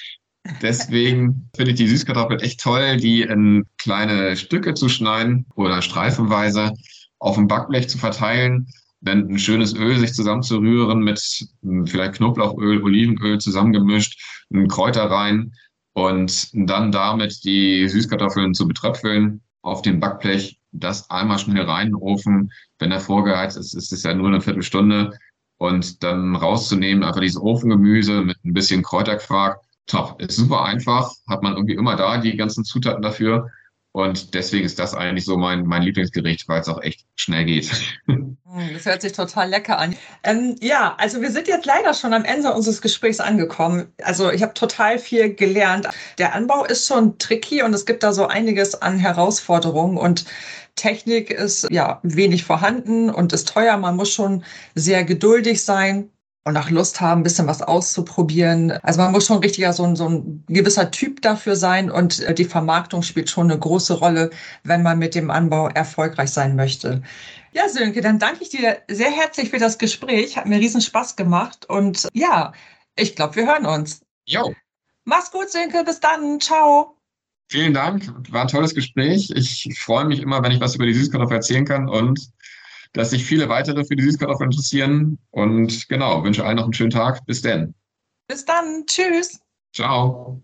Deswegen 0.62 1.50
finde 1.56 1.72
ich 1.72 1.78
die 1.78 1.88
Süßkartoffel 1.88 2.42
echt 2.42 2.62
toll, 2.62 2.98
die 2.98 3.22
in 3.22 3.66
kleine 3.78 4.36
Stücke 4.36 4.74
zu 4.74 4.90
schneiden 4.90 5.46
oder 5.56 5.84
streifenweise 5.84 6.74
auf 7.20 7.36
dem 7.36 7.48
Backblech 7.48 7.90
zu 7.90 8.00
verteilen, 8.00 8.68
dann 9.02 9.30
ein 9.30 9.38
schönes 9.38 9.76
Öl 9.76 10.00
sich 10.00 10.14
zusammenzurühren 10.14 11.04
mit 11.04 11.20
hm, 11.62 11.86
vielleicht 11.86 12.14
Knoblauchöl, 12.14 12.82
Olivenöl 12.82 13.38
zusammengemischt, 13.40 14.20
ein 14.52 14.68
Kräuter 14.68 15.10
rein 15.12 15.54
und 15.94 16.50
dann 16.54 16.92
damit 16.92 17.44
die 17.44 17.88
Süßkartoffeln 17.88 18.56
zu 18.56 18.68
betröpfeln 18.68 19.42
auf 19.62 19.84
dem 19.84 20.00
Backblech, 20.00 20.60
das 20.72 21.10
einmal 21.12 21.38
schnell 21.38 21.66
rein. 21.66 21.94
Wenn 21.94 22.92
er 22.92 23.00
vorgeheizt 23.00 23.58
ist, 23.58 23.76
ist 23.76 23.92
es 23.92 24.04
ja 24.04 24.14
nur 24.16 24.28
eine 24.28 24.42
Viertelstunde 24.42 25.12
und 25.62 26.02
dann 26.02 26.36
rauszunehmen, 26.36 27.04
einfach 27.04 27.22
dieses 27.22 27.40
Ofengemüse 27.40 28.22
mit 28.22 28.44
ein 28.44 28.54
bisschen 28.54 28.82
Kräuterquark. 28.82 29.60
Top. 29.86 30.20
Ist 30.20 30.38
super 30.38 30.64
einfach, 30.64 31.12
hat 31.28 31.44
man 31.44 31.54
irgendwie 31.54 31.76
immer 31.76 31.96
da 31.96 32.18
die 32.18 32.36
ganzen 32.36 32.64
Zutaten 32.64 33.04
dafür 33.04 33.52
Und 33.94 34.34
deswegen 34.34 34.66
ist 34.66 34.80
das 34.80 34.96
eigentlich 34.96 35.26
so 35.26 35.38
mein, 35.38 35.66
mein 35.68 35.84
Lieblingsgericht, 35.84 36.48
weil 36.48 36.62
es 36.62 36.70
auch 36.70 36.82
echt 36.82 37.06
schnell 37.16 37.46
geht. 37.46 37.70
Hm, 38.06 38.38
das 38.74 38.86
hört 38.86 39.04
sich 39.04 39.12
total 39.12 39.50
lecker 39.50 39.78
an. 39.78 39.96
Ähm, 40.24 40.56
ja, 40.62 40.96
also 40.98 41.22
wir 41.22 41.30
sind 41.30 41.48
jetzt 41.48 41.68
leider 41.68 41.94
schon 41.94 42.14
am 42.14 42.24
Ende 42.24 42.54
unseres 42.54 42.82
Gesprächs 42.82 43.20
angekommen. 43.20 43.94
Also 44.02 44.32
ich 44.32 44.42
habe 44.42 44.56
total 44.56 44.98
viel 44.98 45.36
gelernt. 45.36 45.88
Der 46.18 46.34
Anbau 46.34 46.66
ist 46.66 46.88
schon 46.88 47.20
tricky 47.20 47.62
und 47.62 47.74
es 47.76 47.86
gibt 47.86 48.02
da 48.02 48.14
so 48.14 48.26
einiges 48.26 48.82
an 48.82 48.98
Herausforderungen 48.98 49.98
und 49.98 50.26
Technik 50.76 51.30
ist 51.30 51.68
ja 51.70 52.00
wenig 52.04 52.44
vorhanden 52.44 53.10
und 53.10 53.34
ist 53.34 53.48
teuer. 53.48 53.78
Man 53.78 53.96
muss 53.96 54.12
schon 54.12 54.44
sehr 54.76 55.04
geduldig 55.04 55.64
sein 55.64 56.10
und 56.44 56.58
auch 56.58 56.70
Lust 56.70 57.02
haben, 57.02 57.22
ein 57.22 57.24
bisschen 57.24 57.48
was 57.48 57.62
auszuprobieren. 57.62 58.72
Also 58.84 59.00
man 59.00 59.12
muss 59.12 59.28
schon 59.28 59.40
richtiger 59.40 59.74
so 59.74 59.84
ein, 59.84 59.96
so 59.96 60.10
ein 60.10 60.44
gewisser 60.48 60.90
Typ 60.90 61.22
dafür 61.22 61.56
sein 61.56 61.92
und 61.92 62.22
äh, 62.22 62.34
die 62.34 62.46
Vermarktung 62.46 63.04
spielt 63.04 63.30
schon 63.30 63.52
eine 63.52 63.60
große 63.60 63.94
Rolle, 63.94 64.32
wenn 64.64 64.82
man 64.82 64.98
mit 64.98 65.14
dem 65.14 65.30
Anbau 65.30 65.68
erfolgreich 65.70 66.32
sein 66.32 66.56
möchte. 66.56 67.04
Ja, 67.54 67.68
Sönke, 67.70 68.02
dann 68.02 68.18
danke 68.18 68.44
ich 68.44 68.50
dir 68.50 68.82
sehr 68.90 69.12
herzlich 69.12 69.50
für 69.50 69.60
das 69.60 69.78
Gespräch. 69.78 70.38
Hat 70.38 70.46
mir 70.46 70.60
riesen 70.60 70.82
Spaß 70.82 71.16
gemacht. 71.16 71.66
Und 71.70 72.08
ja, 72.14 72.54
ich 72.96 73.16
glaube, 73.16 73.36
wir 73.36 73.46
hören 73.46 73.66
uns. 73.66 74.02
Jo. 74.26 74.54
Mach's 75.04 75.32
gut, 75.32 75.50
Sönke. 75.50 75.84
Bis 75.84 76.00
dann. 76.00 76.40
Ciao. 76.40 76.96
Vielen 77.52 77.74
Dank. 77.74 78.08
War 78.32 78.44
ein 78.44 78.48
tolles 78.48 78.74
Gespräch. 78.74 79.30
Ich 79.36 79.78
freue 79.78 80.06
mich 80.06 80.22
immer, 80.22 80.42
wenn 80.42 80.54
ich 80.54 80.62
was 80.62 80.76
über 80.76 80.86
die 80.86 80.94
Süßkartoffel 80.94 81.36
erzählen 81.36 81.66
kann 81.66 81.90
und 81.90 82.32
dass 82.94 83.10
sich 83.10 83.26
viele 83.26 83.50
weitere 83.50 83.84
für 83.84 83.98
die 83.98 84.04
Süßkartoffel 84.04 84.46
interessieren. 84.46 85.20
Und 85.32 85.90
genau, 85.90 86.24
wünsche 86.24 86.46
allen 86.46 86.56
noch 86.56 86.64
einen 86.64 86.74
schönen 86.74 86.92
Tag. 86.92 87.26
Bis 87.26 87.42
denn. 87.42 87.76
Bis 88.30 88.46
dann. 88.46 88.86
Tschüss. 88.88 89.42
Ciao. 89.74 90.42